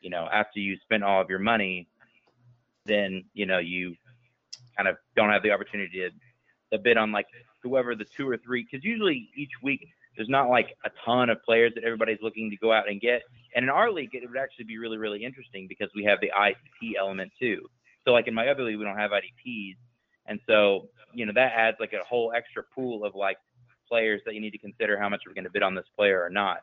you 0.00 0.08
know, 0.10 0.28
after 0.32 0.58
you 0.60 0.78
spend 0.78 1.04
all 1.04 1.20
of 1.20 1.28
your 1.28 1.38
money, 1.38 1.86
then 2.86 3.24
you 3.34 3.44
know 3.46 3.58
you 3.58 3.94
kind 4.76 4.88
of 4.88 4.96
don't 5.16 5.28
have 5.30 5.42
the 5.42 5.50
opportunity 5.50 5.98
to, 5.98 6.10
to 6.72 6.78
bid 6.78 6.96
on 6.96 7.12
like 7.12 7.26
whoever 7.62 7.94
the 7.94 8.04
two 8.04 8.28
or 8.28 8.36
three. 8.36 8.66
Because 8.70 8.84
usually 8.84 9.28
each 9.36 9.52
week 9.62 9.86
there's 10.16 10.28
not 10.28 10.48
like 10.48 10.76
a 10.84 10.90
ton 11.04 11.30
of 11.30 11.42
players 11.42 11.72
that 11.74 11.84
everybody's 11.84 12.18
looking 12.22 12.50
to 12.50 12.56
go 12.56 12.72
out 12.72 12.88
and 12.88 13.00
get. 13.00 13.22
And 13.54 13.64
in 13.64 13.68
our 13.68 13.90
league, 13.90 14.10
it 14.12 14.28
would 14.28 14.38
actually 14.38 14.66
be 14.66 14.78
really, 14.78 14.98
really 14.98 15.24
interesting 15.24 15.66
because 15.68 15.88
we 15.94 16.04
have 16.04 16.20
the 16.20 16.30
IDP 16.36 16.92
element 16.98 17.32
too. 17.38 17.62
So 18.04 18.12
like 18.12 18.28
in 18.28 18.34
my 18.34 18.48
other 18.48 18.64
league, 18.64 18.78
we 18.78 18.84
don't 18.84 18.96
have 18.96 19.10
IDPs, 19.10 19.76
and 20.26 20.40
so 20.46 20.88
you 21.12 21.26
know 21.26 21.32
that 21.34 21.52
adds 21.54 21.76
like 21.80 21.92
a 21.92 22.04
whole 22.04 22.32
extra 22.34 22.62
pool 22.74 23.04
of 23.04 23.14
like 23.14 23.36
players 23.88 24.22
that 24.24 24.34
you 24.34 24.40
need 24.40 24.52
to 24.52 24.58
consider 24.58 24.98
how 24.98 25.08
much 25.08 25.22
we're 25.26 25.34
going 25.34 25.44
to 25.44 25.50
bid 25.50 25.62
on 25.62 25.74
this 25.74 25.84
player 25.96 26.22
or 26.22 26.30
not. 26.30 26.58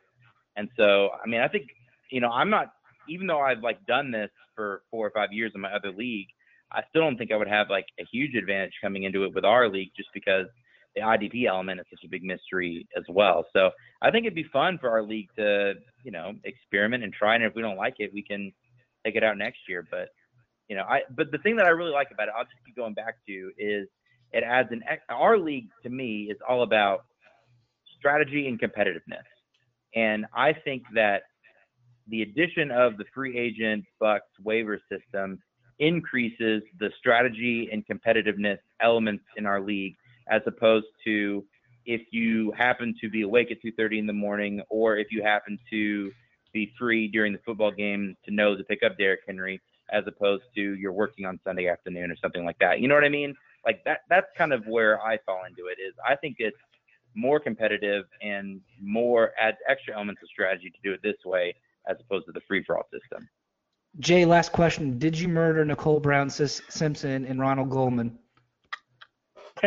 And 0.56 0.70
so 0.78 1.10
I 1.24 1.28
mean, 1.28 1.42
I 1.42 1.48
think 1.48 1.68
you 2.10 2.22
know 2.22 2.30
I'm 2.30 2.50
not 2.50 2.74
even 3.08 3.28
though 3.28 3.40
I've 3.40 3.62
like 3.62 3.86
done 3.86 4.12
this 4.12 4.32
for 4.56 4.82
four 4.90 5.06
or 5.06 5.12
five 5.12 5.32
years 5.32 5.52
in 5.54 5.62
my 5.62 5.72
other 5.72 5.92
league, 5.92 6.28
I 6.72 6.82
still 6.90 7.02
don't 7.02 7.18
think 7.18 7.32
I 7.32 7.38
would 7.38 7.48
have 7.48 7.70
like 7.70 7.86
a 8.00 8.04
huge 8.12 8.36
advantage 8.36 8.74
coming 8.82 9.04
into 9.04 9.24
it 9.24 9.34
with 9.34 9.46
our 9.46 9.70
league 9.70 9.92
just 9.96 10.10
because 10.14 10.48
the 10.96 11.02
IDP 11.02 11.48
element 11.48 11.80
is 11.80 11.86
such 11.90 12.04
a 12.06 12.10
big 12.10 12.24
mystery 12.24 12.88
as 12.98 13.04
well. 13.08 13.46
So 13.54 13.70
I 14.02 14.12
think 14.12 14.26
it'd 14.26 14.36
be 14.36 14.48
fun 14.52 14.78
for 14.80 14.90
our 14.90 15.04
league 15.04 15.30
to, 15.38 15.76
you 16.04 16.12
know, 16.12 16.34
experiment 16.44 17.04
and 17.04 17.14
try. 17.14 17.36
And 17.36 17.44
if 17.44 17.54
we 17.56 17.62
don't 17.62 17.78
like 17.78 17.96
it, 18.00 18.12
we 18.14 18.24
can 18.24 18.52
take 19.06 19.16
it 19.16 19.24
out 19.24 19.38
next 19.38 19.60
year. 19.70 19.88
But, 19.90 20.10
you 20.68 20.76
know, 20.76 20.84
I, 20.84 21.02
but 21.16 21.32
the 21.32 21.38
thing 21.40 21.56
that 21.58 21.66
I 21.66 21.70
really 21.70 21.92
like 21.92 22.10
about 22.12 22.28
it, 22.28 22.34
I'll 22.36 22.44
just 22.44 22.56
keep 22.66 22.76
going 22.76 22.94
back 22.94 23.16
to 23.28 23.52
is 23.58 23.88
it 24.34 24.44
adds 24.44 24.70
an, 24.72 24.84
our 25.10 25.38
league 25.38 25.70
to 25.84 25.90
me 25.90 26.24
is 26.32 26.38
all 26.48 26.64
about 26.64 27.06
strategy 27.98 28.48
and 28.48 28.60
competitiveness. 28.60 29.24
And 29.96 30.26
I 30.34 30.54
think 30.54 30.84
that 30.96 31.24
the 32.08 32.24
addition 32.24 32.72
of 32.72 32.98
the 32.98 33.06
free 33.14 33.38
agent 33.38 33.86
Bucks 34.00 34.28
waiver 34.44 34.80
system 34.92 35.40
increases 35.80 36.64
the 36.80 36.90
strategy 36.98 37.70
and 37.72 37.86
competitiveness 37.86 38.58
elements 38.82 39.24
in 39.38 39.46
our 39.46 39.62
league 39.62 39.96
as 40.30 40.42
opposed 40.46 40.88
to 41.04 41.44
if 41.86 42.02
you 42.12 42.52
happen 42.58 42.94
to 43.00 43.10
be 43.10 43.22
awake 43.22 43.52
at 43.52 43.62
2:30 43.62 44.00
in 44.00 44.08
the 44.08 44.14
morning 44.14 44.62
or 44.70 44.98
if 44.98 45.08
you 45.12 45.24
happen 45.24 45.58
to 45.70 46.12
be 46.54 46.74
free 46.78 47.08
during 47.08 47.34
the 47.34 47.40
football 47.40 47.72
game 47.72 48.16
to 48.26 48.32
know 48.32 48.56
to 48.56 48.64
pick 48.64 48.84
up 48.84 48.98
Derrick 48.98 49.22
Henry 49.26 49.62
as 49.92 50.04
opposed 50.06 50.44
to 50.56 50.76
you're 50.76 50.92
working 50.92 51.26
on 51.26 51.40
Sunday 51.44 51.68
afternoon 51.70 52.12
or 52.12 52.16
something 52.18 52.46
like 52.46 52.60
that. 52.60 52.80
You 52.80 52.88
know 52.88 52.96
what 52.96 53.06
I 53.06 53.10
mean? 53.10 53.36
Like 53.66 53.84
that 53.86 54.02
that's 54.10 54.28
kind 54.38 54.54
of 54.54 54.66
where 54.68 55.02
I 55.02 55.18
fall 55.26 55.44
into 55.48 55.68
it 55.68 55.80
is 55.82 55.94
I 56.06 56.16
think 56.16 56.38
it's 56.40 56.58
more 57.16 57.40
competitive 57.40 58.06
and 58.22 58.62
more 58.82 59.32
adds 59.40 59.58
extra 59.68 59.94
elements 59.94 60.22
of 60.22 60.30
strategy 60.30 60.70
to 60.70 60.78
do 60.84 60.94
it 60.94 61.02
this 61.02 61.18
way 61.26 61.56
as 61.90 61.98
opposed 62.00 62.26
to 62.26 62.32
the 62.32 62.42
free 62.48 62.64
for 62.64 62.78
all 62.78 62.88
system. 62.92 63.28
Jay, 64.00 64.26
last 64.26 64.52
question. 64.52 65.00
Did 65.00 65.18
you 65.18 65.28
murder 65.28 65.66
Nicole 65.66 66.00
Brown 66.00 66.30
Sis- 66.30 66.62
Simpson 66.70 67.26
and 67.26 67.40
Ronald 67.40 67.70
Goldman? 67.70 68.18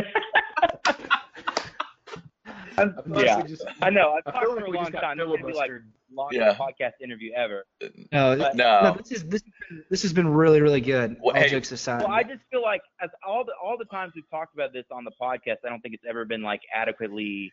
I'm- 2.78 2.94
yeah, 3.14 3.42
just- 3.42 3.64
I 3.82 3.90
know. 3.90 4.12
I've 4.14 4.22
I 4.26 4.30
talked 4.30 4.44
feel 4.46 4.54
for 4.54 4.60
like 4.60 4.68
a 4.68 4.76
long 4.76 4.92
time. 4.92 5.18
This 5.18 5.26
would 5.28 5.46
be 5.46 5.52
like 5.52 5.70
longest 6.12 6.40
Yeah. 6.40 6.54
podcast 6.54 6.92
interview 7.02 7.32
ever. 7.36 7.64
No, 8.12 8.36
But- 8.36 8.56
no, 8.56 8.80
No. 8.82 8.94
this 8.96 9.12
is 9.12 9.24
this 9.28 9.42
this 9.90 10.02
has 10.02 10.12
been 10.12 10.28
really 10.28 10.60
really 10.60 10.80
good. 10.80 11.16
Well, 11.20 11.34
all 11.36 11.42
hey- 11.42 11.48
jokes 11.48 11.72
aside. 11.72 12.00
Well, 12.02 12.12
I 12.12 12.22
just 12.22 12.40
feel 12.50 12.62
like 12.62 12.82
as 13.02 13.10
all 13.26 13.44
the 13.44 13.52
all 13.62 13.76
the 13.76 13.84
times 13.86 14.12
we've 14.14 14.28
talked 14.30 14.54
about 14.54 14.72
this 14.72 14.84
on 14.90 15.04
the 15.04 15.12
podcast, 15.20 15.56
I 15.64 15.68
don't 15.68 15.80
think 15.80 15.94
it's 15.94 16.04
ever 16.08 16.24
been 16.24 16.42
like 16.42 16.62
adequately 16.74 17.52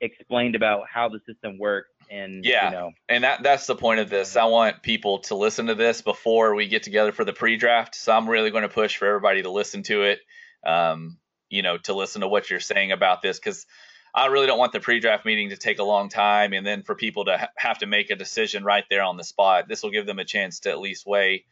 explained 0.00 0.54
about 0.56 0.86
how 0.92 1.08
the 1.08 1.20
system 1.26 1.58
works 1.58 1.90
and 2.10 2.44
Yeah. 2.44 2.66
you 2.66 2.70
know 2.76 2.92
And 3.08 3.24
that 3.24 3.42
that's 3.42 3.66
the 3.66 3.76
point 3.76 4.00
of 4.00 4.10
this. 4.10 4.36
I 4.36 4.44
want 4.44 4.82
people 4.82 5.20
to 5.20 5.34
listen 5.34 5.66
to 5.66 5.74
this 5.74 6.02
before 6.02 6.54
we 6.54 6.68
get 6.68 6.82
together 6.82 7.12
for 7.12 7.24
the 7.24 7.32
pre-draft. 7.32 7.94
So 7.94 8.12
I'm 8.12 8.28
really 8.28 8.50
going 8.50 8.62
to 8.62 8.68
push 8.68 8.96
for 8.96 9.06
everybody 9.06 9.42
to 9.42 9.50
listen 9.50 9.82
to 9.84 10.02
it. 10.02 10.20
Um, 10.66 11.18
you 11.50 11.62
know, 11.62 11.76
to 11.78 11.94
listen 11.94 12.22
to 12.22 12.28
what 12.28 12.50
you're 12.50 12.58
saying 12.60 12.90
about 12.90 13.22
this 13.22 13.38
because 13.38 13.66
I 14.14 14.26
really 14.26 14.46
don't 14.46 14.58
want 14.58 14.72
the 14.72 14.80
pre-draft 14.80 15.26
meeting 15.26 15.50
to 15.50 15.56
take 15.56 15.78
a 15.78 15.84
long 15.84 16.08
time 16.08 16.52
and 16.52 16.64
then 16.66 16.82
for 16.82 16.94
people 16.94 17.26
to 17.26 17.36
ha- 17.36 17.48
have 17.56 17.78
to 17.78 17.86
make 17.86 18.10
a 18.10 18.16
decision 18.16 18.64
right 18.64 18.84
there 18.88 19.02
on 19.02 19.16
the 19.16 19.24
spot. 19.24 19.68
This 19.68 19.82
will 19.82 19.90
give 19.90 20.06
them 20.06 20.18
a 20.18 20.24
chance 20.24 20.60
to 20.60 20.70
at 20.70 20.78
least 20.78 21.06
weigh 21.06 21.44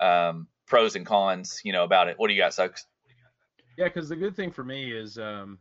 um, 0.00 0.48
pros 0.66 0.96
and 0.96 1.04
cons, 1.06 1.60
you 1.64 1.72
know, 1.72 1.84
about 1.84 2.08
it. 2.08 2.18
What 2.18 2.28
do 2.28 2.34
you 2.34 2.40
got, 2.40 2.54
Suggs? 2.54 2.86
Yeah, 3.76 3.86
because 3.86 4.08
the 4.08 4.16
good 4.16 4.36
thing 4.36 4.52
for 4.52 4.62
me 4.62 4.92
is 4.92 5.18
um, 5.18 5.58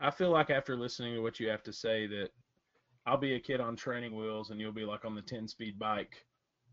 I 0.00 0.10
feel 0.10 0.30
like 0.30 0.50
after 0.50 0.76
listening 0.76 1.14
to 1.14 1.20
what 1.20 1.38
you 1.38 1.48
have 1.48 1.62
to 1.64 1.72
say 1.72 2.06
that 2.06 2.30
I'll 3.06 3.18
be 3.18 3.34
a 3.34 3.40
kid 3.40 3.60
on 3.60 3.76
training 3.76 4.16
wheels 4.16 4.50
and 4.50 4.60
you'll 4.60 4.72
be 4.72 4.84
like 4.84 5.04
on 5.04 5.14
the 5.14 5.22
10 5.22 5.48
speed 5.48 5.78
bike 5.78 6.24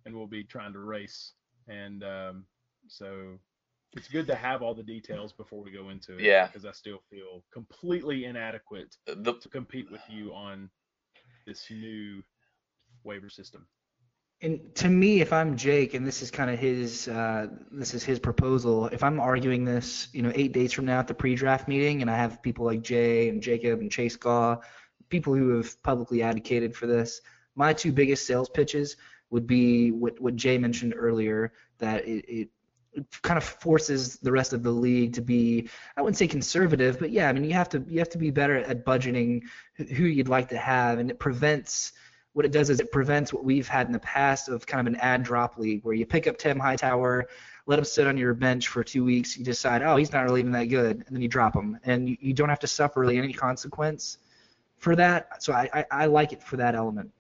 and 0.06 0.16
we'll 0.16 0.28
be 0.28 0.44
trying 0.44 0.74
to 0.74 0.80
race. 0.80 1.34
And 1.68 2.04
um, 2.04 2.46
so 2.88 3.40
it's 3.94 4.08
good 4.08 4.28
to 4.28 4.36
have 4.36 4.62
all 4.62 4.76
the 4.76 4.84
details 4.84 5.34
before 5.34 5.64
we 5.64 5.72
go 5.72 5.90
into 5.90 6.18
it. 6.18 6.22
Yeah. 6.22 6.48
Because 6.48 6.66
I 6.66 6.72
still 6.72 7.00
feel 7.10 7.44
completely 7.52 8.26
inadequate 8.26 8.96
The, 9.08 9.34
to 9.34 9.50
compete 9.50 9.92
with 9.92 10.02
you 10.08 10.34
on 10.34 10.70
this 11.48 11.66
new 11.72 12.22
waiver 13.04 13.30
system. 13.30 13.68
And 14.42 14.74
to 14.76 14.88
me, 14.88 15.20
if 15.20 15.34
I'm 15.34 15.58
Jake, 15.58 15.96
and 15.96 16.08
this 16.08 16.22
is 16.22 16.32
kind 16.32 16.50
of 16.50 16.58
his, 16.58 17.10
uh, 17.10 17.48
this 17.72 17.94
is 17.94 18.06
his 18.06 18.20
proposal. 18.20 18.86
If 18.88 19.04
I'm 19.04 19.20
arguing 19.20 19.66
this, 19.66 20.08
you 20.14 20.22
know, 20.22 20.32
eight 20.34 20.54
days 20.54 20.72
from 20.72 20.86
now 20.86 21.00
at 21.00 21.08
the 21.08 21.14
pre-draft 21.14 21.68
meeting, 21.68 22.02
and 22.02 22.10
I 22.10 22.16
have 22.16 22.42
people 22.42 22.66
like 22.66 22.82
Jay 22.82 23.28
and 23.28 23.42
Jacob 23.42 23.82
and 23.82 23.92
Chase 23.92 24.16
Gaw, 24.16 24.62
people 25.10 25.36
who 25.36 25.58
have 25.58 25.82
publicly 25.84 26.22
advocated 26.22 26.76
for 26.76 26.88
this, 26.88 27.22
my 27.56 27.74
two 27.74 27.92
biggest 27.92 28.26
sales 28.26 28.50
pitches 28.50 28.96
would 29.30 29.46
be 29.46 29.92
what 29.92 30.20
what 30.20 30.36
Jay 30.36 30.58
mentioned 30.58 30.94
earlier, 30.96 31.54
that 31.80 32.08
it, 32.08 32.26
it 32.30 32.50
kind 33.22 33.38
of 33.38 33.44
forces 33.44 34.18
the 34.18 34.32
rest 34.32 34.54
of 34.54 34.64
the 34.64 34.72
league 34.72 35.14
to 35.14 35.22
be 35.22 35.70
I 35.96 36.02
wouldn't 36.02 36.18
say 36.18 36.28
conservative, 36.28 37.00
but 37.00 37.12
yeah, 37.12 37.30
I 37.30 37.34
mean 37.34 37.44
you 37.44 37.54
have 37.54 37.70
to 37.70 37.84
you 37.88 38.00
have 38.00 38.10
to 38.10 38.18
be 38.18 38.32
better 38.32 38.58
at 38.58 38.86
budgeting 38.86 39.44
who 39.76 40.06
you'd 40.06 40.30
like 40.30 40.50
to 40.50 40.58
have, 40.58 41.00
and 41.00 41.10
it 41.12 41.20
prevents 41.20 41.94
what 42.34 42.46
it 42.46 42.52
does 42.52 42.70
is 42.70 42.80
it 42.80 42.92
prevents 42.92 43.34
what 43.34 43.44
we've 43.44 43.68
had 43.68 43.88
in 43.88 43.94
the 43.94 44.00
past 44.00 44.50
of 44.50 44.66
kind 44.66 44.88
of 44.88 44.94
an 44.94 45.00
add 45.02 45.24
drop 45.24 45.58
league 45.58 45.84
where 45.84 45.96
you 45.96 46.06
pick 46.06 46.28
up 46.28 46.38
Tim 46.38 46.60
Hightower, 46.60 47.28
let 47.66 47.80
him 47.80 47.86
sit 47.86 48.08
on 48.08 48.18
your 48.18 48.34
bench 48.34 48.68
for 48.68 48.84
two 48.84 49.04
weeks, 49.04 49.36
you 49.36 49.44
decide, 49.44 49.82
oh, 49.82 49.96
he's 49.96 50.14
not 50.14 50.24
really 50.24 50.40
even 50.42 50.52
that 50.52 50.66
good, 50.66 51.04
and 51.06 51.16
then 51.16 51.22
you 51.22 51.28
drop 51.28 51.56
him, 51.56 51.80
and 51.84 52.08
you, 52.08 52.18
you 52.22 52.34
don't 52.34 52.50
have 52.50 52.60
to 52.60 52.68
suffer 52.68 53.02
really 53.02 53.18
any 53.18 53.34
consequence 53.34 54.20
for 54.80 54.96
that. 54.96 55.42
So 55.44 55.54
I, 55.54 55.70
I, 55.74 55.86
I 55.92 56.06
like 56.06 56.34
it 56.34 56.42
for 56.44 56.58
that 56.58 56.76
element. 56.76 57.12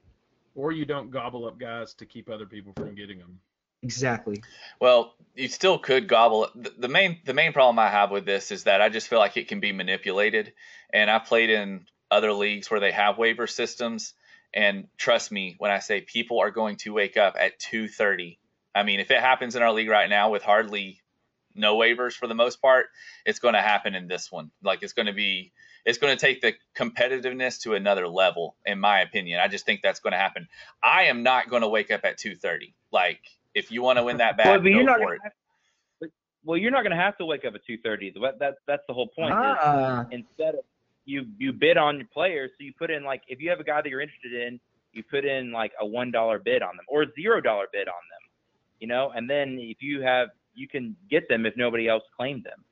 Or 0.55 0.71
you 0.71 0.85
don't 0.85 1.11
gobble 1.11 1.45
up 1.45 1.59
guys 1.59 1.93
to 1.95 2.05
keep 2.05 2.29
other 2.29 2.45
people 2.45 2.73
from 2.75 2.95
getting 2.95 3.19
them. 3.19 3.39
Exactly. 3.81 4.43
Well, 4.81 5.13
you 5.35 5.47
still 5.47 5.77
could 5.79 6.07
gobble. 6.07 6.49
The- 6.55 6.73
The 6.77 6.87
main 6.89 7.19
the 7.25 7.33
main 7.33 7.53
problem 7.53 7.79
I 7.79 7.89
have 7.89 8.11
with 8.11 8.25
this 8.25 8.51
is 8.51 8.65
that 8.65 8.81
I 8.81 8.89
just 8.89 9.07
feel 9.07 9.19
like 9.19 9.37
it 9.37 9.47
can 9.47 9.59
be 9.61 9.71
manipulated. 9.71 10.53
And 10.91 11.09
I've 11.09 11.25
played 11.25 11.49
in 11.49 11.85
other 12.11 12.33
leagues 12.33 12.69
where 12.69 12.79
they 12.79 12.91
have 12.91 13.17
waiver 13.17 13.47
systems, 13.47 14.13
And 14.53 14.87
trust 14.97 15.31
me 15.31 15.55
when 15.59 15.69
I 15.71 15.79
say 15.79 16.01
people 16.01 16.39
are 16.39 16.51
going 16.51 16.75
to 16.77 16.93
wake 16.93 17.15
up 17.17 17.35
at 17.39 17.59
2:30. 17.59 18.37
I 18.75 18.83
mean, 18.83 18.99
if 18.99 19.11
it 19.11 19.19
happens 19.21 19.55
in 19.55 19.61
our 19.61 19.71
league 19.71 19.89
right 19.89 20.09
now 20.09 20.31
with 20.31 20.43
hardly 20.43 21.01
no 21.55 21.77
waivers 21.77 22.13
for 22.13 22.27
the 22.27 22.35
most 22.35 22.61
part, 22.61 22.87
it's 23.25 23.39
going 23.39 23.53
to 23.53 23.61
happen 23.61 23.95
in 23.95 24.07
this 24.07 24.31
one. 24.31 24.51
Like 24.63 24.81
it's 24.83 24.93
going 24.93 25.05
to 25.05 25.13
be 25.13 25.51
it's 25.85 25.97
going 25.97 26.15
to 26.15 26.19
take 26.19 26.41
the 26.41 26.53
competitiveness 26.75 27.61
to 27.61 27.73
another 27.75 28.07
level 28.07 28.55
in 28.65 28.79
my 28.79 29.01
opinion. 29.01 29.39
I 29.39 29.47
just 29.47 29.65
think 29.65 29.81
that's 29.81 29.99
going 29.99 30.11
to 30.11 30.17
happen. 30.17 30.47
I 30.83 31.03
am 31.05 31.23
not 31.23 31.49
going 31.49 31.61
to 31.61 31.67
wake 31.69 31.91
up 31.91 32.01
at 32.03 32.17
2:30. 32.17 32.73
Like 32.91 33.19
if 33.53 33.71
you 33.71 33.81
want 33.81 33.97
to 33.97 34.03
win 34.03 34.17
that 34.17 34.37
bet, 34.37 34.47
well, 34.47 34.67
you're 34.67 34.79
go 34.79 34.85
not 34.85 34.97
for 34.97 34.99
gonna 35.05 35.13
it. 35.15 35.19
have, 35.23 35.31
but- 35.99 36.09
well, 36.45 36.57
you're 36.57 36.71
not 36.71 36.83
going 36.83 36.95
to 36.95 37.01
have 37.01 37.17
to 37.17 37.25
wake 37.25 37.45
up 37.45 37.55
at 37.55 37.61
2:30. 37.69 38.13
That, 38.21 38.39
that 38.39 38.55
that's 38.67 38.83
the 38.87 38.93
whole 38.93 39.07
point. 39.07 39.31
is 39.31 39.37
Ah, 39.37 40.05
instead 40.11 40.55
of 40.55 40.61
you 41.05 41.25
you 41.37 41.51
bid 41.53 41.77
on 41.77 41.97
your 41.97 42.07
players, 42.13 42.51
so 42.57 42.63
you 42.63 42.73
put 42.77 42.91
in 42.91 43.03
like 43.03 43.21
if 43.27 43.39
you 43.41 43.49
have 43.49 43.59
a 43.59 43.63
guy 43.63 43.81
that 43.81 43.89
you're 43.89 44.01
interested 44.01 44.33
in, 44.33 44.59
you 44.93 45.03
put 45.03 45.25
in 45.25 45.51
like 45.51 45.71
a 45.79 45.85
one 45.85 46.11
dollar 46.11 46.39
bid 46.39 46.61
on 46.61 46.75
them 46.77 46.85
or 46.87 47.03
a 47.03 47.07
zero 47.19 47.41
dollar 47.41 47.65
bid 47.71 47.87
on 47.87 47.93
them, 48.11 48.29
you 48.79 48.87
know, 48.87 49.11
and 49.15 49.29
then 49.29 49.57
if 49.59 49.81
you 49.81 50.01
have 50.01 50.29
you 50.55 50.67
can 50.67 50.95
get 51.09 51.27
them 51.29 51.45
if 51.45 51.55
nobody 51.55 51.87
else 51.87 52.03
claimed 52.15 52.43
them. 52.43 52.63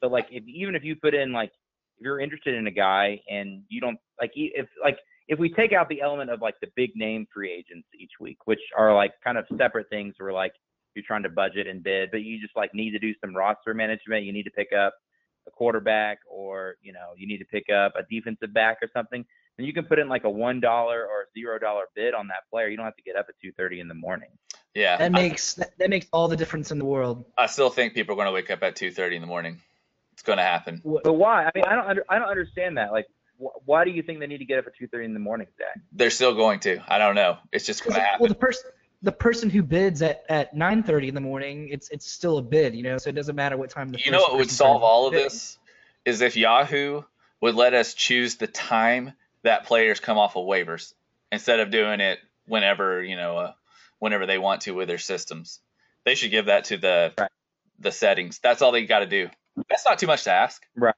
So 0.00 0.08
like 0.08 0.26
if 0.30 0.44
even 0.48 0.74
if 0.74 0.82
you 0.84 0.96
put 0.96 1.14
in 1.14 1.32
like 1.32 1.52
if 1.98 2.04
you're 2.04 2.20
interested 2.20 2.54
in 2.54 2.66
a 2.66 2.70
guy 2.70 3.20
and 3.28 3.62
you 3.68 3.80
don't 3.80 3.98
like 4.20 4.32
e- 4.36 4.52
if 4.54 4.66
like 4.82 4.98
if 5.28 5.38
we 5.38 5.48
take 5.52 5.72
out 5.72 5.88
the 5.88 6.00
element 6.02 6.30
of 6.30 6.40
like 6.40 6.54
the 6.60 6.68
big 6.76 6.90
name 6.94 7.26
free 7.32 7.52
agents 7.52 7.88
each 7.98 8.12
week, 8.20 8.38
which 8.44 8.60
are 8.76 8.94
like 8.94 9.12
kind 9.22 9.38
of 9.38 9.46
separate 9.56 9.88
things 9.88 10.14
where 10.18 10.32
like 10.32 10.52
you're 10.94 11.04
trying 11.06 11.22
to 11.22 11.28
budget 11.28 11.66
and 11.66 11.82
bid, 11.82 12.10
but 12.10 12.22
you 12.22 12.40
just 12.40 12.56
like 12.56 12.74
need 12.74 12.90
to 12.90 12.98
do 12.98 13.14
some 13.24 13.34
roster 13.34 13.74
management. 13.74 14.24
You 14.24 14.32
need 14.32 14.44
to 14.44 14.50
pick 14.50 14.68
up 14.72 14.94
a 15.46 15.50
quarterback 15.50 16.18
or, 16.30 16.76
you 16.82 16.92
know, 16.92 17.12
you 17.16 17.26
need 17.26 17.38
to 17.38 17.44
pick 17.44 17.70
up 17.70 17.94
a 17.96 18.02
defensive 18.10 18.52
back 18.52 18.78
or 18.82 18.88
something. 18.94 19.24
And 19.56 19.66
you 19.66 19.72
can 19.72 19.84
put 19.84 19.98
in 19.98 20.08
like 20.08 20.24
a 20.24 20.30
one 20.30 20.60
dollar 20.60 21.02
or 21.06 21.26
zero 21.36 21.58
dollar 21.58 21.84
bid 21.94 22.12
on 22.12 22.28
that 22.28 22.48
player. 22.50 22.68
You 22.68 22.76
don't 22.76 22.86
have 22.86 22.96
to 22.96 23.02
get 23.02 23.16
up 23.16 23.26
at 23.28 23.34
two 23.42 23.52
thirty 23.52 23.80
in 23.80 23.88
the 23.88 23.94
morning. 23.94 24.30
Yeah, 24.74 24.96
that 24.96 25.14
I- 25.14 25.22
makes 25.22 25.54
that, 25.54 25.70
that 25.78 25.90
makes 25.90 26.06
all 26.12 26.28
the 26.28 26.36
difference 26.36 26.70
in 26.72 26.78
the 26.78 26.84
world. 26.84 27.24
I, 27.38 27.46
still 27.46 27.70
think 27.70 27.94
people 27.94 28.14
are 28.14 28.16
going 28.16 28.26
to 28.26 28.32
wake 28.32 28.50
up 28.50 28.62
at 28.64 28.74
2:30 28.74 29.14
in 29.14 29.20
the 29.20 29.26
morning. 29.28 29.60
It's 30.24 30.26
going 30.26 30.38
to 30.38 30.42
happen. 30.42 30.80
But 30.82 31.12
why? 31.12 31.44
I 31.44 31.50
mean, 31.54 31.64
I 31.66 31.74
don't 31.74 31.86
under, 31.86 32.04
I 32.08 32.18
don't 32.18 32.30
understand 32.30 32.78
that. 32.78 32.92
Like, 32.92 33.04
wh- 33.38 33.68
why 33.68 33.84
do 33.84 33.90
you 33.90 34.02
think 34.02 34.20
they 34.20 34.26
need 34.26 34.38
to 34.38 34.46
get 34.46 34.58
up 34.58 34.66
at 34.66 34.74
two 34.74 34.86
thirty 34.86 35.04
in 35.04 35.12
the 35.12 35.20
morning, 35.20 35.48
today? 35.58 35.68
They're 35.92 36.08
still 36.08 36.34
going 36.34 36.60
to. 36.60 36.80
I 36.88 36.96
don't 36.96 37.14
know. 37.14 37.36
It's 37.52 37.66
just 37.66 37.84
going 37.84 37.94
to 37.96 38.00
happen. 38.00 38.20
well, 38.22 38.28
the 38.30 38.34
person 38.34 38.70
the 39.02 39.12
person 39.12 39.50
who 39.50 39.62
bids 39.62 40.00
at 40.00 40.24
at 40.30 40.54
9:30 40.56 41.08
in 41.08 41.14
the 41.14 41.20
morning, 41.20 41.68
it's 41.70 41.90
it's 41.90 42.10
still 42.10 42.38
a 42.38 42.42
bid, 42.42 42.74
you 42.74 42.82
know. 42.82 42.96
So 42.96 43.10
it 43.10 43.14
doesn't 43.14 43.36
matter 43.36 43.58
what 43.58 43.68
time 43.68 43.90
the 43.90 43.98
You 44.02 44.12
know 44.12 44.20
first 44.20 44.30
what 44.30 44.38
would 44.38 44.50
solve 44.50 44.82
all 44.82 45.06
of 45.08 45.12
bidding. 45.12 45.26
this 45.26 45.58
is 46.06 46.22
if 46.22 46.38
Yahoo 46.38 47.02
would 47.42 47.54
let 47.54 47.74
us 47.74 47.92
choose 47.92 48.36
the 48.36 48.46
time 48.46 49.12
that 49.42 49.66
players 49.66 50.00
come 50.00 50.16
off 50.16 50.36
of 50.36 50.46
waivers 50.46 50.94
instead 51.30 51.60
of 51.60 51.70
doing 51.70 52.00
it 52.00 52.18
whenever 52.46 53.04
you 53.04 53.16
know 53.16 53.36
uh, 53.36 53.52
whenever 53.98 54.24
they 54.24 54.38
want 54.38 54.62
to 54.62 54.70
with 54.70 54.88
their 54.88 54.96
systems. 54.96 55.60
They 56.06 56.14
should 56.14 56.30
give 56.30 56.46
that 56.46 56.64
to 56.66 56.78
the 56.78 57.12
Right. 57.18 57.30
the 57.78 57.92
settings. 57.92 58.38
That's 58.38 58.62
all 58.62 58.72
they 58.72 58.86
got 58.86 59.00
to 59.00 59.06
do. 59.06 59.28
That's 59.68 59.84
not 59.84 59.98
too 59.98 60.06
much 60.06 60.24
to 60.24 60.32
ask. 60.32 60.62
Right. 60.76 60.94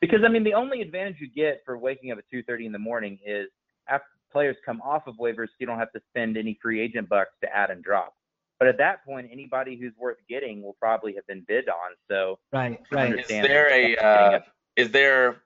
Because 0.00 0.20
I 0.24 0.28
mean, 0.28 0.44
the 0.44 0.54
only 0.54 0.80
advantage 0.80 1.16
you 1.20 1.28
get 1.28 1.62
for 1.64 1.78
waking 1.78 2.10
up 2.10 2.18
at 2.18 2.24
two 2.30 2.42
thirty 2.42 2.66
in 2.66 2.72
the 2.72 2.78
morning 2.78 3.18
is 3.24 3.48
after 3.88 4.06
players 4.32 4.56
come 4.64 4.80
off 4.80 5.06
of 5.06 5.16
waivers, 5.16 5.48
you 5.58 5.66
don't 5.66 5.78
have 5.78 5.92
to 5.92 6.00
spend 6.10 6.36
any 6.36 6.58
free 6.60 6.80
agent 6.80 7.08
bucks 7.08 7.32
to 7.42 7.54
add 7.54 7.70
and 7.70 7.84
drop. 7.84 8.14
But 8.58 8.68
at 8.68 8.78
that 8.78 9.04
point, 9.04 9.28
anybody 9.32 9.76
who's 9.76 9.92
worth 9.98 10.18
getting 10.28 10.62
will 10.62 10.74
probably 10.74 11.14
have 11.14 11.26
been 11.26 11.44
bid 11.46 11.68
on. 11.68 11.92
So 12.08 12.38
Right, 12.52 12.80
right. 12.90 13.18
Is 13.18 13.26
there 13.28 13.72
a 13.72 13.96
uh, 13.96 14.40
is 14.76 14.90
there 14.90 15.42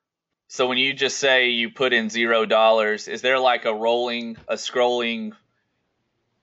so 0.49 0.69
when 0.69 0.79
you 0.79 0.93
just 0.93 1.19
say 1.19 1.49
you 1.49 1.71
put 1.71 1.93
in 1.93 2.09
zero 2.09 2.47
dollars, 2.47 3.09
is 3.09 3.23
there 3.23 3.39
like 3.39 3.65
a 3.65 3.75
rolling 3.75 4.37
a 4.49 4.55
scrolling 4.55 5.33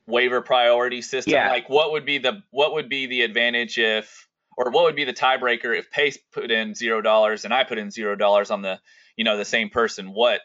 waiver 0.07 0.41
priority 0.41 1.01
system? 1.01 1.33
Yeah. 1.33 1.49
Like 1.49 1.69
what 1.69 1.91
would 1.91 2.05
be 2.05 2.17
the 2.17 2.43
what 2.51 2.73
would 2.73 2.89
be 2.89 3.07
the 3.07 3.21
advantage 3.21 3.77
if 3.77 4.27
or 4.57 4.71
what 4.71 4.83
would 4.85 4.95
be 4.95 5.03
the 5.05 5.13
tiebreaker 5.13 5.77
if 5.77 5.89
Pace 5.91 6.17
put 6.31 6.51
in 6.51 6.75
zero 6.75 7.01
dollars 7.01 7.45
and 7.45 7.53
I 7.53 7.63
put 7.63 7.77
in 7.77 7.91
zero 7.91 8.15
dollars 8.15 8.51
on 8.51 8.61
the 8.61 8.79
you 9.17 9.23
know 9.23 9.37
the 9.37 9.45
same 9.45 9.69
person? 9.69 10.13
What 10.13 10.41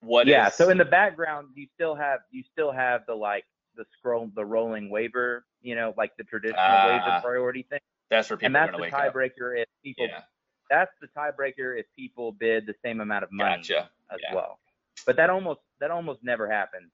what 0.00 0.26
yeah. 0.26 0.48
is- 0.48 0.54
So 0.54 0.70
in 0.70 0.78
the 0.78 0.84
background, 0.84 1.48
you 1.54 1.66
still 1.74 1.94
have 1.94 2.20
you 2.30 2.42
still 2.52 2.72
have 2.72 3.02
the 3.06 3.14
like 3.14 3.44
the 3.76 3.84
scroll 3.98 4.30
the 4.34 4.44
rolling 4.44 4.90
waiver, 4.90 5.44
you 5.62 5.74
know, 5.74 5.94
like 5.96 6.16
the 6.16 6.24
traditional 6.24 6.58
Ah. 6.60 6.86
waiver 6.88 7.20
priority 7.22 7.62
thing. 7.70 7.80
that's 8.10 8.28
where 8.28 8.36
people 8.36 8.46
And 8.46 8.54
that's 8.54 8.72
the 8.76 8.82
wake 8.82 8.92
up. 8.92 9.00
tiebreaker 9.14 9.60
if 9.60 9.68
people 9.84 10.06
Yeah, 10.06 10.22
that's 10.68 10.90
the 11.00 11.08
tiebreaker 11.08 11.78
if 11.78 11.86
people 11.96 12.32
bid 12.32 12.66
the 12.66 12.74
same 12.84 13.00
amount 13.00 13.24
of 13.24 13.30
money 13.32 13.56
gotcha. 13.58 13.90
as 14.10 14.18
Yeah. 14.22 14.34
well. 14.34 14.58
But 15.06 15.16
that 15.16 15.30
almost 15.30 15.60
that 15.80 15.90
almost 15.90 16.22
never 16.22 16.50
happens. 16.50 16.90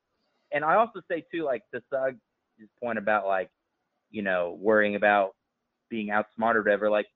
And 0.53 0.65
I 0.65 0.75
also 0.77 1.01
say 1.09 1.25
too, 1.33 1.43
like 1.45 1.63
to 1.75 1.83
Sug's 1.91 2.21
point 2.81 2.99
about 2.99 3.27
like, 3.27 3.51
you 4.11 4.23
know, 4.23 4.57
worrying 4.61 4.95
about 4.95 5.35
being 5.91 6.11
outsmarted 6.11 6.61
or 6.61 6.63
whatever. 6.65 6.91
Like, 6.91 7.07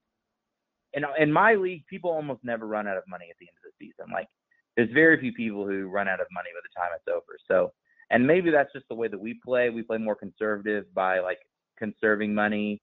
in 0.93 1.05
in 1.19 1.33
my 1.33 1.55
league, 1.55 1.87
people 1.89 2.11
almost 2.11 2.45
never 2.45 2.67
run 2.67 2.89
out 2.89 2.97
of 2.97 3.05
money 3.09 3.27
at 3.31 3.37
the 3.39 3.47
end 3.47 3.57
of 3.65 3.71
the 3.71 3.87
season. 3.87 4.13
Like, 4.13 4.29
there's 4.77 4.91
very 4.93 5.19
few 5.21 5.33
people 5.33 5.67
who 5.67 5.87
run 5.89 6.09
out 6.09 6.21
of 6.21 6.27
money 6.33 6.49
by 6.55 6.61
the 6.63 6.81
time 6.81 6.91
it's 6.97 7.09
over. 7.09 7.39
So, 7.47 7.73
and 8.11 8.27
maybe 8.27 8.51
that's 8.51 8.73
just 8.73 8.87
the 8.89 8.95
way 8.95 9.09
that 9.09 9.21
we 9.21 9.39
play. 9.45 9.71
We 9.71 9.83
play 9.83 9.99
more 9.99 10.17
conservative 10.17 10.93
by 10.95 11.21
like 11.21 11.39
conserving 11.79 12.35
money. 12.35 12.83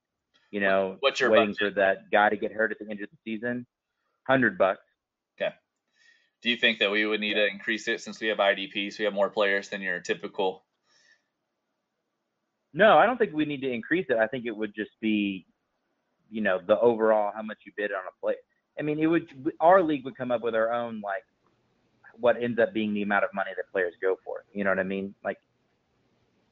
You 0.52 0.62
know, 0.62 0.96
What's 1.02 1.20
your 1.20 1.32
waiting 1.32 1.48
budget? 1.50 1.60
for 1.60 1.70
that 1.82 2.10
guy 2.12 2.30
to 2.30 2.38
get 2.38 2.54
hurt 2.54 2.72
at 2.72 2.80
the 2.80 2.90
end 2.90 3.02
of 3.02 3.10
the 3.10 3.18
season. 3.26 3.66
Hundred 4.26 4.58
bucks. 4.58 4.82
Okay. 5.40 5.54
Do 6.42 6.50
you 6.50 6.56
think 6.56 6.80
that 6.80 6.92
we 6.92 7.06
would 7.06 7.20
need 7.20 7.34
to 7.34 7.46
increase 7.46 7.88
it 7.88 8.00
since 8.00 8.22
we 8.22 8.28
have 8.28 8.38
IDPs, 8.38 8.98
we 9.00 9.06
have 9.06 9.14
more 9.14 9.30
players 9.30 9.68
than 9.70 9.82
your 9.82 10.00
typical? 10.00 10.64
No, 12.74 12.98
I 12.98 13.06
don't 13.06 13.18
think 13.18 13.34
we 13.34 13.46
need 13.46 13.62
to 13.62 13.72
increase 13.72 14.06
it. 14.10 14.18
I 14.18 14.28
think 14.28 14.46
it 14.46 14.56
would 14.56 14.74
just 14.76 14.92
be, 15.02 15.46
you 16.30 16.42
know, 16.42 16.60
the 16.66 16.80
overall 16.80 17.32
how 17.36 17.42
much 17.42 17.60
you 17.66 17.72
bid 17.76 17.92
on 17.92 18.02
a 18.08 18.22
play. 18.22 18.36
I 18.80 18.84
mean, 18.84 19.00
it 19.00 19.08
would 19.08 19.54
our 19.60 19.82
league 19.82 20.06
would 20.06 20.18
come 20.18 20.32
up 20.32 20.42
with 20.42 20.56
our 20.56 20.72
own 20.72 21.02
like 21.02 21.24
what 22.20 22.42
ends 22.42 22.60
up 22.60 22.74
being 22.74 22.94
the 22.94 23.02
amount 23.02 23.24
of 23.24 23.30
money 23.34 23.52
that 23.56 23.72
players 23.72 23.94
go 24.02 24.18
for. 24.24 24.44
You 24.54 24.64
know 24.64 24.72
what 24.72 24.80
I 24.80 24.84
mean? 24.84 25.14
Like, 25.24 25.38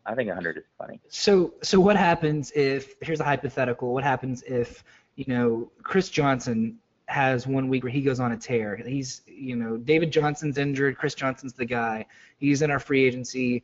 I 0.05 0.13
think 0.13 0.27
100 0.27 0.57
is 0.57 0.63
funny. 0.77 0.99
So 1.09 1.53
so 1.61 1.79
what 1.79 1.95
happens 1.95 2.51
if 2.51 2.95
here's 3.01 3.19
a 3.19 3.23
hypothetical? 3.23 3.93
What 3.93 4.03
happens 4.03 4.43
if 4.43 4.83
you 5.15 5.25
know 5.27 5.71
Chris 5.83 6.09
Johnson 6.09 6.77
has 7.07 7.45
one 7.45 7.69
week 7.69 7.83
where 7.83 7.91
he 7.91 8.01
goes 8.01 8.19
on 8.19 8.31
a 8.31 8.37
tear? 8.37 8.75
He's 8.75 9.21
you 9.25 9.55
know 9.55 9.77
David 9.77 10.11
Johnson's 10.11 10.57
injured. 10.57 10.97
Chris 10.97 11.15
Johnson's 11.15 11.53
the 11.53 11.65
guy. 11.65 12.05
He's 12.37 12.61
in 12.61 12.71
our 12.71 12.79
free 12.79 13.05
agency. 13.05 13.63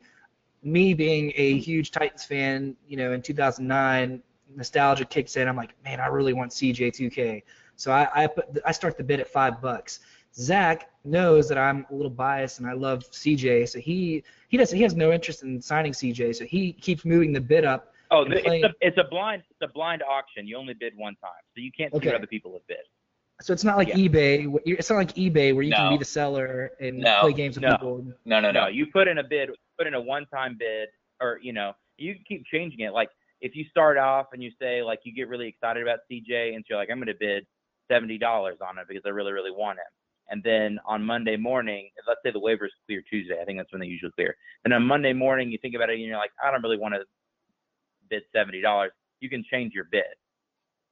Me 0.64 0.94
being 0.94 1.32
a 1.34 1.58
huge 1.58 1.90
Titans 1.90 2.24
fan, 2.24 2.76
you 2.86 2.96
know, 2.96 3.12
in 3.12 3.20
2009, 3.20 4.22
nostalgia 4.56 5.04
kicks 5.04 5.36
in. 5.36 5.48
I'm 5.48 5.56
like, 5.56 5.70
man, 5.84 6.00
I 6.00 6.06
really 6.06 6.32
want 6.32 6.50
CJ2K. 6.52 7.42
So 7.76 7.90
I 7.92 8.08
I, 8.14 8.26
put, 8.26 8.46
I 8.64 8.72
start 8.72 8.96
the 8.96 9.04
bid 9.04 9.20
at 9.20 9.28
five 9.28 9.60
bucks. 9.60 10.00
Zach 10.34 10.90
knows 11.04 11.48
that 11.48 11.58
I'm 11.58 11.86
a 11.90 11.94
little 11.94 12.10
biased 12.10 12.58
and 12.58 12.66
I 12.68 12.72
love 12.72 13.04
CJ, 13.10 13.68
so 13.68 13.78
he 13.78 14.22
he 14.48 14.56
does 14.56 14.70
he 14.70 14.82
has 14.82 14.94
no 14.94 15.12
interest 15.12 15.42
in 15.42 15.60
signing 15.60 15.92
CJ, 15.92 16.34
so 16.36 16.44
he 16.44 16.72
keeps 16.72 17.04
moving 17.04 17.32
the 17.32 17.40
bid 17.40 17.64
up. 17.64 17.92
Oh, 18.10 18.24
the, 18.24 18.36
it's 18.46 18.64
a 18.64 18.74
it's 18.80 18.98
a 18.98 19.04
blind 19.04 19.42
it's 19.50 19.60
a 19.62 19.72
blind 19.72 20.02
auction. 20.02 20.46
You 20.46 20.56
only 20.56 20.74
bid 20.74 20.96
one 20.96 21.16
time, 21.16 21.30
so 21.54 21.60
you 21.60 21.70
can't 21.76 21.92
see 21.92 21.98
Okay. 21.98 22.08
what 22.08 22.16
other 22.16 22.26
people 22.26 22.52
have 22.54 22.66
bid. 22.66 22.78
So 23.42 23.52
it's 23.52 23.64
not 23.64 23.76
like 23.76 23.88
Yeah. 23.88 23.96
eBay. 23.96 24.58
It's 24.64 24.88
not 24.88 24.96
like 24.96 25.14
eBay 25.14 25.54
where 25.54 25.64
you 25.64 25.72
can 25.74 25.88
be 25.90 25.98
the 25.98 26.04
seller 26.04 26.70
and 26.80 26.98
No. 26.98 27.18
play 27.20 27.32
games 27.32 27.56
with 27.56 27.62
No. 27.62 27.72
people. 27.76 28.06
No, 28.24 28.40
no, 28.40 28.50
No, 28.52 28.62
no. 28.62 28.66
you 28.68 28.86
put 28.86 29.08
in 29.08 29.18
a 29.18 29.24
bid, 29.24 29.50
put 29.76 29.86
in 29.86 29.94
a 29.94 30.00
one-time 30.00 30.56
bid, 30.58 30.88
or 31.20 31.40
you 31.42 31.52
know, 31.52 31.74
you 31.98 32.14
can 32.14 32.24
keep 32.26 32.46
changing 32.46 32.80
it. 32.80 32.92
Like 32.92 33.10
if 33.42 33.54
you 33.54 33.64
start 33.68 33.98
off 33.98 34.28
and 34.32 34.42
you 34.42 34.50
say 34.60 34.82
like 34.82 35.00
you 35.04 35.12
get 35.14 35.28
really 35.28 35.48
excited 35.48 35.82
about 35.82 36.00
CJ, 36.10 36.54
and 36.54 36.64
so 36.64 36.68
you're 36.74 36.78
like, 36.78 36.88
I'm 36.90 36.98
going 36.98 37.08
to 37.08 37.14
bid 37.18 37.46
seventy 37.90 38.16
dollars 38.18 38.58
on 38.66 38.78
it 38.78 38.86
because 38.88 39.02
I 39.04 39.10
really, 39.10 39.32
really 39.32 39.50
want 39.50 39.78
him. 39.78 39.92
And 40.30 40.42
then 40.42 40.78
on 40.86 41.04
Monday 41.04 41.36
morning, 41.36 41.90
let's 42.08 42.20
say 42.24 42.30
the 42.30 42.40
waivers 42.40 42.70
clear 42.86 43.02
Tuesday, 43.10 43.38
I 43.42 43.44
think 43.44 43.58
that's 43.58 43.70
when 43.72 43.80
they 43.80 43.86
usually 43.86 44.12
clear. 44.12 44.34
And 44.64 44.72
on 44.72 44.84
Monday 44.84 45.12
morning, 45.12 45.50
you 45.50 45.58
think 45.60 45.74
about 45.74 45.90
it 45.90 45.94
and 45.94 46.02
you're 46.02 46.16
like, 46.16 46.30
I 46.42 46.50
don't 46.50 46.62
really 46.62 46.78
want 46.78 46.94
to 46.94 47.00
bid 48.08 48.22
seventy 48.34 48.60
dollars. 48.62 48.92
You 49.20 49.28
can 49.28 49.44
change 49.50 49.74
your 49.74 49.84
bid. 49.90 50.04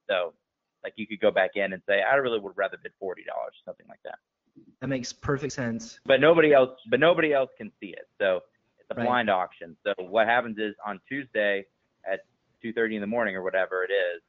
So, 0.08 0.34
like 0.82 0.94
you 0.96 1.06
could 1.06 1.20
go 1.20 1.30
back 1.30 1.52
in 1.54 1.72
and 1.72 1.82
say, 1.88 2.02
I 2.02 2.16
really 2.16 2.40
would 2.40 2.56
rather 2.56 2.76
bid 2.82 2.92
forty 2.98 3.22
dollars, 3.24 3.54
something 3.64 3.86
like 3.88 4.00
that. 4.04 4.18
That 4.80 4.88
makes 4.88 5.12
perfect 5.12 5.52
sense. 5.52 6.00
but 6.04 6.20
nobody 6.20 6.52
else 6.52 6.70
but 6.90 6.98
nobody 7.00 7.32
else 7.32 7.50
can 7.56 7.70
see 7.80 7.90
it 7.90 8.06
so 8.20 8.40
it's 8.78 8.88
a 8.90 8.94
Right. 8.94 9.04
blind 9.06 9.30
auction 9.30 9.76
so 9.86 9.94
what 9.98 10.26
happens 10.26 10.58
is 10.58 10.74
on 10.84 11.00
tuesday 11.08 11.64
at 12.10 12.20
2.30 12.64 12.94
in 12.94 13.00
the 13.00 13.06
morning 13.06 13.36
or 13.36 13.42
whatever 13.42 13.84
it 13.84 13.92
is 13.92 14.22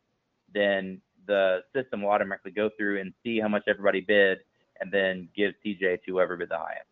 then 0.53 1.01
the 1.27 1.59
system 1.73 2.01
will 2.01 2.09
automatically 2.09 2.51
go 2.51 2.69
through 2.77 2.99
and 2.99 3.13
see 3.23 3.39
how 3.39 3.47
much 3.47 3.63
everybody 3.67 4.01
bid 4.01 4.39
and 4.79 4.91
then 4.91 5.27
give 5.35 5.53
cj 5.65 6.01
to 6.03 6.11
whoever 6.11 6.35
bid 6.37 6.49
the 6.49 6.57
highest 6.57 6.85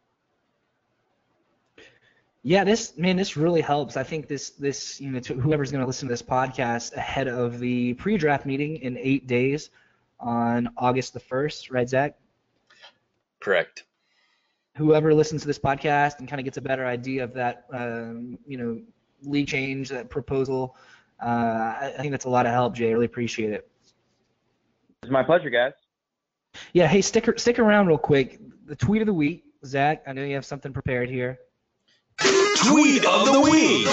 Yeah, 2.41 2.63
this 2.63 2.97
man, 2.97 3.17
this 3.17 3.35
really 3.35 3.59
helps. 3.61 3.97
I 3.97 4.03
think 4.03 4.27
this 4.29 4.51
this 4.51 5.01
you 5.01 5.11
know 5.11 5.19
to 5.19 5.33
whoever's 5.35 5.71
going 5.71 5.81
to 5.81 5.87
listen 5.87 6.07
to 6.07 6.13
this 6.13 6.21
podcast 6.21 6.93
ahead 6.93 7.27
of 7.27 7.59
the 7.59 7.95
pre-draft 7.95 8.45
meeting 8.45 8.77
in 8.77 8.97
eight 8.97 9.27
days 9.27 9.71
on 10.19 10.69
August 10.77 11.13
the 11.13 11.19
first, 11.19 11.69
right, 11.69 11.87
Zach? 11.87 12.17
Correct. 13.41 13.83
whoever 14.75 15.13
listens 15.13 15.41
to 15.41 15.47
this 15.47 15.59
podcast 15.59 16.19
and 16.19 16.27
kind 16.29 16.39
of 16.39 16.45
gets 16.45 16.57
a 16.57 16.61
better 16.61 16.85
idea 16.85 17.23
of 17.23 17.33
that, 17.33 17.65
um, 17.73 18.37
you 18.47 18.57
know, 18.57 18.81
league 19.23 19.47
change, 19.47 19.89
that 19.89 20.09
proposal. 20.09 20.75
Uh, 21.22 21.26
I, 21.26 21.93
I 21.97 22.01
think 22.01 22.11
that's 22.11 22.26
a 22.26 22.30
lot 22.30 22.45
of 22.45 22.51
help, 22.51 22.76
Jay. 22.76 22.89
I 22.89 22.91
really 22.91 23.05
appreciate 23.05 23.51
it. 23.51 23.70
It's 25.03 25.11
my 25.11 25.24
pleasure, 25.24 25.49
guys. 25.49 25.74
Yeah, 26.74 26.88
hey, 26.88 27.01
stick 27.01 27.39
stick 27.39 27.59
around 27.59 27.88
real 27.88 27.97
quick. 27.97 28.39
The 28.65 28.76
tweet 28.76 29.01
of 29.01 29.05
the 29.05 29.13
week, 29.13 29.43
Zach. 29.65 30.03
I 30.07 30.13
know 30.13 30.24
you 30.24 30.36
have 30.36 30.45
something 30.45 30.74
prepared 30.74 31.09
here. 31.09 31.39
Tweet 32.20 33.05
of 33.05 33.26
the 33.32 33.41
week. 33.51 33.88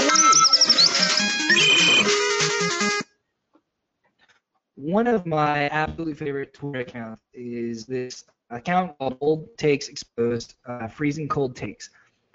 One 4.74 5.07
of 5.07 5.27
my 5.27 5.68
absolute 5.68 6.16
favorite 6.16 6.53
Twitter 6.53 6.81
accounts 6.81 7.22
is 7.33 7.87
this 7.87 8.24
account 8.51 8.97
called 8.99 9.16
Old 9.20 9.57
Takes 9.57 9.89
Exposed, 9.89 10.55
uh, 10.66 10.87
freezing 10.87 11.29
cold 11.29 11.57
takes. 11.57 11.91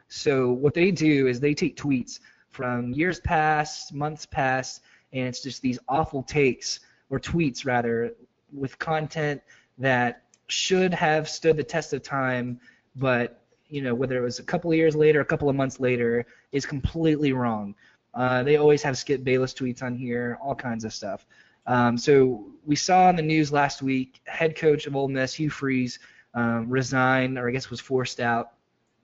So 0.07 0.51
what 0.51 0.73
they 0.73 0.91
do 0.91 1.27
is 1.27 1.39
they 1.39 1.53
take 1.53 1.77
tweets 1.77 2.19
from 2.51 2.91
years 2.93 3.19
past, 3.19 3.93
months 3.93 4.25
past, 4.25 4.81
and 5.13 5.27
it's 5.27 5.41
just 5.41 5.61
these 5.61 5.79
awful 5.87 6.23
takes 6.23 6.81
or 7.09 7.19
tweets 7.19 7.65
rather 7.65 8.13
with 8.53 8.77
content 8.79 9.41
that 9.77 10.23
should 10.47 10.93
have 10.93 11.27
stood 11.27 11.57
the 11.57 11.63
test 11.63 11.93
of 11.93 12.03
time, 12.03 12.59
but 12.95 13.41
you 13.69 13.81
know 13.81 13.95
whether 13.95 14.17
it 14.17 14.21
was 14.21 14.39
a 14.39 14.43
couple 14.43 14.69
of 14.69 14.77
years 14.77 14.95
later, 14.95 15.21
a 15.21 15.25
couple 15.25 15.49
of 15.49 15.55
months 15.55 15.79
later, 15.79 16.25
is 16.51 16.65
completely 16.65 17.31
wrong. 17.31 17.73
Uh, 18.13 18.43
they 18.43 18.57
always 18.57 18.83
have 18.83 18.97
Skip 18.97 19.23
Bayless 19.23 19.53
tweets 19.53 19.81
on 19.81 19.95
here, 19.95 20.37
all 20.41 20.55
kinds 20.55 20.83
of 20.83 20.93
stuff. 20.93 21.25
Um, 21.67 21.97
so 21.97 22.47
we 22.65 22.75
saw 22.75 23.09
in 23.09 23.15
the 23.15 23.21
news 23.21 23.51
last 23.51 23.81
week, 23.81 24.19
head 24.25 24.55
coach 24.57 24.87
of 24.87 24.95
Ole 24.95 25.07
Miss, 25.07 25.33
Hugh 25.33 25.49
Freeze, 25.49 25.99
um, 26.33 26.69
resigned, 26.69 27.37
or 27.37 27.47
I 27.47 27.51
guess 27.51 27.69
was 27.69 27.79
forced 27.79 28.19
out 28.19 28.51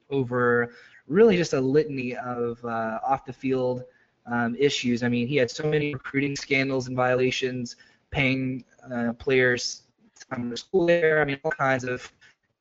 over 0.10 0.74
really 1.08 1.38
just 1.38 1.54
a 1.54 1.62
litany 1.62 2.16
of 2.16 2.64
uh, 2.66 3.00
off 3.06 3.26
the 3.26 3.34
field 3.34 3.84
um, 4.26 4.56
issues. 4.60 5.04
I 5.04 5.10
mean, 5.10 5.28
he 5.28 5.38
had 5.38 5.50
so 5.50 5.68
many 5.68 5.94
recruiting 5.94 6.36
scandals 6.36 6.88
and 6.88 6.96
violations, 6.96 7.78
paying 8.12 8.64
uh, 8.92 9.14
players 9.14 9.84
time 10.30 10.50
to 10.50 10.58
school 10.58 10.88
there. 10.88 11.22
I 11.22 11.26
mean, 11.26 11.40
all 11.44 11.52
kinds 11.52 11.84
of 11.84 12.12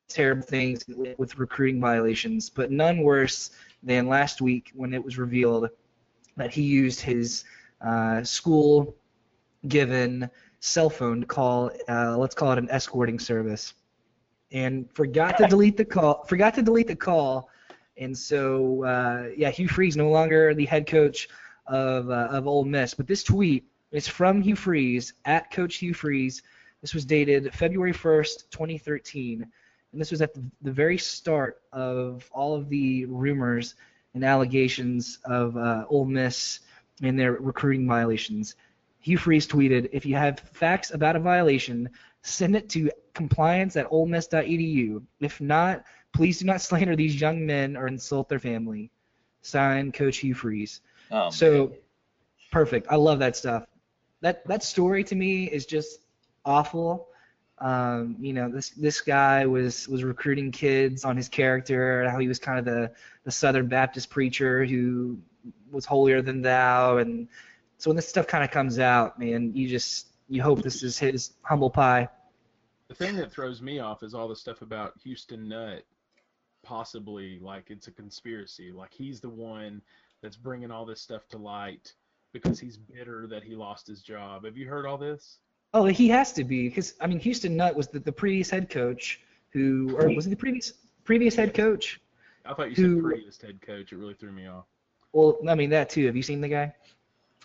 terrible 0.07 0.43
things 0.43 0.85
with, 0.87 1.17
with 1.19 1.37
recruiting 1.37 1.81
violations, 1.81 2.49
but 2.49 2.71
none 2.71 3.01
worse 3.01 3.51
than 3.83 4.07
last 4.07 4.41
week 4.41 4.71
when 4.73 4.93
it 4.93 5.03
was 5.03 5.17
revealed 5.17 5.69
that 6.37 6.51
he 6.51 6.61
used 6.61 7.01
his 7.01 7.43
uh, 7.81 8.23
school 8.23 8.95
given 9.67 10.29
cell 10.59 10.89
phone 10.89 11.21
to 11.21 11.27
call, 11.27 11.71
uh, 11.89 12.17
let's 12.17 12.35
call 12.35 12.51
it 12.51 12.57
an 12.57 12.69
escorting 12.69 13.19
service, 13.19 13.73
and 14.51 14.89
forgot 14.93 15.37
to 15.37 15.47
delete 15.47 15.77
the 15.77 15.85
call. 15.85 16.23
Forgot 16.25 16.53
to 16.55 16.61
delete 16.61 16.87
the 16.87 16.95
call, 16.95 17.49
and 17.99 18.17
so 18.17 18.83
uh, 18.83 19.29
yeah, 19.35 19.49
Hugh 19.49 19.67
Freeze 19.67 19.97
no 19.97 20.09
longer 20.09 20.53
the 20.53 20.65
head 20.65 20.87
coach 20.87 21.29
of 21.65 22.09
uh, 22.09 22.27
of 22.31 22.47
Ole 22.47 22.65
Miss. 22.65 22.93
But 22.93 23.07
this 23.07 23.23
tweet 23.23 23.65
is 23.91 24.07
from 24.07 24.41
Hugh 24.41 24.55
Freeze 24.55 25.13
at 25.25 25.51
Coach 25.51 25.75
Hugh 25.75 25.93
Freeze. 25.93 26.43
This 26.81 26.93
was 26.93 27.05
dated 27.05 27.53
February 27.53 27.93
1st, 27.93 28.49
2013, 28.51 29.41
and 29.91 30.01
this 30.01 30.11
was 30.11 30.21
at 30.21 30.33
the, 30.33 30.43
the 30.61 30.71
very 30.71 30.97
start 30.97 31.61
of 31.73 32.29
all 32.31 32.55
of 32.55 32.69
the 32.69 33.05
rumors 33.05 33.75
and 34.13 34.23
allegations 34.23 35.19
of 35.25 35.57
uh, 35.57 35.85
Ole 35.89 36.05
Miss 36.05 36.59
and 37.01 37.19
their 37.19 37.33
recruiting 37.33 37.87
violations. 37.87 38.55
Hugh 38.99 39.17
Freeze 39.17 39.47
tweeted, 39.47 39.89
"If 39.91 40.05
you 40.05 40.15
have 40.15 40.39
facts 40.39 40.93
about 40.93 41.15
a 41.15 41.19
violation, 41.19 41.89
send 42.21 42.55
it 42.55 42.69
to 42.69 42.91
compliance 43.13 43.75
at 43.75 43.89
olemiss.edu. 43.89 45.01
If 45.19 45.41
not, 45.41 45.83
please 46.17 46.39
do 46.39 46.45
not 46.45 46.61
slander 46.67 46.95
these 46.95 47.19
young 47.19 47.45
men 47.45 47.77
or 47.77 47.87
insult 47.87 48.29
their 48.29 48.39
family." 48.39 48.91
Signed, 49.41 49.93
Coach 49.93 50.17
Hugh 50.17 50.33
Freeze. 50.33 50.81
Um, 51.11 51.31
So 51.31 51.73
perfect. 52.51 52.87
I 52.89 52.95
love 52.95 53.19
that 53.19 53.35
stuff. 53.35 53.65
That 54.21 54.45
that 54.47 54.63
story 54.63 55.03
to 55.05 55.15
me 55.15 55.45
is 55.45 55.65
just 55.65 56.01
awful. 56.43 57.07
Um, 57.59 58.17
you 58.19 58.33
know, 58.33 58.49
this 58.49 58.69
this 58.71 59.01
guy 59.01 59.45
was 59.45 59.87
was 59.87 60.03
recruiting 60.03 60.51
kids 60.51 61.05
on 61.05 61.15
his 61.15 61.29
character, 61.29 62.09
how 62.09 62.19
he 62.19 62.27
was 62.27 62.39
kind 62.39 62.59
of 62.59 62.65
the 62.65 62.91
the 63.23 63.31
Southern 63.31 63.67
Baptist 63.67 64.09
preacher 64.09 64.65
who 64.65 65.17
was 65.71 65.85
holier 65.85 66.21
than 66.21 66.41
thou, 66.41 66.97
and 66.97 67.27
so 67.77 67.89
when 67.89 67.95
this 67.95 68.07
stuff 68.07 68.27
kind 68.27 68.43
of 68.43 68.51
comes 68.51 68.79
out, 68.79 69.19
man, 69.19 69.53
you 69.55 69.67
just 69.67 70.07
you 70.29 70.41
hope 70.41 70.61
this 70.61 70.83
is 70.83 70.97
his 70.97 71.33
humble 71.41 71.69
pie. 71.69 72.09
The 72.89 72.95
thing 72.95 73.15
that 73.17 73.31
throws 73.31 73.61
me 73.61 73.79
off 73.79 74.03
is 74.03 74.13
all 74.13 74.27
the 74.27 74.35
stuff 74.35 74.61
about 74.61 74.93
Houston 75.03 75.47
Nutt 75.47 75.83
possibly 76.67 77.39
like 77.41 77.65
it's 77.69 77.87
a 77.87 77.91
conspiracy. 77.91 78.71
Like 78.71 78.93
he's 78.93 79.21
the 79.21 79.29
one 79.29 79.81
that's 80.21 80.35
bringing 80.35 80.69
all 80.69 80.85
this 80.85 80.99
stuff 81.01 81.27
to 81.29 81.37
light 81.37 81.93
because 82.33 82.59
he's 82.59 82.77
bitter 82.77 83.25
that 83.27 83.41
he 83.43 83.55
lost 83.55 83.87
his 83.87 84.01
job. 84.01 84.43
Have 84.43 84.57
you 84.57 84.67
heard 84.67 84.85
all 84.85 84.97
this? 84.97 85.39
Oh, 85.73 85.85
he 85.85 86.09
has 86.09 86.33
to 86.33 86.43
be 86.43 86.67
because 86.67 86.93
I 86.99 87.07
mean 87.07 87.19
Houston 87.19 87.55
Nutt 87.55 87.75
was 87.75 87.87
the, 87.87 87.99
the 87.99 88.11
previous 88.11 88.49
head 88.49 88.69
coach 88.69 89.21
who, 89.51 89.95
or 89.97 90.13
was 90.13 90.25
he 90.25 90.31
the 90.31 90.35
previous 90.37 90.73
previous 91.05 91.35
head 91.35 91.53
coach? 91.53 92.01
I 92.45 92.53
thought 92.53 92.77
you 92.77 92.85
Who- 92.85 92.95
said 92.95 93.03
previous 93.03 93.41
head 93.41 93.61
coach. 93.61 93.93
It 93.93 93.97
really 93.97 94.13
threw 94.13 94.31
me 94.31 94.47
off. 94.47 94.65
Well, 95.13 95.37
I 95.47 95.55
mean 95.55 95.69
that 95.69 95.89
too. 95.89 96.05
Have 96.05 96.15
you 96.17 96.23
seen 96.23 96.41
the 96.41 96.49
guy? 96.49 96.73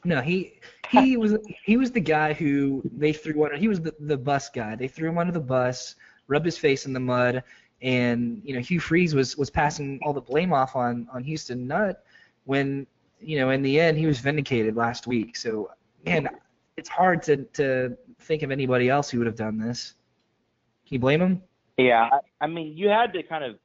No, 0.05 0.21
he 0.21 0.61
he 0.91 1.17
was 1.17 1.37
he 1.65 1.77
was 1.77 1.93
the 1.93 2.01
guy 2.01 2.33
who 2.33 2.83
they 2.97 3.13
threw 3.13 3.45
under. 3.45 3.57
He 3.57 3.69
was 3.69 3.81
the 3.81 3.95
the 4.01 4.17
bus 4.17 4.49
guy. 4.49 4.75
They 4.75 4.89
threw 4.89 5.09
him 5.09 5.19
under 5.19 5.33
the 5.33 5.41
bus, 5.41 5.95
rubbed 6.27 6.47
his 6.47 6.59
face 6.59 6.87
in 6.87 6.93
the 6.93 7.01
mud, 7.01 7.45
and 7.83 8.41
you 8.45 8.55
know 8.55 8.61
Hugh 8.61 8.81
Freeze 8.81 9.15
was 9.15 9.37
was 9.37 9.51
passing 9.51 10.01
all 10.03 10.13
the 10.13 10.21
blame 10.21 10.53
off 10.53 10.77
on 10.77 11.09
on 11.13 11.23
Houston 11.25 11.67
Nutt 11.67 12.05
when 12.45 12.87
you 13.21 13.39
know 13.39 13.51
in 13.51 13.63
the 13.63 13.79
end 13.79 13.99
he 13.99 14.07
was 14.07 14.21
vindicated 14.21 14.77
last 14.77 15.07
week. 15.07 15.37
So 15.37 15.71
man, 16.07 16.29
it's 16.77 16.89
hard 16.89 17.23
to 17.25 17.39
to 17.55 17.97
think 18.21 18.43
of 18.43 18.51
anybody 18.51 18.89
else 18.89 19.11
who 19.11 19.19
would 19.19 19.27
have 19.27 19.37
done 19.37 19.59
this. 19.59 19.95
Can 20.87 20.95
you 20.95 21.01
blame 21.01 21.21
him? 21.21 21.43
Yeah, 21.77 22.09
I, 22.13 22.45
I 22.45 22.47
mean, 22.47 22.77
you 22.77 22.89
had 22.89 23.13
to 23.15 23.23
kind 23.23 23.45
of. 23.45 23.57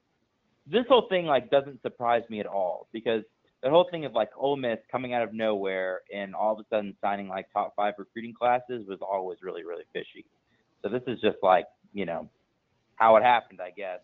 This 0.70 0.84
whole 0.90 1.08
thing 1.08 1.26
like 1.26 1.50
doesn't 1.50 1.82
surprise 1.82 2.24
me 2.30 2.42
at 2.42 2.46
all 2.46 2.88
because 2.92 3.24
the 3.64 3.70
whole 3.70 3.88
thing 3.90 4.04
of 4.04 4.14
like 4.14 4.30
Ole 4.36 4.58
Miss 4.58 4.80
coming 4.92 5.14
out 5.14 5.22
of 5.22 5.34
nowhere 5.34 6.02
and 6.14 6.36
all 6.36 6.54
of 6.54 6.60
a 6.60 6.64
sudden 6.70 6.94
signing 7.00 7.30
like 7.30 7.48
top 7.54 7.74
five 7.76 7.94
recruiting 7.98 8.34
classes 8.34 8.86
was 8.88 9.00
always 9.02 9.40
really 9.42 9.64
really 9.64 9.86
fishy. 9.94 10.26
So 10.82 10.90
this 10.90 11.04
is 11.08 11.22
just 11.22 11.38
like 11.42 11.66
you 11.94 12.06
know 12.06 12.30
how 12.98 13.16
it 13.16 13.24
happened, 13.24 13.62
I 13.62 13.72
guess. 13.72 14.02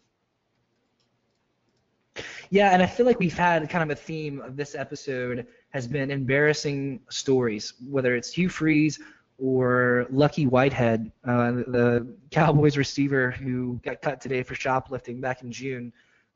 Yeah, 2.50 2.70
and 2.70 2.82
I 2.82 2.86
feel 2.86 3.06
like 3.06 3.20
we've 3.20 3.38
had 3.38 3.68
kind 3.70 3.84
of 3.84 3.98
a 3.98 4.00
theme 4.00 4.40
of 4.42 4.56
this 4.56 4.76
episode 4.76 5.48
has 5.70 5.88
been 5.88 6.12
embarrassing 6.12 7.02
stories, 7.10 7.74
whether 7.90 8.16
it's 8.16 8.32
Hugh 8.32 8.50
Freeze 8.50 9.00
or 9.40 10.06
Lucky 10.12 10.46
Whitehead, 10.46 11.12
uh, 11.26 11.52
the 11.52 12.08
Cowboys 12.30 12.78
receiver 12.78 13.32
who 13.32 13.80
got 13.84 14.02
cut 14.04 14.22
today 14.22 14.44
for 14.44 14.54
shoplifting 14.54 15.20
back 15.20 15.42
in 15.42 15.52
June. 15.52 15.92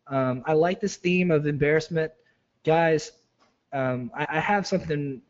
Um, 0.07 0.41
I 0.47 0.53
like 0.53 0.79
this 0.79 0.95
theme 0.95 1.29
of 1.29 1.45
embarrassment, 1.45 2.11
guys. 2.65 3.11
Um, 3.71 4.09
I, 4.15 4.25
I 4.29 4.39
have 4.39 4.65
something 4.65 5.21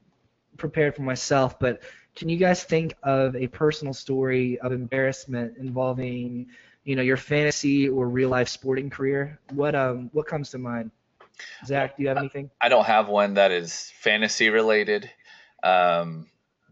prepared 0.57 0.95
for 0.95 1.01
myself, 1.01 1.59
but 1.59 1.81
can 2.15 2.29
you 2.29 2.37
guys 2.37 2.63
think 2.63 2.95
of 3.03 3.35
a 3.35 3.47
personal 3.47 3.93
story 3.93 4.57
of 4.59 4.71
embarrassment 4.71 5.57
involving 5.57 6.47
you 6.87 6.95
know 6.95 7.01
your 7.01 7.17
fantasy 7.17 7.89
or 7.89 8.07
real 8.07 8.29
life 8.29 8.47
sporting 8.47 8.89
career 8.89 9.37
what 9.51 9.75
um 9.75 10.09
what 10.13 10.25
comes 10.25 10.51
to 10.51 10.57
mind? 10.57 10.89
Zach 11.65 11.97
do 11.97 12.03
you 12.03 12.09
have 12.09 12.17
anything? 12.17 12.49
I 12.61 12.69
don't 12.69 12.85
have 12.85 13.09
one 13.09 13.35
that 13.35 13.51
is 13.51 13.91
fantasy 13.99 14.49
related, 14.49 15.09
um, 15.61 16.27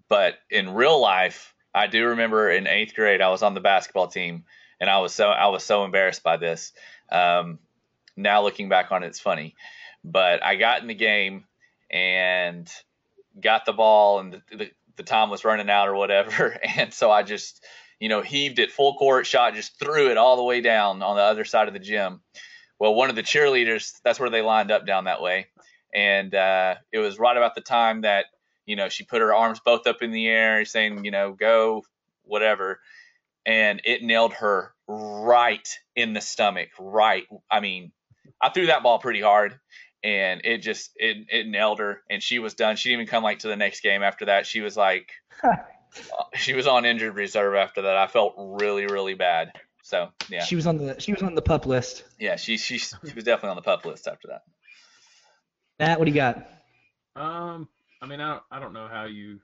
but 0.08 0.36
in 0.50 0.74
real 0.74 1.00
life, 1.00 1.54
I 1.74 1.88
do 1.88 2.08
remember 2.08 2.50
in 2.50 2.66
eighth 2.66 2.96
grade 2.96 3.22
I 3.22 3.30
was 3.30 3.44
on 3.44 3.54
the 3.54 3.60
basketball 3.60 4.08
team, 4.08 4.46
and 4.80 4.90
I 4.90 5.00
was 5.00 5.14
so 5.14 5.28
I 5.28 5.48
was 5.48 5.64
so 5.64 5.84
embarrassed 5.84 6.24
by 6.24 6.38
this. 6.38 6.72
Um, 7.12 7.60
now 8.16 8.42
looking 8.42 8.70
back 8.70 8.94
on 8.94 9.04
it, 9.04 9.08
it's 9.08 9.20
funny, 9.20 9.54
but 10.04 10.42
I 10.44 10.56
got 10.56 10.82
in 10.82 10.88
the 10.88 10.96
game 10.96 11.44
and 11.92 12.72
got 13.40 13.66
the 13.66 13.74
ball, 13.74 14.20
and 14.20 14.34
the, 14.34 14.56
the, 14.56 14.72
the 14.96 15.04
time 15.04 15.30
was 15.30 15.44
running 15.44 15.70
out 15.70 15.90
or 15.90 15.96
whatever, 15.96 16.58
and 16.78 16.94
so 16.94 17.12
I 17.12 17.22
just 17.24 17.64
you 18.00 18.10
know 18.10 18.22
heaved 18.22 18.60
it 18.60 18.72
full 18.72 18.96
court 18.96 19.26
shot, 19.26 19.56
just 19.56 19.80
threw 19.80 20.10
it 20.10 20.18
all 20.18 20.36
the 20.36 20.44
way 20.44 20.62
down 20.62 21.02
on 21.02 21.16
the 21.16 21.22
other 21.22 21.46
side 21.46 21.68
of 21.68 21.74
the 21.74 21.80
gym. 21.80 22.22
Well, 22.80 22.96
one 22.96 23.10
of 23.10 23.16
the 23.16 23.24
cheerleaders, 23.24 23.94
that's 24.04 24.20
where 24.20 24.30
they 24.30 24.42
lined 24.42 24.72
up 24.72 24.86
down 24.86 25.06
that 25.06 25.22
way. 25.22 25.48
And 25.94 26.36
uh, 26.36 26.76
it 26.92 27.00
was 27.00 27.18
right 27.18 27.38
about 27.38 27.56
the 27.56 27.62
time 27.62 28.02
that 28.02 28.26
you 28.66 28.76
know 28.76 28.90
she 28.90 29.04
put 29.04 29.22
her 29.22 29.34
arms 29.34 29.60
both 29.64 29.88
up 29.88 30.02
in 30.02 30.12
the 30.12 30.28
air 30.28 30.66
saying 30.66 31.06
you 31.06 31.12
know 31.12 31.34
go 31.34 31.84
whatever. 32.24 32.80
And 33.46 33.82
it 33.86 34.02
nailed 34.02 34.34
her 34.34 34.74
right 34.88 35.68
in 35.96 36.14
the 36.14 36.22
stomach 36.22 36.70
right 36.80 37.26
i 37.50 37.60
mean 37.60 37.92
i 38.40 38.50
threw 38.50 38.68
that 38.68 38.84
ball 38.84 39.00
pretty 39.00 39.22
hard 39.22 39.60
and 40.06 40.42
it 40.44 40.60
just 40.60 40.92
it, 40.98 41.26
it 41.30 41.48
nailed 41.48 41.80
her 41.80 42.04
and 42.12 42.22
she 42.22 42.38
was 42.38 42.54
done. 42.54 42.76
She 42.76 42.90
didn't 42.90 43.02
even 43.02 43.10
come 43.10 43.24
like 43.24 43.40
to 43.40 43.48
the 43.48 43.56
next 43.56 43.82
game 43.82 44.04
after 44.04 44.26
that. 44.26 44.46
She 44.46 44.62
was 44.62 44.78
like 44.78 45.12
she 46.36 46.54
was 46.54 46.68
on 46.68 46.86
injured 46.86 47.16
reserve 47.16 47.56
after 47.56 47.84
that 47.84 47.98
i 47.98 48.08
felt 48.08 48.34
really 48.38 48.86
really 48.86 49.14
bad 49.14 49.52
So 49.84 50.10
yeah, 50.30 50.44
She 50.44 50.56
was 50.56 50.66
on 50.66 50.78
the 50.78 51.00
she 51.00 51.12
was 51.14 51.22
on 51.22 51.36
the 51.36 51.44
pup 51.44 51.66
list. 51.68 52.04
yeah, 52.20 52.38
she 52.38 52.58
she 52.58 52.80
she 52.80 52.96
was 53.14 53.24
definitely 53.24 53.50
on 53.52 53.56
the 53.58 53.62
pup 53.62 53.86
list 53.86 54.08
after 54.08 54.30
that. 54.30 54.42
Matt, 55.80 56.00
what 56.00 56.06
do 56.06 56.12
you 56.12 56.16
got? 56.16 56.38
Um, 57.16 57.68
I 58.02 58.08
mean, 58.08 58.20
I 58.20 58.32
don't, 58.32 58.44
I 58.50 58.60
don't 58.60 58.74
know 58.74 58.88
how 58.88 59.06
you, 59.06 59.40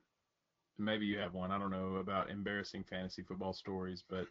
maybe 0.80 1.06
you 1.06 1.20
have 1.20 1.34
one. 1.36 1.52
I 1.52 1.60
don't 1.60 1.70
know 1.70 1.98
about 1.98 2.32
embarrassing 2.32 2.86
fantasy 2.90 3.22
football 3.22 3.54
stories, 3.54 4.04
but 4.10 4.26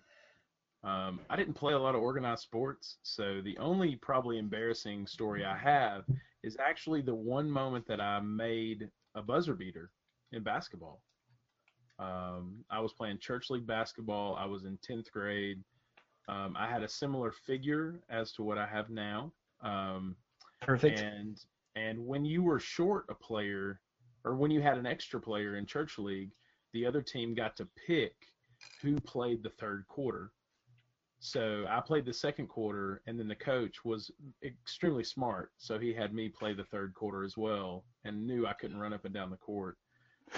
um, 0.82 1.20
I 1.30 1.36
didn't 1.36 1.54
play 1.54 1.74
a 1.74 1.78
lot 1.78 1.94
of 1.94 2.02
organized 2.02 2.42
sports, 2.42 2.96
so 3.02 3.40
the 3.42 3.56
only 3.58 3.94
probably 3.96 4.38
embarrassing 4.38 5.06
story 5.06 5.44
I 5.44 5.56
have 5.56 6.04
is 6.42 6.56
actually 6.58 7.02
the 7.02 7.14
one 7.14 7.48
moment 7.48 7.86
that 7.86 8.00
I 8.00 8.18
made 8.20 8.88
a 9.14 9.22
buzzer 9.22 9.54
beater 9.54 9.90
in 10.32 10.42
basketball. 10.42 11.02
Um, 12.00 12.64
I 12.70 12.80
was 12.80 12.92
playing 12.92 13.18
church 13.18 13.50
league 13.50 13.66
basketball. 13.66 14.34
I 14.36 14.46
was 14.46 14.64
in 14.64 14.78
10th 14.78 15.10
grade. 15.10 15.62
Um, 16.28 16.56
I 16.58 16.66
had 16.66 16.82
a 16.82 16.88
similar 16.88 17.32
figure 17.32 18.00
as 18.08 18.32
to 18.32 18.42
what 18.42 18.56
I 18.56 18.66
have 18.66 18.88
now. 18.88 19.32
Um, 19.62 20.16
Perfect. 20.62 20.98
and 20.98 21.38
and 21.76 22.04
when 22.04 22.24
you 22.24 22.42
were 22.42 22.58
short 22.58 23.04
a 23.10 23.14
player, 23.14 23.80
or 24.24 24.34
when 24.34 24.50
you 24.50 24.60
had 24.60 24.78
an 24.78 24.86
extra 24.86 25.20
player 25.20 25.56
in 25.56 25.66
church 25.66 25.98
league, 25.98 26.30
the 26.72 26.86
other 26.86 27.02
team 27.02 27.34
got 27.34 27.56
to 27.56 27.68
pick 27.86 28.14
who 28.82 28.96
played 29.00 29.42
the 29.42 29.50
third 29.50 29.86
quarter. 29.88 30.32
So 31.20 31.66
I 31.68 31.80
played 31.80 32.06
the 32.06 32.14
second 32.14 32.48
quarter, 32.48 33.02
and 33.06 33.18
then 33.18 33.28
the 33.28 33.34
coach 33.34 33.84
was 33.84 34.10
extremely 34.42 35.04
smart, 35.04 35.52
so 35.58 35.78
he 35.78 35.92
had 35.92 36.14
me 36.14 36.28
play 36.30 36.54
the 36.54 36.64
third 36.64 36.94
quarter 36.94 37.24
as 37.24 37.36
well, 37.36 37.84
and 38.04 38.26
knew 38.26 38.46
I 38.46 38.54
couldn't 38.54 38.80
run 38.80 38.94
up 38.94 39.04
and 39.04 39.12
down 39.12 39.30
the 39.30 39.36
court. 39.36 39.76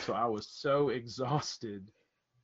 So 0.01 0.15
I 0.15 0.27
was 0.27 0.49
so 0.49 0.89
exhausted 0.89 1.91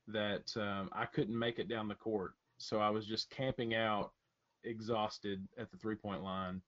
that 0.08 0.50
um, 0.56 0.88
I 0.92 1.06
couldn't 1.06 1.38
make 1.38 1.58
it 1.58 1.68
down 1.68 1.88
the 1.88 1.94
court. 1.94 2.32
So 2.58 2.78
I 2.78 2.90
was 2.90 3.06
just 3.06 3.30
camping 3.30 3.74
out, 3.74 4.12
exhausted 4.64 5.46
at 5.58 5.70
the 5.70 5.76
three-point 5.76 6.22
line 6.22 6.60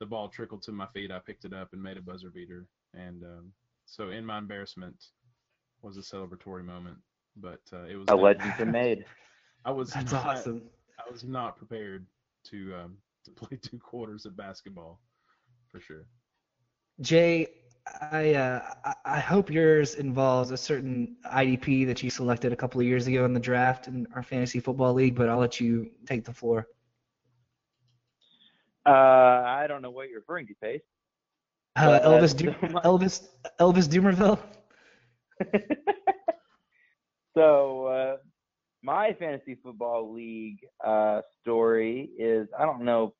the 0.00 0.06
ball 0.06 0.28
trickled 0.28 0.62
to 0.62 0.72
my 0.72 0.86
feet. 0.88 1.10
I 1.10 1.18
picked 1.18 1.44
it 1.44 1.52
up 1.52 1.72
and 1.72 1.82
made 1.82 1.96
a 1.96 2.02
buzzer 2.02 2.30
beater. 2.30 2.66
And 2.94 3.22
um, 3.22 3.52
so, 3.86 4.10
in 4.10 4.24
my 4.24 4.38
embarrassment, 4.38 4.96
was 5.82 5.96
a 5.96 6.00
celebratory 6.00 6.64
moment. 6.64 6.98
But 7.36 7.60
uh, 7.72 7.84
it 7.84 7.96
was 7.96 8.06
A 8.08 8.14
legend 8.14 8.52
are 8.58 8.66
made. 8.66 9.04
I 9.64 9.70
was 9.70 9.90
That's 9.90 10.12
not, 10.12 10.26
awesome. 10.26 10.62
I 10.98 11.10
was 11.10 11.24
not 11.24 11.56
prepared 11.56 12.06
to 12.50 12.74
um, 12.74 12.96
to 13.24 13.30
play 13.30 13.56
two 13.62 13.78
quarters 13.78 14.26
of 14.26 14.36
basketball, 14.36 15.00
for 15.70 15.80
sure. 15.80 16.06
Jay, 17.00 17.48
I 17.86 18.34
uh, 18.34 18.94
I- 19.04 19.20
hope 19.20 19.50
yours 19.50 19.94
involves 19.94 20.50
a 20.50 20.56
certain 20.56 21.16
IDP 21.30 21.86
that 21.86 22.02
you 22.02 22.08
selected 22.08 22.52
a 22.52 22.56
couple 22.56 22.80
of 22.80 22.86
years 22.86 23.06
ago 23.06 23.24
in 23.24 23.34
the 23.34 23.40
draft 23.40 23.88
in 23.88 24.06
our 24.14 24.22
fantasy 24.22 24.58
football 24.58 24.94
league, 24.94 25.14
but 25.14 25.28
I'll 25.28 25.38
let 25.38 25.60
you 25.60 25.90
take 26.06 26.24
the 26.24 26.32
floor. 26.32 26.66
Uh, 28.86 28.90
I 28.90 29.66
don't 29.68 29.82
know 29.82 29.90
what 29.90 30.08
you're 30.08 30.20
referring 30.20 30.46
to, 30.46 30.54
Pace. 30.62 30.82
Uh, 31.76 32.00
Elvis, 32.00 32.38
so 32.38 32.68
Elvis, 32.80 33.26
Elvis 33.60 33.88
Dumervil. 33.88 34.38
so 37.36 37.86
uh, 37.86 38.16
my 38.82 39.12
fantasy 39.14 39.56
football 39.62 40.12
league 40.12 40.60
uh, 40.84 41.20
story 41.40 42.10
is 42.18 42.48
I 42.58 42.64
don't 42.64 42.82
know. 42.82 43.14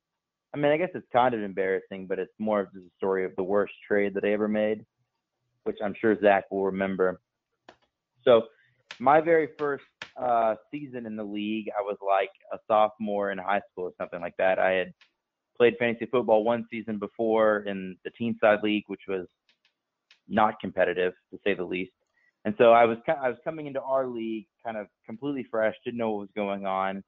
I 0.55 0.57
mean, 0.57 0.71
I 0.71 0.77
guess 0.77 0.91
it's 0.95 1.05
kind 1.11 1.35
of 1.35 1.41
embarrassing, 1.41 2.07
but 2.07 2.17
it's 2.17 2.31
more 2.39 2.61
of 2.61 2.71
just 2.71 2.85
a 2.85 2.95
story 2.95 3.25
of 3.25 3.35
the 3.35 3.43
worst 3.43 3.73
trade 3.85 4.13
that 4.13 4.23
I 4.23 4.29
ever 4.29 4.47
made, 4.47 4.85
which 5.65 5.75
I'm 5.83 5.93
sure 5.99 6.17
Zach 6.21 6.45
will 6.49 6.63
remember. 6.63 7.19
So 8.23 8.43
my 8.97 9.19
very 9.19 9.49
first 9.59 9.83
uh, 10.15 10.55
season 10.71 11.05
in 11.05 11.17
the 11.17 11.25
league, 11.25 11.69
I 11.77 11.81
was 11.81 11.97
like 12.01 12.29
a 12.53 12.57
sophomore 12.69 13.31
in 13.31 13.37
high 13.37 13.63
school 13.69 13.83
or 13.83 13.91
something 13.97 14.21
like 14.21 14.37
that. 14.37 14.57
I 14.57 14.71
had 14.71 14.93
played 15.57 15.73
fantasy 15.77 16.05
football 16.05 16.45
one 16.45 16.65
season 16.71 16.99
before 16.99 17.63
in 17.63 17.97
the 18.05 18.11
teen 18.11 18.37
side 18.39 18.59
league, 18.63 18.85
which 18.87 19.03
was 19.09 19.27
not 20.29 20.61
competitive 20.61 21.11
to 21.31 21.39
say 21.43 21.53
the 21.53 21.65
least. 21.65 21.91
And 22.45 22.55
so 22.57 22.71
I 22.71 22.85
was 22.85 22.97
I 23.09 23.27
was 23.27 23.37
coming 23.43 23.67
into 23.67 23.81
our 23.81 24.07
league 24.07 24.47
kind 24.63 24.77
of 24.77 24.87
completely 25.05 25.45
fresh, 25.51 25.75
didn't 25.83 25.97
know 25.97 26.11
what 26.11 26.21
was 26.21 26.29
going 26.33 26.65
on. 26.65 27.03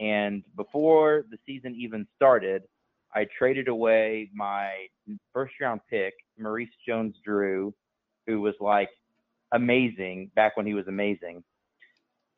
And 0.00 0.42
before 0.56 1.26
the 1.30 1.38
season 1.46 1.76
even 1.78 2.04
started, 2.16 2.64
I 3.14 3.26
traded 3.38 3.68
away 3.68 4.30
my 4.34 4.86
first 5.32 5.54
round 5.60 5.80
pick, 5.90 6.14
Maurice 6.38 6.68
Jones 6.86 7.16
Drew, 7.24 7.74
who 8.26 8.40
was 8.40 8.54
like 8.60 8.90
amazing 9.52 10.30
back 10.34 10.56
when 10.56 10.66
he 10.66 10.74
was 10.74 10.88
amazing. 10.88 11.42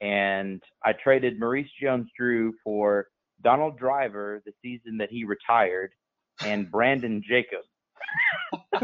And 0.00 0.62
I 0.84 0.92
traded 0.92 1.38
Maurice 1.38 1.70
Jones 1.80 2.08
Drew 2.16 2.54
for 2.64 3.08
Donald 3.42 3.78
Driver 3.78 4.42
the 4.46 4.52
season 4.62 4.98
that 4.98 5.10
he 5.10 5.24
retired 5.24 5.92
and 6.44 6.70
Brandon 6.70 7.22
Jacobs. 7.26 7.66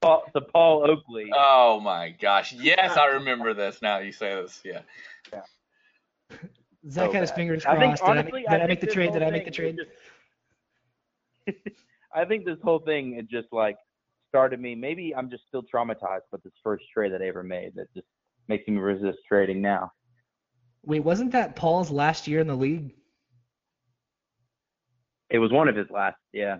Paul, 0.00 0.24
to 0.34 0.40
Paul 0.40 0.88
Oakley. 0.88 1.30
Oh 1.34 1.80
my 1.80 2.10
gosh! 2.10 2.52
Yes, 2.52 2.96
I 2.96 3.06
remember 3.06 3.54
this. 3.54 3.80
Now 3.82 3.98
you 3.98 4.12
say 4.12 4.34
this, 4.34 4.60
yeah. 4.64 4.82
Zach 6.90 7.06
So 7.06 7.12
had 7.12 7.20
his 7.22 7.30
bad. 7.30 7.36
fingers 7.36 7.66
I 7.66 7.74
crossed. 7.76 8.02
think, 8.02 8.06
did 8.06 8.18
I 8.18 8.22
make, 8.22 8.32
did 8.32 8.46
I 8.48 8.58
think 8.58 8.68
make 8.68 8.80
the 8.80 8.86
trade? 8.86 9.12
Did 9.12 9.22
I 9.22 9.30
make 9.30 9.44
the 9.44 9.50
trade? 9.50 9.76
just- 9.76 9.90
I 12.14 12.24
think 12.24 12.44
this 12.44 12.58
whole 12.62 12.78
thing 12.80 13.14
it 13.18 13.28
just 13.28 13.48
like 13.52 13.76
started 14.28 14.60
me. 14.60 14.74
Maybe 14.74 15.14
I'm 15.14 15.30
just 15.30 15.44
still 15.48 15.62
traumatized 15.62 16.22
with 16.32 16.42
this 16.42 16.52
first 16.62 16.84
trade 16.92 17.12
that 17.12 17.22
I 17.22 17.26
ever 17.28 17.42
made. 17.42 17.72
That 17.76 17.92
just 17.94 18.06
makes 18.48 18.66
me 18.68 18.76
resist 18.78 19.18
trading 19.28 19.60
now. 19.62 19.90
Wait, 20.84 21.00
wasn't 21.00 21.32
that 21.32 21.56
Paul's 21.56 21.90
last 21.90 22.26
year 22.28 22.40
in 22.40 22.46
the 22.46 22.54
league? 22.56 22.94
It 25.30 25.38
was 25.38 25.52
one 25.52 25.68
of 25.68 25.76
his 25.76 25.86
last. 25.90 26.16
Yeah. 26.32 26.56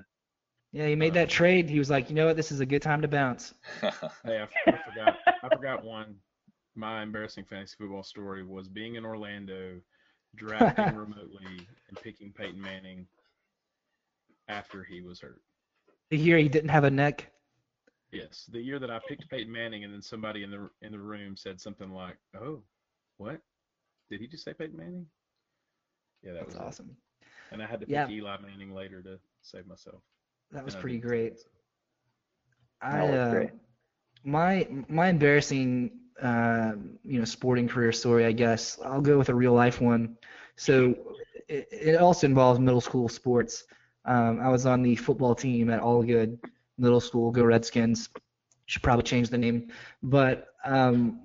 Yeah, 0.72 0.86
he 0.86 0.94
made 0.94 1.14
that 1.14 1.30
trade. 1.30 1.70
He 1.70 1.78
was 1.78 1.88
like, 1.88 2.10
you 2.10 2.14
know 2.14 2.26
what, 2.26 2.36
this 2.36 2.52
is 2.52 2.60
a 2.60 2.66
good 2.66 2.82
time 2.82 3.00
to 3.00 3.08
bounce. 3.08 3.54
Hey, 4.24 4.44
I, 4.44 4.70
I 4.70 4.78
forgot. 4.86 5.16
I 5.42 5.48
forgot 5.48 5.82
one. 5.84 6.16
My 6.74 7.02
embarrassing 7.02 7.46
fantasy 7.48 7.74
football 7.78 8.02
story 8.02 8.44
was 8.44 8.68
being 8.68 8.96
in 8.96 9.04
Orlando, 9.06 9.80
drafting 10.36 10.92
remotely, 10.94 11.68
and 11.88 12.00
picking 12.00 12.32
Peyton 12.32 12.60
Manning 12.62 13.06
after 14.48 14.82
he 14.84 15.00
was 15.00 15.20
hurt. 15.20 15.42
The 16.10 16.18
year 16.18 16.38
he 16.38 16.48
didn't 16.48 16.70
have 16.70 16.84
a 16.84 16.90
neck. 16.90 17.30
Yes, 18.12 18.46
the 18.46 18.60
year 18.60 18.78
that 18.78 18.90
I 18.90 18.98
picked 19.00 19.28
Peyton 19.28 19.52
Manning, 19.52 19.84
and 19.84 19.92
then 19.92 20.02
somebody 20.02 20.42
in 20.42 20.50
the 20.50 20.70
in 20.82 20.92
the 20.92 20.98
room 20.98 21.36
said 21.36 21.60
something 21.60 21.90
like, 21.90 22.16
"Oh, 22.34 22.62
what? 23.18 23.40
Did 24.10 24.20
he 24.20 24.26
just 24.28 24.44
say 24.44 24.54
Peyton 24.54 24.76
Manning?" 24.76 25.06
Yeah, 26.22 26.32
that 26.34 26.44
That's 26.44 26.46
was 26.46 26.56
it. 26.56 26.62
awesome. 26.62 26.96
And 27.50 27.62
I 27.62 27.66
had 27.66 27.80
to 27.80 27.86
pick 27.86 28.08
Yeah. 28.08 28.08
Eli 28.08 28.36
Manning 28.38 28.72
later 28.72 29.02
to 29.02 29.18
save 29.42 29.66
myself. 29.66 30.02
That 30.52 30.64
was 30.64 30.74
And 30.74 30.76
pretty 30.76 30.98
great. 30.98 31.38
I 32.80 32.98
That 32.98 33.08
was 33.08 33.24
uh, 33.24 33.28
great. 33.28 33.50
my 34.24 34.66
my 34.88 35.08
embarrassing 35.08 35.90
uh, 36.22 36.72
you 37.04 37.18
know 37.18 37.24
sporting 37.24 37.68
career 37.68 37.92
story, 37.92 38.24
I 38.24 38.32
guess. 38.32 38.78
I'll 38.84 39.00
go 39.00 39.18
with 39.18 39.28
a 39.28 39.34
real 39.34 39.52
life 39.52 39.80
one. 39.80 40.16
So 40.56 40.94
it, 41.48 41.68
it 41.70 41.96
also 41.96 42.26
involves 42.26 42.60
middle 42.60 42.80
school 42.80 43.08
sports. 43.08 43.64
Um, 44.04 44.40
I 44.40 44.48
was 44.48 44.66
on 44.66 44.82
the 44.82 44.96
football 44.96 45.34
team 45.34 45.70
at 45.70 45.80
All 45.80 46.02
Good 46.02 46.38
Middle 46.78 47.00
School. 47.00 47.30
Go 47.30 47.44
Redskins! 47.44 48.08
Should 48.66 48.82
probably 48.82 49.04
change 49.04 49.30
the 49.30 49.38
name, 49.38 49.68
but 50.02 50.48
um, 50.64 51.20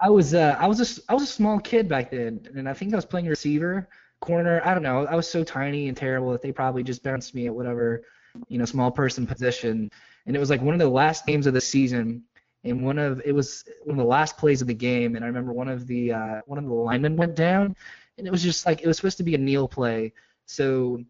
I 0.00 0.10
was 0.10 0.34
uh, 0.34 0.56
I 0.58 0.66
was 0.66 0.80
a 0.80 1.02
I 1.08 1.14
was 1.14 1.22
a 1.22 1.26
small 1.26 1.58
kid 1.58 1.88
back 1.88 2.10
then, 2.10 2.48
and 2.54 2.68
I 2.68 2.74
think 2.74 2.92
I 2.92 2.96
was 2.96 3.04
playing 3.04 3.26
receiver, 3.26 3.88
corner. 4.20 4.60
I 4.64 4.74
don't 4.74 4.82
know. 4.82 5.06
I 5.06 5.14
was 5.14 5.28
so 5.28 5.44
tiny 5.44 5.88
and 5.88 5.96
terrible 5.96 6.32
that 6.32 6.42
they 6.42 6.52
probably 6.52 6.82
just 6.82 7.02
bounced 7.02 7.34
me 7.34 7.46
at 7.46 7.54
whatever 7.54 8.02
you 8.48 8.58
know 8.58 8.64
small 8.64 8.90
person 8.90 9.26
position. 9.26 9.90
And 10.26 10.34
it 10.34 10.38
was 10.38 10.50
like 10.50 10.62
one 10.62 10.74
of 10.74 10.80
the 10.80 10.88
last 10.88 11.26
games 11.26 11.46
of 11.46 11.54
the 11.54 11.60
season, 11.60 12.22
and 12.64 12.84
one 12.84 12.98
of 12.98 13.20
it 13.24 13.32
was 13.32 13.64
one 13.84 13.98
of 13.98 14.02
the 14.02 14.08
last 14.08 14.36
plays 14.36 14.62
of 14.62 14.68
the 14.68 14.74
game. 14.74 15.16
And 15.16 15.24
I 15.24 15.28
remember 15.28 15.52
one 15.52 15.68
of 15.68 15.86
the 15.86 16.12
uh, 16.12 16.40
one 16.46 16.58
of 16.58 16.64
the 16.64 16.72
linemen 16.72 17.16
went 17.16 17.34
down, 17.34 17.76
and 18.18 18.26
it 18.26 18.30
was 18.30 18.42
just 18.42 18.66
like 18.66 18.80
it 18.82 18.86
was 18.86 18.96
supposed 18.96 19.18
to 19.18 19.22
be 19.22 19.34
a 19.34 19.38
kneel 19.38 19.68
play. 19.68 20.12
So 20.46 21.04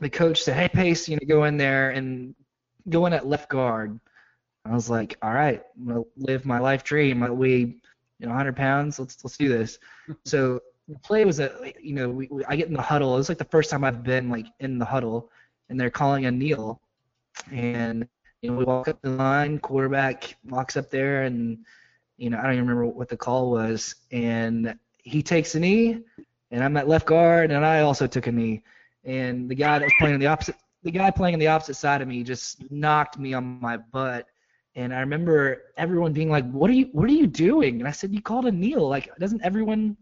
the 0.00 0.10
coach 0.10 0.42
said, 0.42 0.56
"Hey, 0.56 0.68
Pace, 0.68 1.08
you 1.08 1.16
know, 1.16 1.26
go 1.26 1.44
in 1.44 1.56
there 1.56 1.90
and 1.90 2.34
go 2.88 3.06
in 3.06 3.12
at 3.12 3.26
left 3.26 3.48
guard." 3.48 3.98
I 4.64 4.72
was 4.72 4.88
like, 4.88 5.16
"All 5.22 5.32
right, 5.32 5.62
I'm 5.78 5.86
gonna 5.86 6.04
live 6.16 6.46
my 6.46 6.58
life 6.58 6.84
dream. 6.84 7.22
I 7.22 7.30
weigh, 7.30 7.58
you 7.58 7.80
know, 8.20 8.28
100 8.28 8.56
pounds. 8.56 8.98
Let's 8.98 9.22
let's 9.24 9.36
do 9.36 9.48
this." 9.48 9.78
so 10.24 10.60
the 10.88 10.98
play 11.00 11.24
was 11.24 11.40
a, 11.40 11.72
you 11.80 11.94
know, 11.94 12.08
we, 12.08 12.28
we, 12.30 12.44
I 12.46 12.56
get 12.56 12.68
in 12.68 12.74
the 12.74 12.82
huddle. 12.82 13.14
It 13.14 13.18
was 13.18 13.28
like 13.28 13.38
the 13.38 13.44
first 13.44 13.70
time 13.70 13.84
I've 13.84 14.02
been 14.02 14.28
like 14.28 14.46
in 14.60 14.78
the 14.78 14.84
huddle, 14.84 15.30
and 15.68 15.80
they're 15.80 15.90
calling 15.90 16.26
a 16.26 16.30
kneel, 16.30 16.80
and 17.50 18.08
you 18.42 18.50
know, 18.50 18.56
we 18.56 18.64
walk 18.64 18.88
up 18.88 19.00
the 19.02 19.10
line, 19.10 19.58
quarterback 19.58 20.36
walks 20.48 20.76
up 20.76 20.90
there, 20.90 21.22
and 21.22 21.58
you 22.16 22.30
know, 22.30 22.38
I 22.38 22.42
don't 22.42 22.52
even 22.52 22.66
remember 22.66 22.86
what 22.86 23.08
the 23.08 23.16
call 23.16 23.50
was, 23.50 23.94
and 24.12 24.74
he 24.98 25.22
takes 25.22 25.54
a 25.54 25.60
knee, 25.60 26.02
and 26.50 26.64
I'm 26.64 26.76
at 26.76 26.88
left 26.88 27.06
guard, 27.06 27.50
and 27.50 27.64
I 27.64 27.80
also 27.80 28.06
took 28.06 28.26
a 28.26 28.32
knee, 28.32 28.62
and 29.04 29.48
the 29.48 29.54
guy 29.54 29.78
that 29.78 29.84
was 29.84 29.94
playing 29.98 30.14
on 30.14 30.20
the 30.20 30.26
opposite, 30.26 30.56
the 30.82 30.90
guy 30.90 31.10
playing 31.10 31.34
on 31.34 31.40
the 31.40 31.48
opposite 31.48 31.74
side 31.74 32.02
of 32.02 32.08
me 32.08 32.22
just 32.22 32.70
knocked 32.70 33.18
me 33.18 33.34
on 33.34 33.60
my 33.60 33.76
butt, 33.76 34.26
and 34.74 34.94
I 34.94 35.00
remember 35.00 35.64
everyone 35.76 36.12
being 36.12 36.30
like, 36.30 36.50
"What 36.50 36.70
are 36.70 36.74
you, 36.74 36.88
what 36.92 37.08
are 37.08 37.14
you 37.14 37.26
doing?" 37.26 37.80
And 37.80 37.88
I 37.88 37.92
said, 37.92 38.12
"You 38.14 38.22
called 38.22 38.46
a 38.46 38.52
kneel. 38.52 38.88
Like, 38.88 39.10
doesn't 39.18 39.42
everyone 39.42 39.96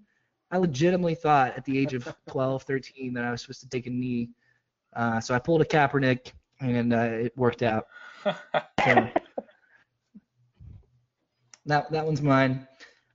I 0.51 0.59
legitimately 0.59 1.15
thought 1.15 1.57
at 1.57 1.65
the 1.65 1.79
age 1.79 1.95
of 1.95 2.09
12, 2.29 2.63
13 2.63 3.13
that 3.15 3.25
I 3.25 3.31
was 3.31 3.43
supposed 3.43 3.61
to 3.61 3.69
take 3.69 3.87
a 3.87 3.91
knee. 3.91 4.31
Uh, 4.95 5.21
so 5.21 5.35
I 5.35 5.39
pulled 5.39 5.61
a 5.61 5.65
Kaepernick, 5.65 6.33
and 6.61 6.93
uh, 6.93 6.99
it 6.99 7.37
worked 7.37 7.63
out. 7.63 7.87
So, 8.85 9.09
that 11.67 11.91
that 11.91 12.07
one's 12.07 12.23
mine. 12.23 12.67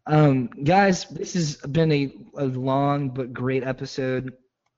Um, 0.05 0.47
guys, 0.47 1.05
this 1.05 1.33
has 1.33 1.55
been 1.57 1.91
a, 1.91 2.13
a 2.37 2.45
long 2.45 3.09
but 3.09 3.33
great 3.33 3.63
episode. 3.63 4.33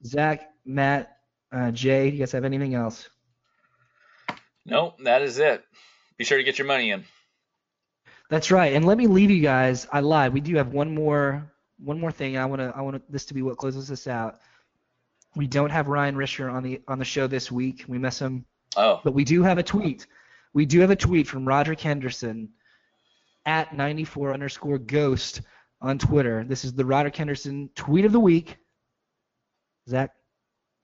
Zach, 0.05 0.49
Matt, 0.65 1.17
uh, 1.51 1.71
Jay, 1.71 2.09
do 2.09 2.15
you 2.15 2.19
guys 2.21 2.31
have 2.31 2.45
anything 2.45 2.75
else? 2.75 3.09
nope, 4.65 4.95
that 5.03 5.21
is 5.21 5.38
it. 5.39 5.63
Be 6.17 6.23
sure 6.23 6.38
to 6.38 6.43
get 6.43 6.57
your 6.57 6.67
money 6.67 6.91
in. 6.91 7.03
That's 8.29 8.51
right. 8.51 8.73
And 8.73 8.86
let 8.86 8.97
me 8.97 9.07
leave 9.07 9.29
you 9.29 9.41
guys. 9.41 9.88
I 9.91 9.99
lied. 9.99 10.33
We 10.33 10.41
do 10.41 10.55
have 10.55 10.69
one 10.73 10.93
more 10.93 11.51
one 11.77 11.99
more 11.99 12.11
thing. 12.11 12.38
I 12.38 12.45
want 12.45 12.61
to 12.61 12.73
I 12.75 12.81
want 12.81 13.11
this 13.11 13.25
to 13.25 13.33
be 13.33 13.41
what 13.41 13.57
closes 13.57 13.91
us 13.91 14.07
out. 14.07 14.39
We 15.36 15.47
don't 15.47 15.69
have 15.69 15.88
Ryan 15.88 16.15
Risher 16.15 16.51
on 16.51 16.63
the 16.63 16.81
on 16.88 16.99
the 16.99 17.05
show 17.05 17.27
this 17.27 17.51
week. 17.51 17.86
We 17.88 17.97
miss 17.97 18.19
him, 18.19 18.45
Oh, 18.77 19.01
but 19.03 19.13
we 19.13 19.23
do 19.23 19.43
have 19.43 19.57
a 19.57 19.63
tweet. 19.63 20.07
We 20.56 20.66
do 20.66 20.80
have 20.80 20.89
a 20.89 20.95
tweet 20.95 21.28
from 21.28 21.45
Roderick 21.45 21.82
Henderson 21.82 22.47
at 23.45 23.76
94 23.76 24.34
underscore 24.34 24.78
ghost 24.78 25.41
on 25.82 25.99
Twitter. 25.99 26.45
This 26.47 26.64
is 26.64 26.74
the 26.74 26.86
Roderick 26.86 27.18
Henderson 27.18 27.70
tweet 27.76 28.06
of 28.06 28.14
the 28.14 28.22
week. 28.22 28.56
Zach. 29.89 30.12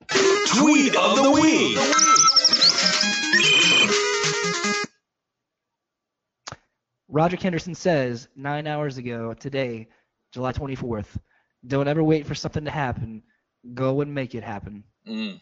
Tweet 0.10 0.94
of 0.98 1.16
the 1.16 1.32
week. 1.32 1.78
Roderick 7.08 7.42
Henderson 7.42 7.74
says 7.74 8.28
nine 8.36 8.68
hours 8.68 8.98
ago 8.98 9.34
today, 9.34 9.88
July 10.34 10.52
24th, 10.52 11.16
don't 11.66 11.88
ever 11.88 12.04
wait 12.04 12.26
for 12.26 12.36
something 12.36 12.66
to 12.66 12.72
happen. 12.72 13.24
Go 13.74 14.02
and 14.02 14.14
make 14.14 14.36
it 14.36 14.44
happen. 14.44 14.84
mm. 15.08 15.40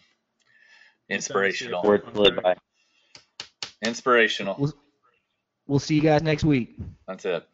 inspirational. 1.09 1.81
Words 1.81 2.13
to 2.13 2.21
live 2.21 2.43
by. 2.43 2.55
Inspirational. 3.83 4.73
We'll 5.67 5.79
see 5.79 5.95
you 5.95 6.01
guys 6.01 6.23
next 6.23 6.43
week. 6.43 6.77
That's 7.07 7.25
it. 7.25 7.47